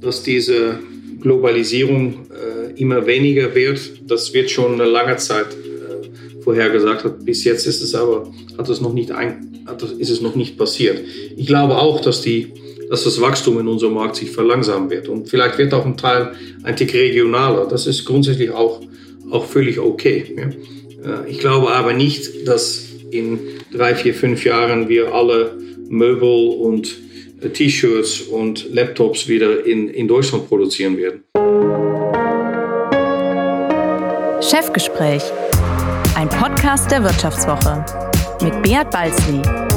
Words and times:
dass 0.00 0.22
diese 0.22 0.78
Globalisierung 1.20 2.26
äh, 2.30 2.80
immer 2.80 3.06
weniger 3.06 3.54
wird, 3.54 3.80
das 4.06 4.32
wird 4.32 4.50
schon 4.50 4.74
eine 4.74 4.84
lange 4.84 5.16
Zeit 5.16 5.46
äh, 5.46 6.42
vorhergesagt. 6.42 7.24
Bis 7.24 7.44
jetzt 7.44 7.66
ist 7.66 7.82
es 7.82 7.94
aber, 7.94 8.32
hat 8.56 8.68
es 8.68 8.80
noch 8.80 8.92
nicht 8.92 9.10
ein, 9.10 9.64
hat, 9.66 9.82
ist 9.82 10.10
es 10.10 10.20
noch 10.20 10.36
nicht 10.36 10.56
passiert. 10.56 11.00
Ich 11.36 11.46
glaube 11.46 11.76
auch, 11.76 12.00
dass, 12.00 12.22
die, 12.22 12.52
dass 12.88 13.04
das 13.04 13.20
Wachstum 13.20 13.58
in 13.58 13.68
unserem 13.68 13.94
Markt 13.94 14.16
sich 14.16 14.30
verlangsamen 14.30 14.90
wird. 14.90 15.08
Und 15.08 15.28
vielleicht 15.28 15.58
wird 15.58 15.74
auch 15.74 15.84
ein 15.84 15.96
Teil 15.96 16.32
ein 16.62 16.76
Tick 16.76 16.94
regionaler. 16.94 17.66
Das 17.66 17.86
ist 17.86 18.04
grundsätzlich 18.04 18.50
auch, 18.50 18.80
auch 19.30 19.44
völlig 19.44 19.78
okay. 19.78 20.34
Ja. 20.36 21.22
Äh, 21.22 21.30
ich 21.30 21.38
glaube 21.38 21.70
aber 21.70 21.92
nicht, 21.92 22.46
dass 22.46 22.84
in 23.10 23.40
drei, 23.72 23.94
vier, 23.94 24.14
fünf 24.14 24.44
Jahren 24.44 24.88
wir 24.88 25.12
alle 25.12 25.56
Möbel 25.88 26.48
und 26.60 26.96
T-Shirts 27.40 28.22
und 28.22 28.72
Laptops 28.74 29.28
wieder 29.28 29.64
in, 29.64 29.88
in 29.88 30.08
Deutschland 30.08 30.48
produzieren 30.48 30.96
werden. 30.96 31.24
Chefgespräch, 34.40 35.22
ein 36.16 36.28
Podcast 36.28 36.90
der 36.90 37.02
Wirtschaftswoche 37.02 37.84
mit 38.42 38.62
Beat 38.62 38.90
Balzli. 38.90 39.67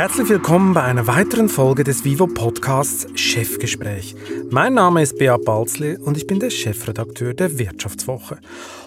Herzlich 0.00 0.30
willkommen 0.30 0.72
bei 0.72 0.82
einer 0.82 1.06
weiteren 1.06 1.50
Folge 1.50 1.84
des 1.84 2.04
Vivo 2.04 2.26
Podcasts 2.26 3.06
Chefgespräch. 3.20 4.16
Mein 4.48 4.72
Name 4.72 5.02
ist 5.02 5.18
Beat 5.18 5.44
Balzli 5.44 5.98
und 5.98 6.16
ich 6.16 6.26
bin 6.26 6.40
der 6.40 6.48
Chefredakteur 6.48 7.34
der 7.34 7.58
Wirtschaftswoche. 7.58 8.38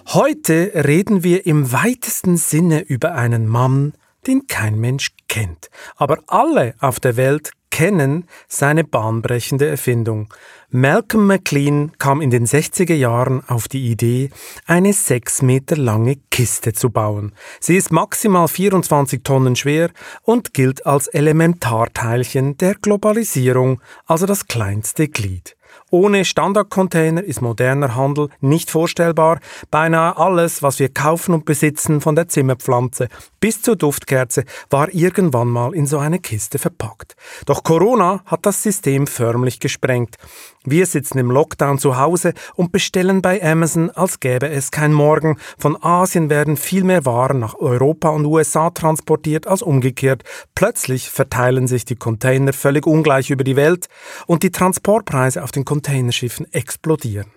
Heute 0.07 0.71
reden 0.73 1.23
wir 1.23 1.45
im 1.45 1.71
weitesten 1.71 2.35
Sinne 2.35 2.81
über 2.81 3.13
einen 3.13 3.47
Mann, 3.47 3.93
den 4.25 4.47
kein 4.47 4.79
Mensch 4.79 5.11
kennt. 5.27 5.69
Aber 5.97 6.17
alle 6.25 6.73
auf 6.79 6.99
der 6.99 7.15
Welt 7.15 7.51
kennen 7.73 8.27
seine 8.47 8.83
bahnbrechende 8.83 9.67
Erfindung. 9.67 10.31
Malcolm 10.69 11.25
McLean 11.25 11.91
kam 11.97 12.21
in 12.21 12.29
den 12.29 12.45
60er 12.45 12.93
Jahren 12.93 13.43
auf 13.47 13.67
die 13.67 13.89
Idee, 13.89 14.29
eine 14.67 14.93
sechs 14.93 15.41
Meter 15.41 15.75
lange 15.75 16.17
Kiste 16.29 16.73
zu 16.73 16.91
bauen. 16.91 17.33
Sie 17.59 17.75
ist 17.75 17.91
maximal 17.91 18.47
24 18.47 19.23
Tonnen 19.23 19.55
schwer 19.55 19.89
und 20.21 20.53
gilt 20.53 20.85
als 20.85 21.07
Elementarteilchen 21.07 22.57
der 22.57 22.75
Globalisierung, 22.75 23.81
also 24.05 24.27
das 24.27 24.45
kleinste 24.47 25.07
Glied. 25.07 25.55
Ohne 25.93 26.25
Standardcontainer 26.25 27.23
ist 27.23 27.43
moderner 27.43 27.93
Handel 27.95 28.29
nicht 28.41 28.71
vorstellbar. 28.71 29.37
Beinahe 29.69 30.17
alles, 30.17 30.63
was 30.63 30.79
wir 30.79 30.89
kaufen 30.89 31.35
und 31.35 31.45
besitzen, 31.45 32.01
von 32.01 32.15
der 32.15 32.27
Zimmerpflanze 32.27 33.09
bis 33.39 33.61
zur 33.61 33.75
Duftkerze, 33.75 34.43
war 34.71 34.91
irgendwann 34.91 35.49
mal 35.49 35.75
in 35.75 35.85
so 35.85 35.99
eine 35.99 36.17
Kiste 36.17 36.57
verpackt. 36.57 37.15
Doch 37.45 37.61
Corona 37.61 38.23
hat 38.25 38.47
das 38.47 38.63
System 38.63 39.05
förmlich 39.05 39.59
gesprengt. 39.59 40.17
Wir 40.65 40.85
sitzen 40.85 41.17
im 41.19 41.29
Lockdown 41.29 41.77
zu 41.77 41.97
Hause 41.97 42.33
und 42.55 42.71
bestellen 42.71 43.21
bei 43.21 43.43
Amazon, 43.43 43.89
als 43.89 44.21
gäbe 44.21 44.47
es 44.47 44.71
kein 44.71 44.93
Morgen. 44.93 45.37
Von 45.57 45.77
Asien 45.83 46.29
werden 46.29 46.55
viel 46.55 46.85
mehr 46.85 47.05
Waren 47.05 47.39
nach 47.39 47.55
Europa 47.55 48.09
und 48.09 48.25
USA 48.25 48.69
transportiert 48.69 49.45
als 49.45 49.61
umgekehrt. 49.61 50.23
Plötzlich 50.55 51.09
verteilen 51.09 51.67
sich 51.67 51.83
die 51.83 51.97
Container 51.97 52.53
völlig 52.53 52.87
ungleich 52.87 53.29
über 53.29 53.43
die 53.43 53.57
Welt 53.57 53.89
und 54.25 54.41
die 54.41 54.51
Transportpreise 54.51 55.43
auf 55.43 55.51
den 55.51 55.65
Containerschiffen 55.83 56.51
explodieren. 56.53 57.27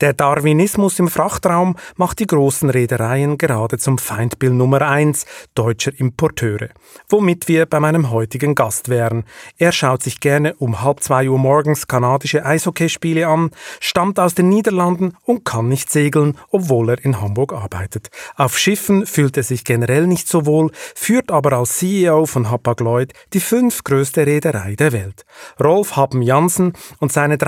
Der 0.00 0.12
Darwinismus 0.12 0.98
im 0.98 1.08
Frachtraum 1.08 1.76
macht 1.96 2.18
die 2.18 2.26
großen 2.26 2.68
Reedereien 2.68 3.38
gerade 3.38 3.78
zum 3.78 3.96
Feindbild 3.96 4.54
Nummer 4.54 4.82
eins 4.82 5.24
deutscher 5.54 5.92
Importeure. 5.98 6.70
Womit 7.08 7.48
wir 7.48 7.66
bei 7.66 7.78
meinem 7.80 8.10
heutigen 8.10 8.54
Gast 8.54 8.88
wären. 8.88 9.24
Er 9.56 9.72
schaut 9.72 10.02
sich 10.02 10.20
gerne 10.20 10.54
um 10.54 10.82
halb 10.82 11.02
zwei 11.02 11.28
Uhr 11.28 11.38
morgens 11.38 11.86
kanadische 11.86 12.44
Eishockeyspiele 12.44 13.26
an, 13.26 13.50
stammt 13.80 14.18
aus 14.18 14.34
den 14.34 14.48
Niederlanden 14.48 15.16
und 15.24 15.44
kann 15.44 15.68
nicht 15.68 15.90
segeln, 15.90 16.38
obwohl 16.50 16.90
er 16.90 17.04
in 17.04 17.20
Hamburg 17.20 17.52
arbeitet. 17.52 18.10
Auf 18.36 18.58
Schiffen 18.58 19.06
fühlt 19.06 19.36
er 19.36 19.42
sich 19.44 19.64
generell 19.64 20.06
nicht 20.06 20.28
so 20.28 20.44
wohl, 20.44 20.70
führt 20.94 21.30
aber 21.30 21.52
als 21.52 21.78
CEO 21.78 22.26
von 22.26 22.50
Hapag-Lloyd 22.50 23.12
die 23.32 23.40
fünftgrößte 23.40 24.26
Reederei 24.26 24.74
der 24.74 24.92
Welt. 24.92 25.24
Rolf 25.62 25.96
Haben 25.96 26.22
Jansen 26.22 26.72
und 26.98 27.12
seine 27.12 27.38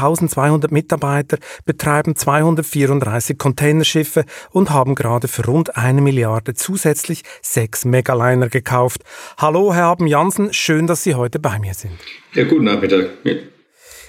13.200 0.00 0.72
Mitarbeiter 0.72 1.38
betreiben 1.64 2.16
234 2.16 3.36
Containerschiffe 3.36 4.24
und 4.50 4.70
haben 4.70 4.94
gerade 4.94 5.28
für 5.28 5.44
rund 5.44 5.76
eine 5.76 6.00
Milliarde 6.00 6.54
zusätzlich 6.54 7.22
sechs 7.42 7.84
Megaliner 7.84 8.48
gekauft. 8.48 9.02
Hallo, 9.36 9.74
Herr 9.74 9.84
Haben 9.84 10.06
Jansen, 10.06 10.52
schön, 10.52 10.86
dass 10.86 11.02
Sie 11.02 11.14
heute 11.14 11.38
bei 11.38 11.58
mir 11.58 11.74
sind. 11.74 11.92
Ja, 12.32 12.44
guten 12.44 12.64
Nachmittag. 12.64 13.10
Ja. 13.24 13.34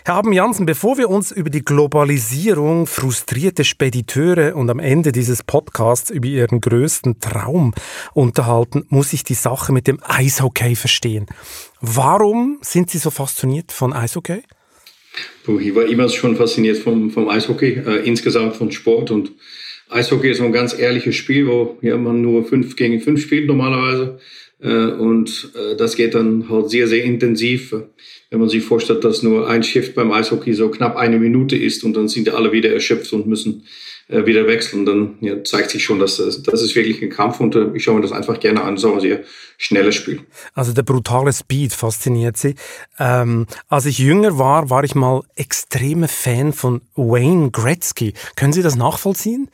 Herr 0.04 0.16
Haben 0.16 0.34
Jansen, 0.34 0.66
bevor 0.66 0.98
wir 0.98 1.10
uns 1.10 1.32
über 1.32 1.50
die 1.50 1.64
Globalisierung, 1.64 2.88
frustrierte 2.88 3.64
Spediteure 3.64 4.56
und 4.56 4.70
am 4.70 4.80
Ende 4.80 5.12
dieses 5.12 5.44
Podcasts 5.44 6.10
über 6.10 6.28
Ihren 6.28 6.60
größten 6.60 7.20
Traum 7.20 7.74
unterhalten, 8.14 8.86
muss 8.90 9.14
ich 9.14 9.24
die 9.24 9.36
Sache 9.36 9.72
mit 9.72 9.86
dem 9.86 10.00
Eishockey 10.04 10.76
verstehen. 10.76 11.28
Warum 11.82 12.60
sind 12.62 12.90
Sie 12.90 12.98
so 12.98 13.12
fasziniert 13.12 13.72
von 13.72 13.94
Eishockey? 13.94 14.42
Ich 15.60 15.76
war 15.76 15.86
immer 15.86 16.08
schon 16.10 16.36
fasziniert 16.36 16.78
vom, 16.78 17.12
vom 17.12 17.28
Eishockey, 17.28 17.82
äh, 17.86 18.08
insgesamt 18.08 18.56
von 18.56 18.72
Sport. 18.72 19.12
Und 19.12 19.32
Eishockey 19.90 20.32
ist 20.32 20.38
so 20.38 20.46
ein 20.46 20.54
ganz 20.54 20.78
ehrliches 20.78 21.16
Spiel, 21.16 21.48
wo 21.48 21.78
ja, 21.82 21.98
man 21.98 22.22
nur 22.22 22.46
fünf 22.46 22.76
gegen 22.76 23.02
fünf 23.02 23.22
spielt 23.22 23.48
normalerweise. 23.48 24.20
Äh, 24.62 24.68
und 24.68 25.52
äh, 25.56 25.76
das 25.76 25.96
geht 25.96 26.16
dann 26.16 26.50
halt 26.50 26.70
sehr, 26.70 26.88
sehr 26.88 27.04
intensiv. 27.04 27.76
Wenn 28.30 28.40
man 28.40 28.50
sich 28.50 28.64
vorstellt, 28.64 29.04
dass 29.04 29.24
nur 29.24 29.50
ein 29.50 29.64
Shift 29.64 29.96
beim 29.96 30.12
Eishockey 30.12 30.54
so 30.54 30.70
knapp 30.70 30.96
eine 30.96 31.20
Minute 31.20 31.58
ist 31.58 31.84
und 31.84 31.98
dann 31.98 32.08
sind 32.08 32.30
alle 32.30 32.52
wieder 32.52 32.72
erschöpft 32.72 33.12
und 33.12 33.28
müssen 33.28 33.66
äh, 34.12 34.26
wieder 34.26 34.46
wechseln, 34.46 34.86
dann 34.86 35.16
ja, 35.22 35.44
zeigt 35.44 35.72
sich 35.72 35.84
schon, 35.84 36.00
dass 36.00 36.18
das, 36.18 36.44
das 36.44 36.62
ist 36.62 36.76
wirklich 36.76 37.02
ein 37.02 37.10
Kampf 37.10 37.40
und 37.40 37.56
äh, 37.56 37.72
ich 37.74 37.84
schaue 37.84 37.96
mir 37.96 38.02
das 38.02 38.12
einfach 38.12 38.40
gerne 38.40 38.62
an, 38.62 38.78
so 38.78 38.94
ein 38.94 39.00
sehr 39.00 39.24
schnelles 39.58 39.96
Spiel. 39.96 40.22
Also 40.54 40.74
der 40.74 40.84
brutale 40.84 41.32
Speed 41.32 41.74
fasziniert 41.74 42.36
Sie. 42.36 42.56
Ähm, 43.00 43.48
als 43.70 43.86
ich 43.86 44.00
jünger 44.00 44.38
war, 44.38 44.70
war 44.70 44.84
ich 44.84 44.96
mal 44.96 45.22
extremer 45.36 46.08
Fan 46.08 46.52
von 46.52 46.82
Wayne 46.96 47.52
Gretzky. 47.52 48.14
Können 48.36 48.54
Sie 48.54 48.62
das 48.62 48.76
nachvollziehen? 48.76 49.50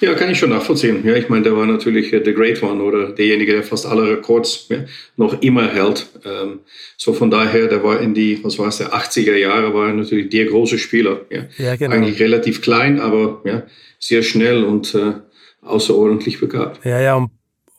Ja, 0.00 0.14
kann 0.14 0.30
ich 0.30 0.38
schon 0.38 0.50
nachvollziehen. 0.50 1.06
Ja, 1.06 1.14
ich 1.14 1.28
meine, 1.28 1.44
der 1.44 1.56
war 1.56 1.66
natürlich 1.66 2.12
äh, 2.12 2.22
the 2.24 2.34
great 2.34 2.62
one 2.62 2.82
oder 2.82 3.12
derjenige, 3.12 3.52
der 3.52 3.62
fast 3.62 3.86
alle 3.86 4.10
Rekords 4.10 4.66
ja, 4.68 4.84
noch 5.16 5.40
immer 5.42 5.68
hält. 5.68 6.06
Ähm, 6.24 6.60
so 6.96 7.12
von 7.12 7.30
daher, 7.30 7.68
der 7.68 7.82
war 7.84 8.00
in 8.00 8.14
die, 8.14 8.42
was 8.42 8.58
war 8.58 8.68
es, 8.68 8.78
der 8.78 8.92
80er 8.92 9.36
Jahre, 9.36 9.72
war 9.72 9.88
er 9.88 9.94
natürlich 9.94 10.30
der 10.30 10.46
große 10.46 10.78
Spieler. 10.78 11.20
Ja, 11.30 11.44
ja 11.58 11.76
genau. 11.76 11.94
Eigentlich 11.94 12.20
relativ 12.20 12.60
klein, 12.62 13.00
aber 13.00 13.40
ja, 13.44 13.62
sehr 13.98 14.22
schnell 14.22 14.64
und 14.64 14.94
äh, 14.94 15.14
außerordentlich 15.62 16.40
begabt. 16.40 16.84
Ja, 16.84 17.00
ja, 17.00 17.14
und 17.16 17.30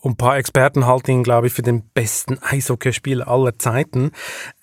und 0.06 0.12
ein 0.12 0.18
paar 0.18 0.38
Experten 0.38 0.86
halten 0.86 1.10
ihn, 1.10 1.24
glaube 1.24 1.48
ich, 1.48 1.54
für 1.54 1.64
den 1.64 1.82
besten 1.96 2.38
Eishockeyspieler 2.40 3.28
aller 3.28 3.58
Zeiten. 3.58 4.12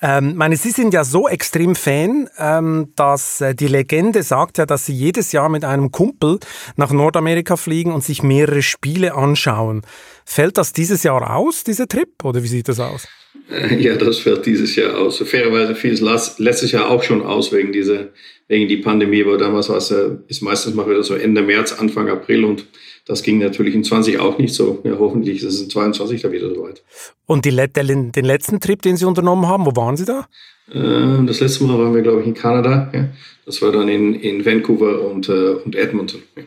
Ähm, 0.00 0.36
meine, 0.36 0.56
Sie 0.56 0.70
sind 0.70 0.94
ja 0.94 1.02
so 1.02 1.26
extrem 1.26 1.74
Fan, 1.74 2.28
ähm, 2.38 2.92
dass 2.94 3.40
äh, 3.40 3.52
die 3.52 3.66
Legende 3.66 4.22
sagt 4.22 4.58
ja, 4.58 4.66
dass 4.66 4.86
Sie 4.86 4.92
jedes 4.92 5.32
Jahr 5.32 5.48
mit 5.48 5.64
einem 5.64 5.90
Kumpel 5.90 6.38
nach 6.76 6.92
Nordamerika 6.92 7.56
fliegen 7.56 7.90
und 7.90 8.04
sich 8.04 8.22
mehrere 8.22 8.62
Spiele 8.62 9.14
anschauen. 9.16 9.82
Fällt 10.24 10.58
das 10.58 10.72
dieses 10.72 11.02
Jahr 11.02 11.34
aus, 11.34 11.64
dieser 11.64 11.88
Trip, 11.88 12.22
oder 12.22 12.44
wie 12.44 12.48
sieht 12.48 12.68
das 12.68 12.78
aus? 12.78 13.08
Ja, 13.78 13.96
das 13.96 14.18
fällt 14.18 14.46
dieses 14.46 14.76
Jahr 14.76 14.96
aus. 14.96 15.18
Fairerweise 15.18 15.74
fiel 15.74 15.92
es 15.92 16.38
letztes 16.38 16.70
Jahr 16.70 16.88
auch 16.88 17.02
schon 17.02 17.22
aus 17.22 17.52
wegen 17.52 17.72
dieser, 17.72 18.10
wegen 18.46 18.68
die 18.68 18.76
Pandemie, 18.76 19.22
aber 19.22 19.38
damals 19.38 19.68
war 19.68 19.78
es, 19.78 19.92
ist 20.28 20.42
meistens 20.42 20.74
mal 20.74 20.88
wieder 20.88 21.02
so 21.02 21.14
Ende 21.14 21.42
März, 21.42 21.72
Anfang 21.72 22.08
April 22.08 22.44
und 22.44 22.66
das 23.06 23.22
ging 23.22 23.38
natürlich 23.38 23.74
in 23.74 23.82
20 23.82 24.20
auch 24.20 24.38
nicht 24.38 24.54
so. 24.54 24.80
Ja, 24.84 24.92
hoffentlich 24.98 25.38
ist 25.38 25.54
es 25.54 25.62
in 25.62 25.70
22 25.70 26.22
da 26.22 26.30
wieder 26.30 26.54
soweit. 26.54 26.82
Und 27.26 27.44
die, 27.44 27.50
den, 27.50 28.12
den 28.12 28.24
letzten 28.24 28.60
Trip, 28.60 28.80
den 28.80 28.96
Sie 28.96 29.04
unternommen 29.04 29.48
haben, 29.48 29.66
wo 29.66 29.74
waren 29.74 29.96
Sie 29.96 30.04
da? 30.04 30.26
Äh, 30.70 31.24
das 31.26 31.40
letzte 31.40 31.64
Mal 31.64 31.78
waren 31.78 31.94
wir, 31.94 32.02
glaube 32.02 32.20
ich, 32.20 32.26
in 32.26 32.34
Kanada. 32.34 32.90
Ja. 32.94 33.08
Das 33.44 33.60
war 33.60 33.72
dann 33.72 33.88
in, 33.88 34.14
in 34.14 34.46
Vancouver 34.46 35.10
und, 35.10 35.28
äh, 35.28 35.54
und 35.64 35.74
Edmonton. 35.74 36.22
Ja. 36.36 36.42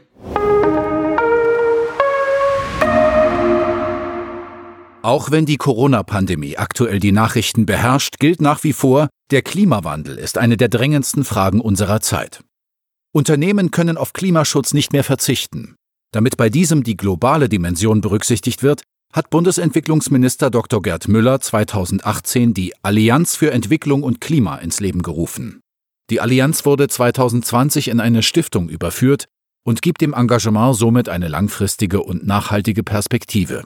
Auch 5.01 5.29
wenn 5.29 5.45
die 5.45 5.57
Corona-Pandemie 5.57 6.57
aktuell 6.57 6.99
die 6.99 7.11
Nachrichten 7.11 7.67
beherrscht, 7.67 8.17
gilt 8.17 8.41
nach 8.41 8.63
wie 8.63 8.73
vor, 8.73 9.09
der 9.29 9.43
Klimawandel 9.43 10.17
ist 10.17 10.39
eine 10.39 10.57
der 10.57 10.67
drängendsten 10.67 11.23
Fragen 11.23 11.61
unserer 11.61 11.99
Zeit. 11.99 12.39
Unternehmen 13.11 13.69
können 13.69 13.97
auf 13.97 14.13
Klimaschutz 14.13 14.73
nicht 14.73 14.93
mehr 14.93 15.03
verzichten. 15.03 15.75
Damit 16.15 16.37
bei 16.37 16.49
diesem 16.49 16.85
die 16.85 16.95
globale 16.95 17.49
Dimension 17.49 17.99
berücksichtigt 17.99 18.63
wird, 18.63 18.83
hat 19.11 19.29
Bundesentwicklungsminister 19.29 20.49
Dr. 20.49 20.81
Gerd 20.81 21.09
Müller 21.09 21.41
2018 21.41 22.53
die 22.53 22.73
Allianz 22.83 23.35
für 23.35 23.51
Entwicklung 23.51 24.01
und 24.01 24.21
Klima 24.21 24.55
ins 24.59 24.79
Leben 24.79 25.01
gerufen. 25.01 25.59
Die 26.09 26.21
Allianz 26.21 26.65
wurde 26.65 26.87
2020 26.87 27.89
in 27.89 27.99
eine 27.99 28.23
Stiftung 28.23 28.69
überführt 28.69 29.25
und 29.65 29.81
gibt 29.81 29.99
dem 29.99 30.13
Engagement 30.13 30.77
somit 30.77 31.09
eine 31.09 31.27
langfristige 31.27 32.01
und 32.01 32.25
nachhaltige 32.25 32.83
Perspektive. 32.83 33.65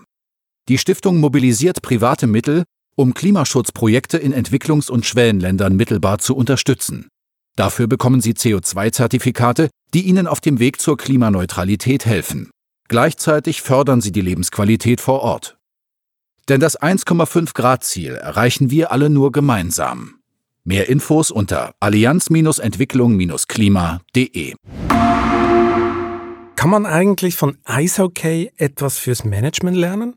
Die 0.69 0.79
Stiftung 0.79 1.19
mobilisiert 1.19 1.83
private 1.83 2.25
Mittel, 2.25 2.63
um 2.95 3.13
Klimaschutzprojekte 3.13 4.17
in 4.17 4.33
Entwicklungs- 4.33 4.89
und 4.89 5.05
Schwellenländern 5.05 5.75
mittelbar 5.75 6.17
zu 6.17 6.35
unterstützen. 6.35 7.09
Dafür 7.59 7.85
bekommen 7.88 8.21
Sie 8.21 8.31
CO2-Zertifikate, 8.31 9.69
die 9.94 10.03
Ihnen 10.03 10.27
auf 10.27 10.39
dem 10.39 10.59
Weg 10.59 10.79
zur 10.79 10.95
Klimaneutralität 10.95 12.06
helfen. 12.06 12.51
Gleichzeitig 12.88 13.61
fördern 13.61 14.00
sie 14.00 14.13
die 14.13 14.21
Lebensqualität 14.21 15.01
vor 15.01 15.23
Ort. 15.23 15.57
Denn 16.47 16.61
das 16.61 16.79
1,5 16.79 17.53
Grad 17.53 17.83
Ziel 17.83 18.13
erreichen 18.13 18.71
wir 18.71 18.94
alle 18.94 19.09
nur 19.09 19.33
gemeinsam. 19.33 20.19
Mehr 20.63 20.88
Infos 20.88 21.31
unter 21.31 21.73
allianz-entwicklung-klima.de. 21.81 24.53
Kann 26.56 26.69
man 26.69 26.85
eigentlich 26.85 27.35
von 27.35 27.57
Eishockey 27.65 28.51
etwas 28.56 28.97
fürs 28.97 29.25
Management 29.25 29.75
lernen? 29.75 30.15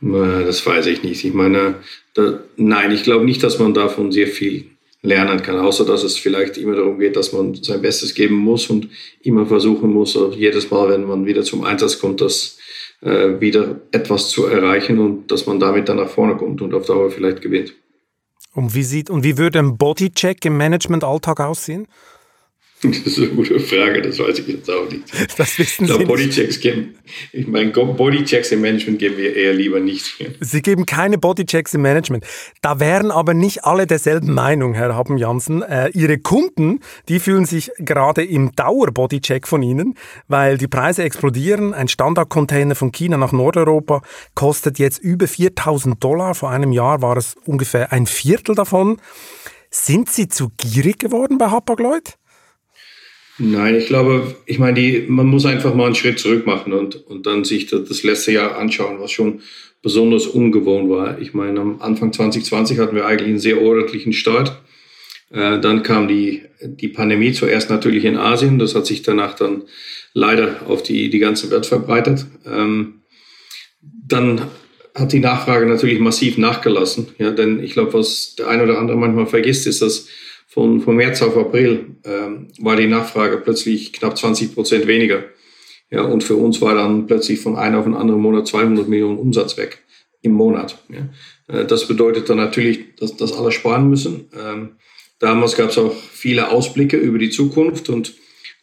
Das 0.00 0.66
weiß 0.66 0.86
ich 0.86 1.02
nicht. 1.02 1.26
Ich 1.26 1.34
meine, 1.34 1.74
da, 2.14 2.40
nein, 2.56 2.90
ich 2.90 3.02
glaube 3.02 3.26
nicht, 3.26 3.42
dass 3.42 3.58
man 3.58 3.74
davon 3.74 4.12
sehr 4.12 4.28
viel 4.28 4.73
lernen 5.04 5.42
kann, 5.42 5.58
außer 5.58 5.84
dass 5.84 6.02
es 6.02 6.16
vielleicht 6.16 6.56
immer 6.56 6.74
darum 6.74 6.98
geht, 6.98 7.14
dass 7.14 7.32
man 7.32 7.54
sein 7.54 7.82
Bestes 7.82 8.14
geben 8.14 8.36
muss 8.36 8.68
und 8.70 8.88
immer 9.22 9.44
versuchen 9.44 9.92
muss, 9.92 10.18
jedes 10.34 10.70
Mal, 10.70 10.88
wenn 10.88 11.04
man 11.04 11.26
wieder 11.26 11.42
zum 11.42 11.62
Einsatz 11.62 11.98
kommt, 12.00 12.22
das 12.22 12.58
äh, 13.02 13.38
wieder 13.38 13.82
etwas 13.92 14.30
zu 14.30 14.46
erreichen 14.46 14.98
und 14.98 15.30
dass 15.30 15.46
man 15.46 15.60
damit 15.60 15.90
dann 15.90 15.98
nach 15.98 16.08
vorne 16.08 16.36
kommt 16.36 16.62
und 16.62 16.72
auf 16.72 16.86
Dauer 16.86 17.10
vielleicht 17.10 17.42
gewinnt. 17.42 17.74
Und 18.54 18.74
wie 18.74 18.82
sieht 18.82 19.10
und 19.10 19.24
wie 19.24 19.36
würde 19.36 19.58
ein 19.58 19.76
Bodycheck 19.76 20.42
im 20.46 20.56
Managementalltag 20.56 21.38
aussehen? 21.40 21.86
Das 22.84 23.06
ist 23.06 23.18
eine 23.18 23.28
gute 23.28 23.58
Frage, 23.60 24.02
das 24.02 24.18
weiß 24.18 24.38
ich 24.40 24.48
jetzt 24.48 24.70
auch 24.70 24.88
nicht. 24.90 25.04
Das 25.36 25.58
wissen 25.58 25.86
Sie 25.86 26.04
Bodychecks 26.04 26.60
geben, 26.60 26.94
ich 27.32 27.46
meine, 27.46 27.70
Bodychecks 27.70 28.52
im 28.52 28.60
Management 28.60 28.98
geben 28.98 29.16
wir 29.16 29.34
eher 29.34 29.52
lieber 29.52 29.80
nicht. 29.80 30.04
Sie 30.40 30.62
geben 30.62 30.86
keine 30.86 31.18
Bodychecks 31.18 31.74
im 31.74 31.82
Management. 31.82 32.24
Da 32.62 32.80
wären 32.80 33.10
aber 33.10 33.34
nicht 33.34 33.64
alle 33.64 33.86
derselben 33.86 34.32
Meinung, 34.32 34.74
Herr 34.74 34.94
Haben-Jansen. 34.94 35.62
Äh, 35.62 35.88
Ihre 35.90 36.18
Kunden, 36.18 36.80
die 37.08 37.20
fühlen 37.20 37.46
sich 37.46 37.70
gerade 37.78 38.24
im 38.24 38.52
Dauer-Bodycheck 38.54 39.46
von 39.48 39.62
Ihnen, 39.62 39.94
weil 40.28 40.58
die 40.58 40.68
Preise 40.68 41.02
explodieren. 41.02 41.74
Ein 41.74 41.88
Standardcontainer 41.88 42.74
von 42.74 42.92
China 42.92 43.16
nach 43.16 43.32
Nordeuropa 43.32 44.02
kostet 44.34 44.78
jetzt 44.78 44.98
über 44.98 45.26
4000 45.26 46.02
Dollar. 46.02 46.34
Vor 46.34 46.50
einem 46.50 46.72
Jahr 46.72 47.02
war 47.02 47.16
es 47.16 47.36
ungefähr 47.44 47.92
ein 47.92 48.06
Viertel 48.06 48.54
davon. 48.54 48.98
Sind 49.70 50.08
Sie 50.08 50.28
zu 50.28 50.50
gierig 50.56 51.00
geworden 51.00 51.38
bei 51.38 51.46
Hapag-Lloyd? 51.46 52.16
Nein, 53.38 53.74
ich 53.74 53.86
glaube, 53.86 54.36
ich 54.46 54.58
meine, 54.58 54.80
die, 54.80 55.04
man 55.08 55.26
muss 55.26 55.44
einfach 55.44 55.74
mal 55.74 55.86
einen 55.86 55.96
Schritt 55.96 56.20
zurück 56.20 56.46
machen 56.46 56.72
und, 56.72 56.94
und 57.06 57.26
dann 57.26 57.44
sich 57.44 57.66
das, 57.66 57.88
das 57.88 58.02
letzte 58.04 58.32
Jahr 58.32 58.56
anschauen, 58.56 59.00
was 59.00 59.10
schon 59.10 59.40
besonders 59.82 60.26
ungewohnt 60.26 60.88
war. 60.88 61.20
Ich 61.20 61.34
meine, 61.34 61.60
am 61.60 61.80
Anfang 61.80 62.12
2020 62.12 62.78
hatten 62.78 62.94
wir 62.94 63.06
eigentlich 63.06 63.28
einen 63.28 63.40
sehr 63.40 63.60
ordentlichen 63.60 64.12
Start. 64.12 64.60
Äh, 65.30 65.58
dann 65.60 65.82
kam 65.82 66.06
die, 66.06 66.42
die 66.62 66.88
Pandemie 66.88 67.32
zuerst 67.32 67.70
natürlich 67.70 68.04
in 68.04 68.16
Asien. 68.16 68.58
Das 68.58 68.74
hat 68.74 68.86
sich 68.86 69.02
danach 69.02 69.34
dann 69.34 69.64
leider 70.12 70.62
auf 70.68 70.82
die, 70.82 71.10
die 71.10 71.18
ganze 71.18 71.50
Welt 71.50 71.66
verbreitet. 71.66 72.26
Ähm, 72.46 73.00
dann 73.82 74.42
hat 74.94 75.12
die 75.12 75.18
Nachfrage 75.18 75.66
natürlich 75.66 75.98
massiv 75.98 76.38
nachgelassen. 76.38 77.08
Ja, 77.18 77.32
denn 77.32 77.62
ich 77.62 77.72
glaube, 77.72 77.94
was 77.94 78.36
der 78.36 78.48
eine 78.48 78.62
oder 78.62 78.78
andere 78.78 78.96
manchmal 78.96 79.26
vergisst, 79.26 79.66
ist, 79.66 79.82
dass 79.82 80.06
von, 80.46 80.80
von 80.80 80.96
März 80.96 81.22
auf 81.22 81.36
April 81.36 81.96
ähm, 82.04 82.48
war 82.58 82.76
die 82.76 82.86
Nachfrage 82.86 83.38
plötzlich 83.38 83.92
knapp 83.92 84.16
20 84.16 84.54
Prozent 84.54 84.86
weniger. 84.86 85.24
Ja, 85.90 86.02
und 86.02 86.24
für 86.24 86.36
uns 86.36 86.60
war 86.60 86.74
dann 86.74 87.06
plötzlich 87.06 87.40
von 87.40 87.56
einem 87.56 87.76
auf 87.76 87.84
den 87.84 87.94
anderen 87.94 88.20
Monat 88.20 88.46
200 88.46 88.88
Millionen 88.88 89.18
Umsatz 89.18 89.56
weg 89.56 89.78
im 90.22 90.32
Monat. 90.32 90.78
Ja. 90.88 91.08
Äh, 91.54 91.66
das 91.66 91.86
bedeutet 91.86 92.28
dann 92.28 92.38
natürlich, 92.38 92.96
dass, 92.96 93.16
dass 93.16 93.32
alle 93.32 93.52
sparen 93.52 93.88
müssen. 93.88 94.28
Ähm, 94.38 94.76
damals 95.18 95.56
gab 95.56 95.70
es 95.70 95.78
auch 95.78 95.94
viele 95.94 96.50
Ausblicke 96.50 96.96
über 96.96 97.18
die 97.18 97.30
Zukunft 97.30 97.88
und 97.88 98.14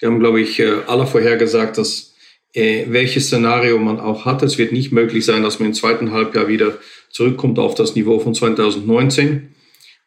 die 0.02 0.06
haben, 0.06 0.20
glaube 0.20 0.42
ich, 0.42 0.60
äh, 0.60 0.78
alle 0.88 1.06
vorhergesagt, 1.06 1.78
dass 1.78 2.16
äh, 2.54 2.86
welches 2.90 3.28
Szenario 3.28 3.78
man 3.78 4.00
auch 4.00 4.26
hat, 4.26 4.44
es 4.44 4.58
wird 4.58 4.72
nicht 4.72 4.92
möglich 4.92 5.26
sein, 5.26 5.44
dass 5.44 5.60
man 5.60 5.70
im 5.70 5.74
zweiten 5.74 6.12
Halbjahr 6.12 6.48
wieder 6.48 6.78
zurückkommt 7.10 7.60
auf 7.60 7.76
das 7.76 7.96
Niveau 7.96 8.20
von 8.20 8.34
2019. 8.34 9.54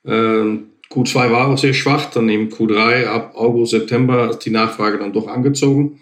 Ähm, 0.05 0.71
Q2 0.95 1.33
war 1.33 1.49
auch 1.49 1.59
sehr 1.59 1.75
schwach, 1.75 2.11
dann 2.11 2.29
im 2.29 2.51
Q3 2.51 3.07
ab 3.07 3.33
August, 3.35 3.73
September 3.73 4.31
ist 4.31 4.41
die 4.41 4.51
Nachfrage 4.51 4.99
dann 4.99 5.13
doch 5.13 5.27
angezogen. 5.27 6.01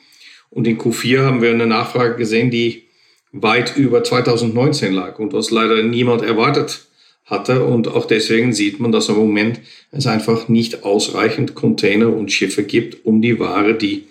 Und 0.51 0.67
in 0.67 0.79
Q4 0.79 1.23
haben 1.23 1.41
wir 1.41 1.51
eine 1.51 1.67
Nachfrage 1.67 2.17
gesehen, 2.17 2.51
die 2.51 2.85
weit 3.33 3.77
über 3.77 4.05
2019 4.05 4.93
lag 4.93 5.19
und 5.19 5.33
was 5.33 5.51
leider 5.51 5.83
niemand 5.83 6.23
erwartet 6.23 6.87
hatte. 7.25 7.65
Und 7.65 7.89
auch 7.89 8.05
deswegen 8.05 8.53
sieht 8.53 8.79
man, 8.79 8.93
dass 8.93 9.09
im 9.09 9.17
Moment 9.17 9.61
es 9.91 10.07
einfach 10.07 10.49
nicht 10.49 10.85
ausreichend 10.85 11.55
Container 11.55 12.15
und 12.15 12.31
Schiffe 12.31 12.65
gibt, 12.65 13.07
um 13.07 13.23
die 13.23 13.39
Ware, 13.39 13.75
die 13.75 14.05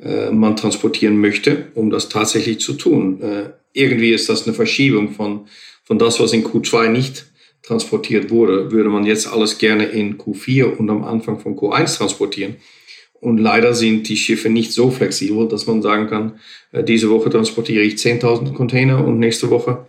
äh, 0.00 0.30
man 0.30 0.54
transportieren 0.54 1.18
möchte, 1.18 1.68
um 1.74 1.90
das 1.90 2.08
tatsächlich 2.08 2.60
zu 2.60 2.74
tun. 2.74 3.20
Äh, 3.20 3.50
irgendwie 3.72 4.12
ist 4.12 4.28
das 4.28 4.46
eine 4.46 4.54
Verschiebung 4.54 5.10
von, 5.10 5.46
von 5.82 5.98
das, 5.98 6.20
was 6.20 6.32
in 6.32 6.44
Q2 6.44 6.88
nicht 6.88 7.26
transportiert 7.66 8.30
wurde, 8.30 8.70
würde 8.70 8.90
man 8.90 9.04
jetzt 9.04 9.26
alles 9.26 9.58
gerne 9.58 9.86
in 9.86 10.18
Q4 10.18 10.76
und 10.76 10.90
am 10.90 11.04
Anfang 11.04 11.38
von 11.38 11.56
Q1 11.56 11.98
transportieren. 11.98 12.56
Und 13.20 13.38
leider 13.38 13.72
sind 13.72 14.08
die 14.08 14.18
Schiffe 14.18 14.50
nicht 14.50 14.72
so 14.72 14.90
flexibel, 14.90 15.48
dass 15.48 15.66
man 15.66 15.80
sagen 15.80 16.08
kann, 16.08 16.40
äh, 16.72 16.84
diese 16.84 17.08
Woche 17.08 17.30
transportiere 17.30 17.82
ich 17.82 17.94
10.000 17.94 18.52
Container 18.52 19.04
und 19.04 19.18
nächste 19.18 19.48
Woche 19.48 19.86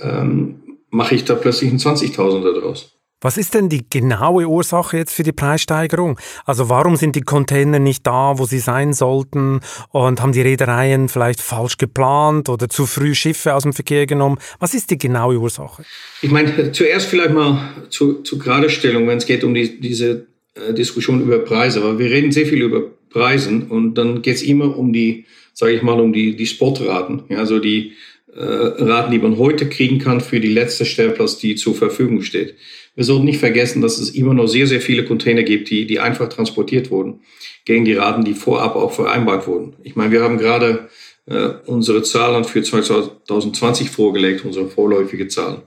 ähm, 0.00 0.78
mache 0.88 1.14
ich 1.14 1.24
da 1.24 1.34
plötzlich 1.34 1.70
einen 1.70 1.78
20.000er 1.78 2.60
draus. 2.60 2.96
Was 3.22 3.38
ist 3.38 3.54
denn 3.54 3.68
die 3.68 3.84
genaue 3.88 4.48
Ursache 4.48 4.96
jetzt 4.96 5.14
für 5.14 5.22
die 5.22 5.32
Preissteigerung? 5.32 6.18
Also 6.44 6.68
warum 6.68 6.96
sind 6.96 7.14
die 7.14 7.20
Container 7.20 7.78
nicht 7.78 8.04
da, 8.04 8.34
wo 8.36 8.46
sie 8.46 8.58
sein 8.58 8.92
sollten? 8.92 9.60
Und 9.90 10.20
haben 10.20 10.32
die 10.32 10.40
Reedereien 10.40 11.08
vielleicht 11.08 11.40
falsch 11.40 11.78
geplant 11.78 12.48
oder 12.48 12.68
zu 12.68 12.84
früh 12.84 13.14
Schiffe 13.14 13.54
aus 13.54 13.62
dem 13.62 13.72
Verkehr 13.72 14.06
genommen? 14.06 14.38
Was 14.58 14.74
ist 14.74 14.90
die 14.90 14.98
genaue 14.98 15.38
Ursache? 15.38 15.84
Ich 16.20 16.32
meine, 16.32 16.72
zuerst 16.72 17.06
vielleicht 17.06 17.32
mal 17.32 17.86
zu, 17.90 18.22
zur 18.22 18.40
Geradestellung, 18.40 19.06
wenn 19.06 19.18
es 19.18 19.26
geht 19.26 19.44
um 19.44 19.54
die, 19.54 19.80
diese 19.80 20.26
äh, 20.54 20.74
Diskussion 20.74 21.22
über 21.22 21.38
Preise. 21.38 21.84
Weil 21.84 22.00
wir 22.00 22.10
reden 22.10 22.32
sehr 22.32 22.46
viel 22.46 22.60
über 22.60 22.82
Preisen 23.08 23.68
und 23.68 23.94
dann 23.94 24.22
geht 24.22 24.34
es 24.36 24.42
immer 24.42 24.76
um 24.76 24.92
die, 24.92 25.26
sage 25.52 25.74
ich 25.74 25.82
mal, 25.82 26.00
um 26.00 26.12
die, 26.12 26.34
die 26.34 26.46
Spotraten. 26.46 27.22
Ja, 27.28 27.38
also 27.38 27.60
die 27.60 27.92
äh, 28.34 28.42
Raten, 28.42 29.12
die 29.12 29.18
man 29.18 29.38
heute 29.38 29.68
kriegen 29.68 29.98
kann 29.98 30.20
für 30.20 30.40
die 30.40 30.52
letzte 30.52 30.86
Stellplatz, 30.86 31.38
die 31.38 31.54
zur 31.54 31.74
Verfügung 31.74 32.22
steht. 32.22 32.56
Wir 32.94 33.04
sollten 33.04 33.24
nicht 33.24 33.38
vergessen, 33.38 33.80
dass 33.80 33.98
es 33.98 34.10
immer 34.10 34.34
noch 34.34 34.46
sehr, 34.46 34.66
sehr 34.66 34.80
viele 34.80 35.04
Container 35.04 35.42
gibt, 35.42 35.70
die, 35.70 35.86
die 35.86 35.98
einfach 35.98 36.28
transportiert 36.28 36.90
wurden, 36.90 37.20
gegen 37.64 37.84
die 37.84 37.94
Raten, 37.94 38.24
die 38.24 38.34
vorab 38.34 38.76
auch 38.76 38.92
vereinbart 38.92 39.46
wurden. 39.46 39.74
Ich 39.82 39.96
meine, 39.96 40.12
wir 40.12 40.22
haben 40.22 40.38
gerade 40.38 40.88
äh, 41.26 41.48
unsere 41.66 42.02
Zahlen 42.02 42.44
für 42.44 42.62
2020 42.62 43.90
vorgelegt, 43.90 44.44
unsere 44.44 44.68
vorläufige 44.68 45.28
Zahlen. 45.28 45.62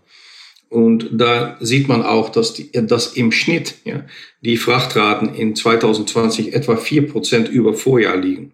Und 0.69 1.09
da 1.11 1.57
sieht 1.61 1.87
man 1.87 2.03
auch, 2.03 2.29
dass, 2.29 2.53
die, 2.53 2.71
dass 2.71 3.13
im 3.13 3.31
Schnitt 3.31 3.75
ja, 3.85 4.05
die 4.41 4.57
Frachtraten 4.57 5.33
in 5.33 5.55
2020 5.55 6.53
etwa 6.53 6.75
vier 6.75 7.07
Prozent 7.07 7.49
über 7.49 7.73
Vorjahr 7.73 8.17
liegen. 8.17 8.51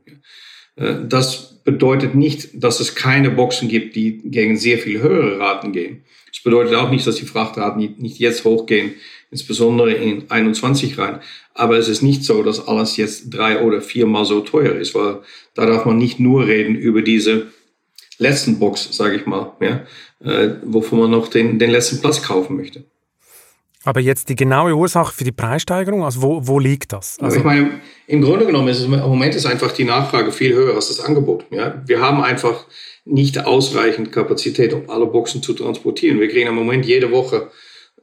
Äh, 0.76 0.96
das 1.08 1.64
bedeutet 1.64 2.16
nicht, 2.16 2.64
dass 2.64 2.80
es 2.80 2.96
keine 2.96 3.32
Boxen 3.32 3.70
gibt, 3.70 3.96
die 3.96 4.22
gegen 4.24 4.58
sehr 4.58 4.78
viel 4.78 5.02
höhere 5.02 5.40
Raten 5.40 5.72
gehen. 5.72 6.04
Das 6.32 6.44
bedeutet 6.44 6.76
auch 6.76 6.90
nicht, 6.90 7.06
dass 7.06 7.16
die 7.16 7.26
Frachtraten 7.26 7.96
nicht 7.98 8.20
jetzt 8.20 8.46
hochgehen, 8.46 8.94
insbesondere 9.32 9.92
in 9.94 10.30
21 10.30 10.98
rein. 10.98 11.20
Aber 11.54 11.78
es 11.78 11.88
ist 11.88 12.02
nicht 12.02 12.24
so, 12.24 12.42
dass 12.44 12.68
alles 12.68 12.98
jetzt 12.98 13.30
drei 13.30 13.62
oder 13.62 13.82
viermal 13.82 14.26
so 14.26 14.42
teuer 14.42 14.74
ist, 14.76 14.96
weil 14.96 15.20
da 15.54 15.66
darf 15.66 15.86
man 15.86 15.98
nicht 15.98 16.20
nur 16.20 16.48
reden 16.48 16.76
über 16.76 17.02
diese 17.02 17.48
letzten 18.18 18.60
Box, 18.60 18.90
sage 18.92 19.16
ich 19.16 19.26
mal, 19.26 19.54
ja, 19.60 19.86
äh, 20.24 20.56
wovon 20.64 21.00
man 21.00 21.12
noch 21.12 21.28
den, 21.28 21.60
den 21.60 21.72
letzten 21.72 22.00
Platz 22.00 22.22
kaufen 22.22 22.56
möchte. 22.56 22.86
Aber 23.84 24.00
jetzt 24.00 24.30
die 24.30 24.36
genaue 24.36 24.76
Ursache 24.76 25.14
für 25.14 25.24
die 25.24 25.32
Preissteigerung, 25.32 26.04
also 26.04 26.22
wo, 26.22 26.48
wo 26.48 26.60
liegt 26.60 26.94
das? 26.94 27.18
Also 27.20 27.38
ich 27.38 27.44
meine, 27.44 27.82
im 28.06 28.22
Grunde 28.22 28.46
genommen 28.46 28.68
ist 28.68 28.80
es 28.80 28.86
im 28.86 28.92
Moment 28.92 29.34
ist 29.34 29.46
einfach 29.48 29.72
die 29.72 29.86
Nachfrage 29.86 30.32
viel 30.32 30.54
höher 30.54 30.76
als 30.76 30.90
das 30.90 31.00
Angebot. 31.00 31.46
Ja? 31.50 31.82
Wir 31.86 32.00
haben 32.00 32.22
einfach 32.22 32.66
nicht 33.06 33.44
ausreichend 33.46 34.12
Kapazität, 34.12 34.74
um 34.74 34.90
alle 34.90 35.08
Boxen 35.08 35.42
zu 35.42 35.54
transportieren. 35.54 36.20
Wir 36.20 36.28
kriegen 36.28 36.48
im 36.48 36.56
Moment 36.56 36.86
jede 36.86 37.12
Woche 37.12 37.50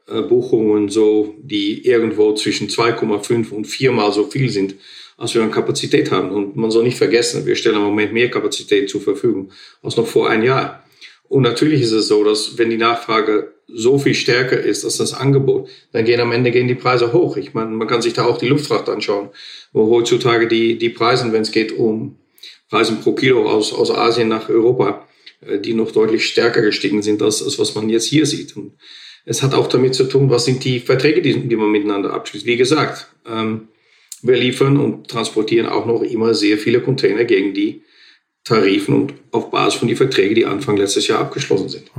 äh, 0.09 0.23
Buchungen, 0.23 0.89
so, 0.89 1.35
die 1.39 1.87
irgendwo 1.87 2.35
zwischen 2.35 2.69
2,5 2.69 3.51
und 3.51 3.67
4 3.67 3.93
mal 3.93 4.11
so 4.13 4.25
viel 4.25 4.51
sind, 4.51 4.75
als 5.17 5.35
wir 5.35 5.43
an 5.43 5.53
Kapazität 5.53 6.11
haben. 6.11 6.31
Und 6.31 6.57
man 6.57 6.73
soll 6.73 6.83
nicht 6.83 6.99
vergessen, 6.99 7.47
wir 7.47 7.55
stellen 7.55 7.77
im 7.77 7.83
Moment 7.83 8.13
mehr 8.13 8.31
Kapazität 8.31 8.91
zur 8.91 9.01
Verfügung 9.01 9.53
als 9.83 9.97
noch 9.97 10.07
vor 10.07 10.29
einem 10.29 10.43
Jahr. 10.43 10.83
Und 11.29 11.43
natürlich 11.43 11.83
ist 11.83 11.93
es 11.93 12.09
so, 12.09 12.25
dass 12.25 12.59
wenn 12.59 12.71
die 12.71 12.79
Nachfrage 12.79 13.53
so 13.69 13.99
viel 13.99 14.15
stärker 14.15 14.59
ist 14.59 14.85
als 14.85 14.97
das 14.97 15.13
Angebot, 15.13 15.69
dann 15.93 16.05
gehen 16.05 16.21
am 16.21 16.33
Ende 16.33 16.51
gehen 16.51 16.69
die 16.69 16.75
Preise 16.75 17.13
hoch. 17.13 17.37
Ich 17.37 17.53
meine, 17.53 17.71
man 17.71 17.87
kann 17.87 18.03
sich 18.03 18.15
da 18.15 18.25
auch 18.25 18.39
die 18.39 18.49
Luftfracht 18.49 18.89
anschauen, 18.89 19.29
wo 19.73 19.91
heutzutage 19.91 20.49
die, 20.49 20.79
die 20.79 20.89
Preise, 20.89 21.31
wenn 21.33 21.43
es 21.43 21.53
geht 21.53 21.73
um 21.73 22.17
Preisen 22.71 23.01
pro 23.01 23.13
Kilo 23.13 23.49
aus, 23.49 23.73
aus 23.73 23.91
Asien 23.91 24.29
nach 24.29 24.49
Europa, 24.49 25.07
äh, 25.41 25.59
die 25.59 25.75
noch 25.75 25.93
deutlich 25.93 26.27
stärker 26.27 26.63
gestiegen 26.63 27.03
sind, 27.03 27.23
als, 27.23 27.43
als 27.43 27.59
was 27.59 27.75
man 27.75 27.89
jetzt 27.91 28.07
hier 28.07 28.27
sieht. 28.27 28.57
Und 28.57 28.73
es 29.25 29.43
hat 29.43 29.55
auch 29.55 29.67
damit 29.67 29.95
zu 29.95 30.05
tun, 30.05 30.31
was 30.31 30.47
sind 30.47 30.65
die 30.65 30.81
Verträge, 30.81 31.21
die, 31.21 31.49
die 31.49 31.57
man 31.57 31.71
miteinander 31.71 32.13
abschließt. 32.15 32.47
Wie 32.47 32.57
gesagt, 32.57 33.09
ähm, 33.27 33.69
wir 34.23 34.37
liefern 34.37 34.79
und 34.79 35.09
transportieren 35.09 35.67
auch 35.67 35.87
noch 35.87 36.03
immer 36.03 36.35
sehr 36.35 36.59
viele 36.59 36.81
Container 36.81 37.25
gegen 37.25 37.55
die 37.55 37.83
Tarifen 38.49 38.95
und 38.95 39.15
auf 39.31 39.51
Basis 39.51 39.79
von 39.79 39.89
den 39.89 39.97
Verträgen, 39.97 40.35
die 40.35 40.47
Anfang 40.47 40.77
letztes 40.77 41.07
Jahr 41.07 41.21
abgeschlossen 41.21 41.69
sind. 41.69 41.91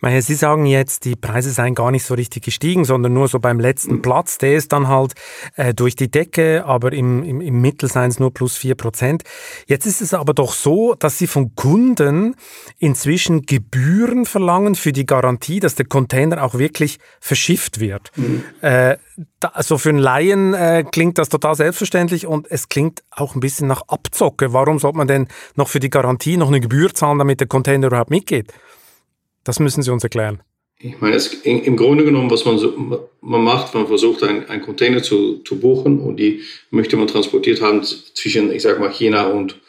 Meine, 0.00 0.20
Sie 0.20 0.34
sagen 0.34 0.66
jetzt, 0.66 1.04
die 1.04 1.14
Preise 1.14 1.50
seien 1.50 1.74
gar 1.74 1.90
nicht 1.90 2.04
so 2.04 2.14
richtig 2.14 2.42
gestiegen, 2.42 2.84
sondern 2.84 3.12
nur 3.12 3.28
so 3.28 3.38
beim 3.38 3.60
letzten 3.60 3.94
mhm. 3.94 4.02
Platz. 4.02 4.38
Der 4.38 4.56
ist 4.56 4.72
dann 4.72 4.88
halt 4.88 5.14
äh, 5.56 5.74
durch 5.74 5.94
die 5.94 6.10
Decke, 6.10 6.64
aber 6.66 6.92
im, 6.92 7.22
im, 7.22 7.40
im 7.40 7.60
Mittel 7.60 7.88
seien 7.88 8.10
es 8.10 8.18
nur 8.18 8.34
plus 8.34 8.56
vier 8.56 8.74
Prozent. 8.74 9.22
Jetzt 9.66 9.86
ist 9.86 10.00
es 10.00 10.12
aber 10.12 10.34
doch 10.34 10.52
so, 10.52 10.94
dass 10.94 11.18
Sie 11.18 11.26
von 11.26 11.54
Kunden 11.54 12.34
inzwischen 12.78 13.42
Gebühren 13.42 14.26
verlangen 14.26 14.74
für 14.74 14.92
die 14.92 15.06
Garantie, 15.06 15.60
dass 15.60 15.76
der 15.76 15.86
Container 15.86 16.42
auch 16.42 16.54
wirklich 16.54 16.98
verschifft 17.20 17.78
wird. 17.78 18.10
Mhm. 18.16 18.42
Äh, 18.60 18.96
da, 19.40 19.48
also 19.48 19.78
für 19.78 19.90
einen 19.90 19.98
Laien 19.98 20.54
äh, 20.54 20.84
klingt 20.90 21.18
das 21.18 21.28
total 21.28 21.54
selbstverständlich 21.54 22.26
und 22.26 22.50
es 22.50 22.68
klingt 22.68 23.02
auch 23.10 23.34
ein 23.34 23.40
bisschen 23.40 23.68
nach 23.68 23.82
Abzocke. 23.88 24.52
Warum 24.52 24.78
sollte 24.78 24.96
man 24.96 25.08
denn 25.08 25.28
noch 25.54 25.68
für 25.68 25.80
die 25.80 25.90
Garantie 25.92 26.36
noch 26.36 26.48
eine 26.48 26.60
Gebühr 26.60 26.92
zahlen, 26.92 27.18
damit 27.18 27.38
der 27.38 27.46
Container 27.46 27.86
überhaupt 27.86 28.10
mitgeht? 28.10 28.52
Das 29.44 29.60
müssen 29.60 29.82
Sie 29.82 29.90
uns 29.90 30.02
erklären. 30.02 30.42
Ich 30.84 31.00
meine, 31.00 31.14
es, 31.14 31.32
im 31.44 31.76
Grunde 31.76 32.04
genommen, 32.04 32.28
was 32.28 32.44
man, 32.44 32.58
so, 32.58 32.72
man 33.20 33.44
macht, 33.44 33.72
man 33.74 33.86
versucht, 33.86 34.24
einen, 34.24 34.62
Container 34.62 35.00
zu, 35.00 35.38
zu 35.44 35.60
buchen 35.60 36.00
und 36.00 36.16
die 36.16 36.40
möchte 36.70 36.96
man 36.96 37.06
transportiert 37.06 37.62
haben 37.62 37.84
zwischen, 37.84 38.50
ich 38.50 38.62
sag 38.62 38.80
mal, 38.80 38.90
China 38.90 39.28
und 39.28 39.60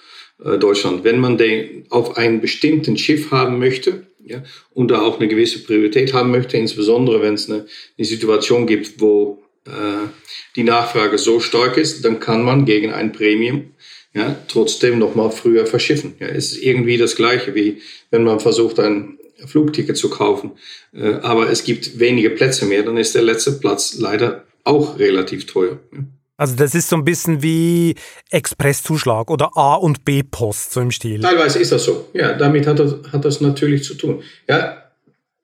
äh, 0.43 0.57
Deutschland. 0.57 1.03
Wenn 1.03 1.19
man 1.19 1.37
den 1.37 1.85
auf 1.91 2.17
einem 2.17 2.41
bestimmten 2.41 2.97
Schiff 2.97 3.29
haben 3.29 3.59
möchte, 3.59 4.07
ja, 4.25 4.41
und 4.73 4.89
da 4.89 5.01
auch 5.01 5.19
eine 5.19 5.27
gewisse 5.27 5.63
Priorität 5.63 6.13
haben 6.13 6.31
möchte, 6.31 6.57
insbesondere 6.57 7.21
wenn 7.21 7.35
es 7.35 7.47
eine, 7.47 7.67
eine 7.97 8.05
Situation 8.05 8.65
gibt, 8.65 8.99
wo 8.99 9.43
äh, 9.65 10.07
die 10.55 10.63
Nachfrage 10.63 11.19
so 11.19 11.39
stark 11.39 11.77
ist, 11.77 12.03
dann 12.05 12.19
kann 12.19 12.43
man 12.43 12.65
gegen 12.65 12.91
ein 12.91 13.11
Premium 13.11 13.65
ja, 14.13 14.35
trotzdem 14.47 14.99
noch 14.99 15.15
mal 15.15 15.31
früher 15.31 15.65
verschiffen. 15.65 16.15
Ja, 16.19 16.27
es 16.27 16.53
ist 16.53 16.63
irgendwie 16.63 16.97
das 16.97 17.15
Gleiche, 17.15 17.55
wie 17.55 17.81
wenn 18.11 18.23
man 18.23 18.39
versucht, 18.39 18.79
ein 18.79 19.17
Flugticket 19.45 19.97
zu 19.97 20.09
kaufen, 20.09 20.51
äh, 20.93 21.13
aber 21.15 21.49
es 21.49 21.63
gibt 21.63 21.99
wenige 21.99 22.29
Plätze 22.29 22.65
mehr, 22.65 22.83
dann 22.83 22.97
ist 22.97 23.15
der 23.15 23.23
letzte 23.23 23.53
Platz 23.53 23.95
leider 23.97 24.43
auch 24.63 24.99
relativ 24.99 25.45
teuer. 25.45 25.79
Ja. 25.91 25.99
Also 26.35 26.55
das 26.55 26.73
ist 26.73 26.89
so 26.89 26.95
ein 26.95 27.05
bisschen 27.05 27.43
wie 27.43 27.95
Expresszuschlag 28.31 29.29
oder 29.29 29.55
A- 29.55 29.75
und 29.75 30.03
B-Post, 30.03 30.73
so 30.73 30.81
im 30.81 30.91
Stil. 30.91 31.21
Teilweise 31.21 31.59
ist 31.59 31.71
das 31.71 31.83
so. 31.83 32.07
Ja, 32.13 32.33
damit 32.33 32.65
hat 32.65 32.79
das, 32.79 32.95
hat 33.11 33.23
das 33.23 33.39
natürlich 33.39 33.83
zu 33.83 33.93
tun. 33.93 34.23
Ja, 34.49 34.83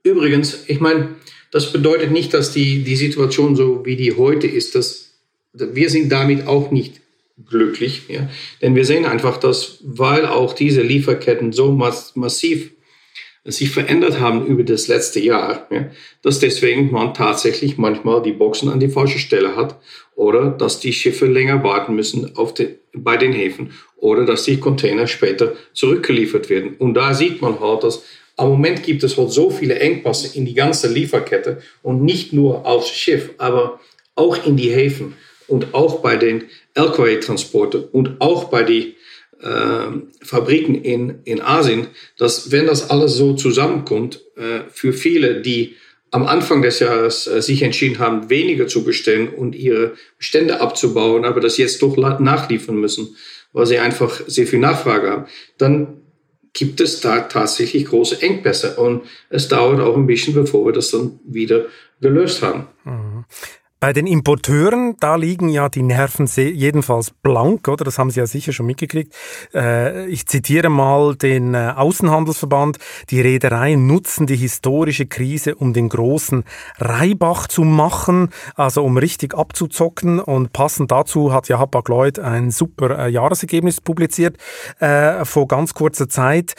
übrigens, 0.03 0.63
ich 0.67 0.79
meine, 0.79 1.09
das 1.51 1.71
bedeutet 1.71 2.11
nicht, 2.11 2.33
dass 2.33 2.51
die, 2.51 2.83
die 2.83 2.95
Situation 2.95 3.55
so 3.55 3.85
wie 3.85 3.95
die 3.95 4.15
heute 4.17 4.47
ist, 4.47 4.75
dass 4.75 5.11
wir 5.53 5.89
sind 5.89 6.11
damit 6.11 6.47
auch 6.47 6.71
nicht 6.71 7.01
glücklich. 7.47 8.03
Ja? 8.07 8.29
Denn 8.61 8.75
wir 8.75 8.85
sehen 8.85 9.05
einfach, 9.05 9.37
dass 9.37 9.79
weil 9.83 10.25
auch 10.25 10.53
diese 10.53 10.81
Lieferketten 10.81 11.51
so 11.51 11.71
mass 11.71 12.15
massiv 12.15 12.71
sich 13.45 13.71
verändert 13.71 14.19
haben 14.19 14.45
über 14.45 14.63
das 14.63 14.87
letzte 14.87 15.19
Jahr, 15.19 15.67
ja, 15.71 15.89
dass 16.21 16.39
deswegen 16.39 16.91
man 16.91 17.13
tatsächlich 17.13 17.77
manchmal 17.77 18.21
die 18.21 18.33
Boxen 18.33 18.69
an 18.69 18.79
die 18.79 18.89
falsche 18.89 19.17
Stelle 19.17 19.55
hat 19.55 19.79
oder 20.15 20.49
dass 20.49 20.79
die 20.79 20.93
Schiffe 20.93 21.25
länger 21.25 21.63
warten 21.63 21.95
müssen 21.95 22.35
auf 22.35 22.53
den, 22.53 22.75
bei 22.93 23.17
den 23.17 23.33
Häfen 23.33 23.71
oder 23.95 24.25
dass 24.25 24.43
die 24.43 24.57
Container 24.57 25.07
später 25.07 25.53
zurückgeliefert 25.73 26.49
werden. 26.49 26.75
Und 26.77 26.93
da 26.95 27.13
sieht 27.13 27.41
man 27.41 27.59
halt, 27.59 27.83
dass 27.83 28.03
am 28.35 28.49
Moment 28.49 28.83
gibt 28.83 29.03
es 29.03 29.17
halt 29.17 29.31
so 29.31 29.49
viele 29.49 29.79
Engpässe 29.79 30.37
in 30.37 30.45
die 30.45 30.53
ganze 30.53 30.91
Lieferkette 30.91 31.61
und 31.81 32.03
nicht 32.03 32.33
nur 32.33 32.65
aufs 32.65 32.89
Schiff, 32.89 33.31
aber 33.37 33.79
auch 34.15 34.45
in 34.45 34.57
die 34.57 34.69
Häfen 34.69 35.15
und 35.49 35.73
auch 35.73 36.01
bei 36.01 36.15
den 36.15 36.45
Lkw-Transporten 36.75 37.83
und 37.91 38.21
auch 38.21 38.45
bei 38.45 38.63
den 38.63 38.93
äh, 39.41 40.25
Fabriken 40.25 40.75
in, 40.75 41.19
in 41.25 41.41
Asien, 41.41 41.87
dass 42.17 42.51
wenn 42.51 42.67
das 42.67 42.89
alles 42.89 43.15
so 43.15 43.33
zusammenkommt, 43.33 44.21
äh, 44.35 44.61
für 44.71 44.93
viele, 44.93 45.41
die 45.41 45.75
am 46.11 46.25
Anfang 46.25 46.61
des 46.61 46.79
Jahres 46.79 47.27
äh, 47.27 47.41
sich 47.41 47.61
entschieden 47.61 47.99
haben, 47.99 48.29
weniger 48.29 48.67
zu 48.67 48.83
bestellen 48.83 49.29
und 49.29 49.55
ihre 49.55 49.93
Bestände 50.17 50.59
abzubauen, 50.59 51.25
aber 51.25 51.39
das 51.39 51.57
jetzt 51.57 51.81
doch 51.81 51.97
nachliefern 51.97 52.75
müssen, 52.75 53.15
weil 53.53 53.65
sie 53.65 53.79
einfach 53.79 54.21
sehr 54.27 54.47
viel 54.47 54.59
Nachfrage 54.59 55.09
haben, 55.09 55.25
dann 55.57 56.01
gibt 56.53 56.81
es 56.81 56.99
da 56.99 57.21
tatsächlich 57.21 57.85
große 57.85 58.21
Engpässe. 58.21 58.75
Und 58.75 59.03
es 59.29 59.47
dauert 59.47 59.79
auch 59.79 59.95
ein 59.95 60.07
bisschen, 60.07 60.33
bevor 60.33 60.65
wir 60.65 60.73
das 60.73 60.91
dann 60.91 61.19
wieder 61.23 61.65
gelöst 62.01 62.41
haben. 62.41 62.67
Bei 63.81 63.93
den 63.93 64.07
Importeuren, 64.07 64.97
da 64.99 65.15
liegen 65.15 65.47
ja 65.47 65.69
die 65.69 65.83
Nerven 65.83 66.25
jedenfalls 66.35 67.11
blank, 67.11 67.65
oder? 67.69 67.85
Das 67.85 67.97
haben 67.97 68.11
Sie 68.11 68.19
ja 68.19 68.27
sicher 68.27 68.51
schon 68.51 68.65
mitgekriegt. 68.65 69.15
Äh, 69.53 70.07
ich 70.07 70.25
zitiere 70.25 70.67
mal 70.67 71.15
den 71.15 71.53
äh, 71.53 71.71
Außenhandelsverband. 71.77 72.77
Die 73.09 73.21
Reedereien 73.21 73.87
nutzen 73.87 74.27
die 74.27 74.35
historische 74.35 75.05
Krise, 75.05 75.55
um 75.55 75.71
den 75.71 75.87
großen 75.87 76.43
Reibach 76.77 77.47
zu 77.47 77.63
machen, 77.63 78.31
also 78.55 78.83
um 78.83 78.97
richtig 78.97 79.33
abzuzocken. 79.33 80.19
Und 80.19 80.51
passend 80.51 80.91
dazu 80.91 81.31
hat 81.31 81.47
ja 81.47 81.57
Hapag-Lloyd 81.57 82.19
ein 82.19 82.51
super 82.51 83.05
äh, 83.05 83.09
Jahresergebnis 83.09 83.79
publiziert 83.79 84.37
vor 85.23 85.47
ganz 85.47 85.73
kurzer 85.73 86.09
Zeit. 86.09 86.55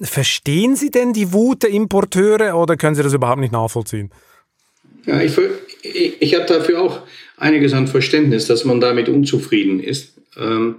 Verstehen 0.00 0.76
Sie 0.76 0.90
denn 0.90 1.12
die 1.12 1.32
Wut 1.32 1.62
der 1.62 1.70
Importeure 1.70 2.54
oder 2.56 2.76
können 2.76 2.94
Sie 2.94 3.02
das 3.02 3.14
überhaupt 3.14 3.40
nicht 3.40 3.52
nachvollziehen? 3.52 4.10
Ja, 5.08 5.22
ich, 5.22 5.32
ich, 6.20 6.34
habe 6.34 6.44
dafür 6.44 6.82
auch 6.82 7.00
einiges 7.38 7.72
an 7.72 7.86
Verständnis, 7.86 8.46
dass 8.46 8.66
man 8.66 8.78
damit 8.78 9.08
unzufrieden 9.08 9.80
ist. 9.80 10.18
Ähm, 10.36 10.76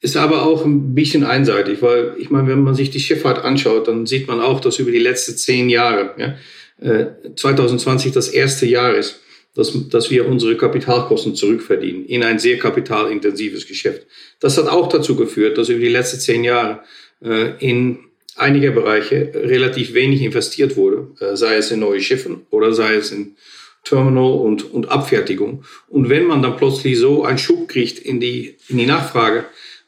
ist 0.00 0.16
aber 0.16 0.46
auch 0.46 0.64
ein 0.64 0.94
bisschen 0.94 1.24
einseitig, 1.24 1.82
weil 1.82 2.14
ich 2.16 2.30
meine, 2.30 2.46
wenn 2.46 2.62
man 2.62 2.76
sich 2.76 2.90
die 2.90 3.00
Schifffahrt 3.00 3.44
anschaut, 3.44 3.88
dann 3.88 4.06
sieht 4.06 4.28
man 4.28 4.40
auch, 4.40 4.60
dass 4.60 4.78
über 4.78 4.92
die 4.92 5.00
letzten 5.00 5.36
zehn 5.36 5.68
Jahre, 5.68 6.14
ja, 6.16 6.36
äh, 6.80 7.06
2020 7.34 8.12
das 8.12 8.28
erste 8.28 8.66
Jahr 8.66 8.94
ist, 8.94 9.20
dass, 9.56 9.72
dass 9.88 10.12
wir 10.12 10.28
unsere 10.28 10.56
Kapitalkosten 10.56 11.34
zurückverdienen 11.34 12.04
in 12.06 12.22
ein 12.22 12.38
sehr 12.38 12.58
kapitalintensives 12.58 13.66
Geschäft. 13.66 14.06
Das 14.38 14.58
hat 14.58 14.68
auch 14.68 14.88
dazu 14.88 15.16
geführt, 15.16 15.58
dass 15.58 15.70
über 15.70 15.80
die 15.80 15.88
letzten 15.88 16.20
zehn 16.20 16.44
Jahre 16.44 16.82
äh, 17.20 17.52
in 17.58 17.98
einiger 18.36 18.70
Bereiche 18.70 19.30
relativ 19.34 19.94
wenig 19.94 20.22
investiert 20.22 20.76
wurde, 20.76 21.08
äh, 21.20 21.36
sei 21.36 21.56
es 21.56 21.70
in 21.70 21.80
neue 21.80 22.00
Schiffen 22.00 22.46
oder 22.50 22.72
sei 22.72 22.94
es 22.94 23.12
in 23.12 23.36
Terminal 23.84 24.32
und, 24.32 24.72
und 24.72 24.88
Abfertigung. 24.88 25.64
Und 25.88 26.08
wenn 26.08 26.26
man 26.26 26.42
dann 26.42 26.56
plötzlich 26.56 26.98
so 26.98 27.24
einen 27.24 27.38
Schub 27.38 27.68
kriegt 27.68 27.98
in 27.98 28.18
die, 28.18 28.56
in 28.68 28.78
die 28.78 28.86
Nachfrage 28.86 29.44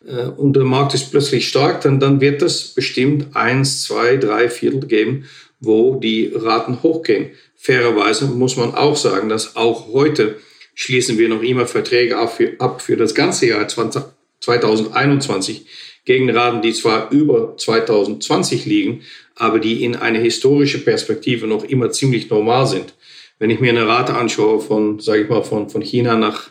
äh, 0.07 0.27
und 0.27 0.55
der 0.55 0.65
Markt 0.65 0.95
ist 0.95 1.11
plötzlich 1.11 1.49
stark, 1.49 1.81
dann, 1.81 1.99
dann 1.99 2.21
wird 2.21 2.43
es 2.43 2.75
bestimmt 2.75 3.35
eins, 3.35 3.83
zwei, 3.83 4.17
drei 4.17 4.49
Viertel 4.49 4.87
geben, 4.87 5.25
wo 5.61 5.97
die 5.97 6.31
Raten 6.35 6.83
hochgehen. 6.83 7.31
Fairerweise 7.57 8.27
muss 8.27 8.57
man 8.57 8.75
auch 8.75 8.97
sagen, 8.97 9.29
dass 9.29 9.57
auch 9.57 9.89
heute 9.93 10.37
schließen 10.75 11.17
wir 11.17 11.31
noch 11.31 11.43
immer 11.43 11.67
Verträge 11.67 12.19
ab 12.19 12.37
für, 12.37 12.53
ab 12.59 12.83
für 12.83 12.97
das 12.97 13.15
ganze 13.15 13.47
Jahr 13.47 13.67
20, 13.67 14.03
2021 14.41 15.67
gegen 16.07 16.31
Raten, 16.31 16.63
die 16.63 16.73
zwar 16.73 17.11
über 17.11 17.55
2020 17.59 18.65
liegen, 18.65 19.03
aber 19.35 19.59
die 19.59 19.85
in 19.85 19.97
eine 19.97 20.19
historische 20.19 20.79
Perspektive 20.79 21.47
noch 21.47 21.65
immer 21.65 21.91
ziemlich 21.91 22.31
normal 22.31 22.67
sind. 22.67 22.95
Wenn 23.39 23.51
ich 23.51 23.61
mir 23.61 23.71
eine 23.71 23.87
Rate 23.87 24.15
anschaue 24.15 24.61
von, 24.61 24.99
sage 24.99 25.25
ich 25.25 25.29
mal, 25.29 25.43
von, 25.43 25.69
von 25.69 25.83
China 25.83 26.17
nach, 26.17 26.49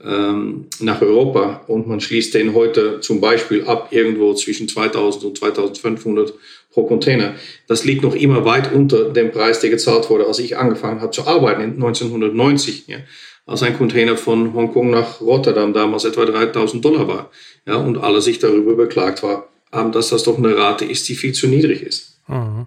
ähm, 0.00 0.66
nach 0.78 1.02
Europa 1.02 1.64
und 1.66 1.88
man 1.88 2.00
schließt 2.00 2.34
den 2.34 2.54
heute 2.54 3.00
zum 3.00 3.20
Beispiel 3.20 3.64
ab 3.64 3.88
irgendwo 3.90 4.34
zwischen 4.34 4.68
2000 4.68 5.24
und 5.24 5.38
2500 5.38 6.34
pro 6.70 6.84
Container, 6.84 7.34
das 7.66 7.84
liegt 7.84 8.02
noch 8.02 8.14
immer 8.14 8.44
weit 8.44 8.72
unter 8.72 9.10
dem 9.10 9.32
Preis, 9.32 9.60
der 9.60 9.70
gezahlt 9.70 10.10
wurde, 10.10 10.26
als 10.26 10.38
ich 10.38 10.56
angefangen 10.56 11.00
habe 11.00 11.10
zu 11.10 11.26
arbeiten 11.26 11.62
in 11.62 11.72
1990. 11.74 12.84
Ja 12.86 12.98
als 13.46 13.62
ein 13.62 13.76
Container 13.76 14.16
von 14.16 14.54
Hongkong 14.54 14.90
nach 14.90 15.20
Rotterdam 15.20 15.72
damals 15.72 16.04
etwa 16.04 16.24
3000 16.24 16.84
Dollar 16.84 17.08
war. 17.08 17.30
Ja, 17.66 17.76
und 17.76 17.98
alle 17.98 18.20
sich 18.20 18.38
darüber 18.38 18.74
beklagt 18.74 19.22
haben, 19.22 19.92
dass 19.92 20.08
das 20.08 20.22
doch 20.22 20.38
eine 20.38 20.56
Rate 20.56 20.84
ist, 20.84 21.08
die 21.08 21.14
viel 21.14 21.32
zu 21.32 21.46
niedrig 21.46 21.82
ist. 21.82 22.14
Mhm. 22.26 22.66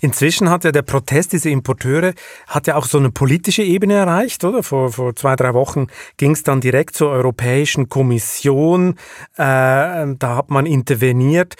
Inzwischen 0.00 0.50
hat 0.50 0.64
ja 0.64 0.72
der 0.72 0.82
Protest 0.82 1.32
dieser 1.32 1.48
Importeure 1.48 2.12
hat 2.46 2.66
ja 2.66 2.76
auch 2.76 2.84
so 2.84 2.98
eine 2.98 3.10
politische 3.10 3.62
Ebene 3.62 3.94
erreicht, 3.94 4.44
oder? 4.44 4.62
Vor, 4.62 4.92
vor 4.92 5.16
zwei, 5.16 5.36
drei 5.36 5.54
Wochen 5.54 5.86
ging 6.18 6.32
es 6.32 6.42
dann 6.42 6.60
direkt 6.60 6.94
zur 6.96 7.10
Europäischen 7.10 7.88
Kommission. 7.88 8.96
Äh, 9.36 10.06
da 10.18 10.36
hat 10.36 10.50
man 10.50 10.66
interveniert. 10.66 11.54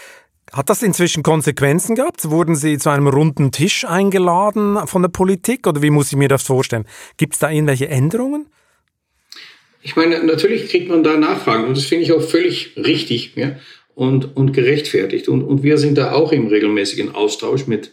Hat 0.52 0.68
das 0.68 0.82
inzwischen 0.82 1.22
Konsequenzen 1.22 1.94
gehabt? 1.94 2.28
Wurden 2.28 2.56
Sie 2.56 2.78
zu 2.78 2.90
einem 2.90 3.06
runden 3.06 3.52
Tisch 3.52 3.84
eingeladen 3.84 4.78
von 4.86 5.02
der 5.02 5.08
Politik 5.08 5.66
oder 5.66 5.80
wie 5.82 5.90
muss 5.90 6.10
ich 6.10 6.18
mir 6.18 6.28
das 6.28 6.42
vorstellen? 6.42 6.86
Gibt 7.16 7.34
es 7.34 7.38
da 7.38 7.50
irgendwelche 7.50 7.88
Änderungen? 7.88 8.46
Ich 9.82 9.96
meine, 9.96 10.22
natürlich 10.24 10.68
kriegt 10.68 10.88
man 10.88 11.04
da 11.04 11.16
Nachfragen 11.16 11.64
und 11.64 11.76
das 11.76 11.84
finde 11.84 12.04
ich 12.04 12.12
auch 12.12 12.22
völlig 12.22 12.76
richtig 12.76 13.34
ja, 13.36 13.56
und, 13.94 14.36
und 14.36 14.52
gerechtfertigt. 14.52 15.28
Und, 15.28 15.42
und 15.42 15.62
wir 15.62 15.78
sind 15.78 15.96
da 15.96 16.12
auch 16.12 16.32
im 16.32 16.48
regelmäßigen 16.48 17.14
Austausch 17.14 17.66
mit, 17.66 17.92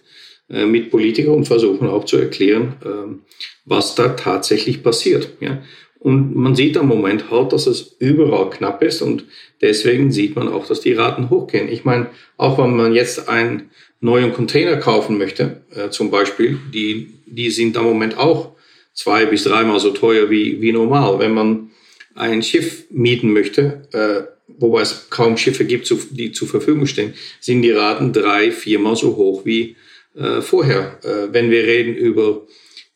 äh, 0.49 0.65
mit 0.65 0.89
Politikern 0.89 1.35
und 1.35 1.45
versuchen 1.45 1.87
auch 1.87 2.05
zu 2.05 2.17
erklären, 2.17 2.75
ähm, 2.83 3.21
was 3.65 3.95
da 3.95 4.09
tatsächlich 4.09 4.83
passiert. 4.83 5.29
Ja. 5.39 5.61
Und 5.99 6.35
man 6.35 6.55
sieht 6.55 6.77
am 6.77 6.87
Moment 6.87 7.31
halt, 7.31 7.53
dass 7.53 7.67
es 7.67 7.95
überall 7.99 8.49
knapp 8.49 8.83
ist 8.83 9.01
und 9.01 9.25
deswegen 9.61 10.11
sieht 10.11 10.35
man 10.35 10.47
auch, 10.47 10.67
dass 10.67 10.81
die 10.81 10.93
Raten 10.93 11.29
hochgehen. 11.29 11.69
Ich 11.69 11.85
meine, 11.85 12.07
auch 12.37 12.57
wenn 12.57 12.75
man 12.75 12.93
jetzt 12.93 13.29
einen 13.29 13.69
neuen 13.99 14.33
Container 14.33 14.77
kaufen 14.77 15.17
möchte, 15.17 15.61
äh, 15.75 15.89
zum 15.89 16.11
Beispiel, 16.11 16.59
die, 16.73 17.13
die 17.25 17.49
sind 17.49 17.77
am 17.77 17.85
Moment 17.85 18.17
auch 18.17 18.55
zwei 18.93 19.25
bis 19.25 19.43
dreimal 19.43 19.79
so 19.79 19.91
teuer 19.91 20.29
wie, 20.29 20.61
wie 20.61 20.71
normal. 20.71 21.19
Wenn 21.19 21.33
man 21.33 21.71
ein 22.15 22.41
Schiff 22.41 22.85
mieten 22.89 23.31
möchte, 23.31 23.87
äh, 23.93 24.31
wobei 24.59 24.81
es 24.81 25.09
kaum 25.09 25.37
Schiffe 25.37 25.65
gibt, 25.65 25.93
die 26.11 26.31
zur 26.31 26.47
Verfügung 26.47 26.87
stehen, 26.87 27.13
sind 27.39 27.61
die 27.61 27.71
Raten 27.71 28.13
drei, 28.13 28.51
viermal 28.51 28.95
so 28.95 29.15
hoch 29.15 29.45
wie 29.45 29.75
äh, 30.15 30.41
vorher. 30.41 30.99
Äh, 31.03 31.33
wenn 31.33 31.51
wir 31.51 31.63
reden 31.63 31.95
über 31.95 32.45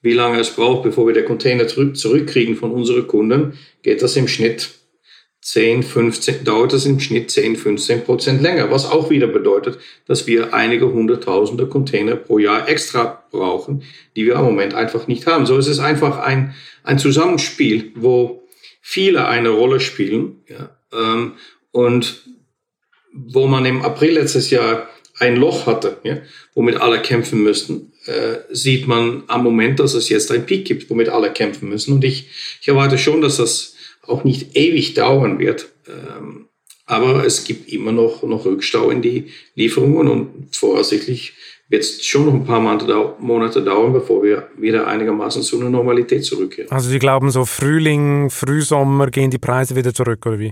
wie 0.02 0.14
lange 0.14 0.40
es 0.40 0.50
braucht, 0.50 0.84
bevor 0.84 1.06
wir 1.06 1.14
den 1.14 1.26
Container 1.26 1.68
zurückkriegen 1.68 2.56
von 2.56 2.72
unseren 2.72 3.06
Kunden, 3.08 3.54
geht 3.84 4.02
das 4.02 4.16
im 4.16 4.28
Schnitt 4.28 4.72
10, 5.42 5.82
15, 5.82 6.44
dauert 6.44 6.72
das 6.72 6.86
im 6.86 7.00
Schnitt 7.00 7.32
10, 7.32 7.56
15 7.56 8.04
Prozent 8.04 8.42
länger, 8.42 8.70
was 8.70 8.86
auch 8.86 9.10
wieder 9.10 9.28
bedeutet, 9.28 9.80
dass 10.06 10.28
wir 10.28 10.54
einige 10.54 10.92
hunderttausende 10.92 11.66
Container 11.68 12.16
pro 12.16 12.38
Jahr 12.38 12.70
extra 12.70 13.24
brauchen, 13.32 13.84
die 14.16 14.26
wir 14.26 14.36
im 14.36 14.44
Moment 14.44 14.76
einfach 14.76 15.08
nicht 15.08 15.26
haben. 15.26 15.48
So 15.48 15.58
ist 15.58 15.68
es 15.68 15.80
einfach 15.80 16.20
ein, 16.20 16.54
ein 16.84 17.00
Zusammenspiel, 17.00 17.92
wo 17.96 18.48
viele 18.82 19.28
eine 19.28 19.50
Rolle 19.50 19.80
spielen. 19.80 20.44
Ja, 20.48 20.70
ähm, 20.94 21.34
und 21.72 22.24
wo 23.14 23.48
man 23.48 23.66
im 23.66 23.82
April 23.82 24.14
letztes 24.14 24.50
Jahr 24.50 24.90
ein 25.20 25.36
Loch 25.36 25.66
hatte, 25.66 25.98
ja, 26.04 26.18
womit 26.54 26.78
alle 26.78 27.02
kämpfen 27.02 27.44
müssten, 27.44 27.94
äh, 28.06 28.38
sieht 28.50 28.88
man 28.88 29.24
am 29.28 29.44
Moment, 29.44 29.80
dass 29.80 29.94
es 29.94 30.10
jetzt 30.10 30.32
ein 30.32 30.46
Peak 30.46 30.66
gibt, 30.66 30.90
womit 30.90 31.10
alle 31.10 31.32
kämpfen 31.32 31.70
müssen. 31.70 31.94
Und 31.94 32.04
ich, 32.04 32.28
ich 32.62 32.68
erwarte 32.68 32.98
schon, 32.98 33.22
dass 33.22 33.38
das 33.38 33.71
auch 34.08 34.24
nicht 34.24 34.56
ewig 34.56 34.94
dauern 34.94 35.40
wird. 35.40 35.70
Ähm, 35.88 36.48
aber 36.86 37.26
es 37.26 37.46
gibt 37.46 37.72
immer 37.72 37.92
noch, 37.92 38.24
noch 38.24 38.46
Rückstau 38.46 38.90
in 38.90 39.02
die 39.02 39.28
Lieferungen 39.56 40.08
und 40.08 40.56
voraussichtlich 40.56 41.34
wird 41.70 41.84
es 41.84 42.06
schon 42.06 42.26
noch 42.26 42.34
ein 42.34 42.44
paar 42.44 42.60
Monate 42.60 43.62
dauern, 43.64 43.94
bevor 43.94 44.22
wir 44.24 44.50
wieder 44.58 44.88
einigermaßen 44.88 45.42
zu 45.42 45.58
einer 45.58 45.70
Normalität 45.70 46.26
zurückkehren. 46.26 46.70
Also 46.70 46.90
Sie 46.90 47.00
glauben, 47.00 47.32
so 47.32 47.46
Frühling, 47.46 48.30
Frühsommer 48.30 49.10
gehen 49.10 49.32
die 49.32 49.38
Preise 49.38 49.78
wieder 49.78 49.94
zurück, 49.94 50.26
oder 50.26 50.38
wie? 50.38 50.52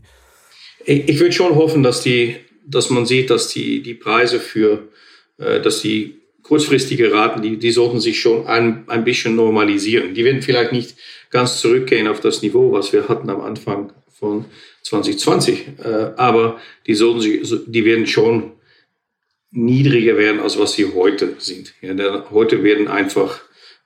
Ich, 0.85 1.09
ich 1.09 1.19
würde 1.19 1.33
schon 1.33 1.55
hoffen, 1.55 1.83
dass, 1.83 2.01
die, 2.01 2.37
dass 2.65 2.89
man 2.89 3.05
sieht, 3.05 3.29
dass 3.29 3.49
die, 3.49 3.83
die 3.83 3.95
Preise 3.95 4.39
für, 4.39 4.87
äh, 5.37 5.59
dass 5.59 5.81
die 5.81 6.19
kurzfristige 6.41 7.11
Raten, 7.11 7.41
die, 7.41 7.57
die 7.59 7.71
sollten 7.71 7.99
sich 7.99 8.21
schon 8.21 8.47
ein, 8.47 8.85
ein 8.87 9.03
bisschen 9.03 9.35
normalisieren. 9.35 10.13
Die 10.13 10.23
werden 10.23 10.41
vielleicht 10.41 10.71
nicht 10.71 10.95
ganz 11.29 11.59
zurückgehen 11.59 12.07
auf 12.07 12.19
das 12.19 12.41
Niveau, 12.41 12.71
was 12.71 12.93
wir 12.93 13.07
hatten 13.07 13.29
am 13.29 13.41
Anfang 13.41 13.93
von 14.19 14.45
2020, 14.83 15.67
äh, 15.83 16.11
aber 16.17 16.57
die, 16.87 16.95
sollten 16.95 17.21
sich, 17.21 17.41
die 17.67 17.85
werden 17.85 18.07
schon 18.07 18.51
niedriger 19.51 20.17
werden, 20.17 20.39
als 20.39 20.59
was 20.59 20.73
sie 20.73 20.93
heute 20.93 21.35
sind. 21.39 21.73
Ja, 21.81 22.29
heute 22.31 22.63
werden 22.63 22.87
einfach 22.87 23.41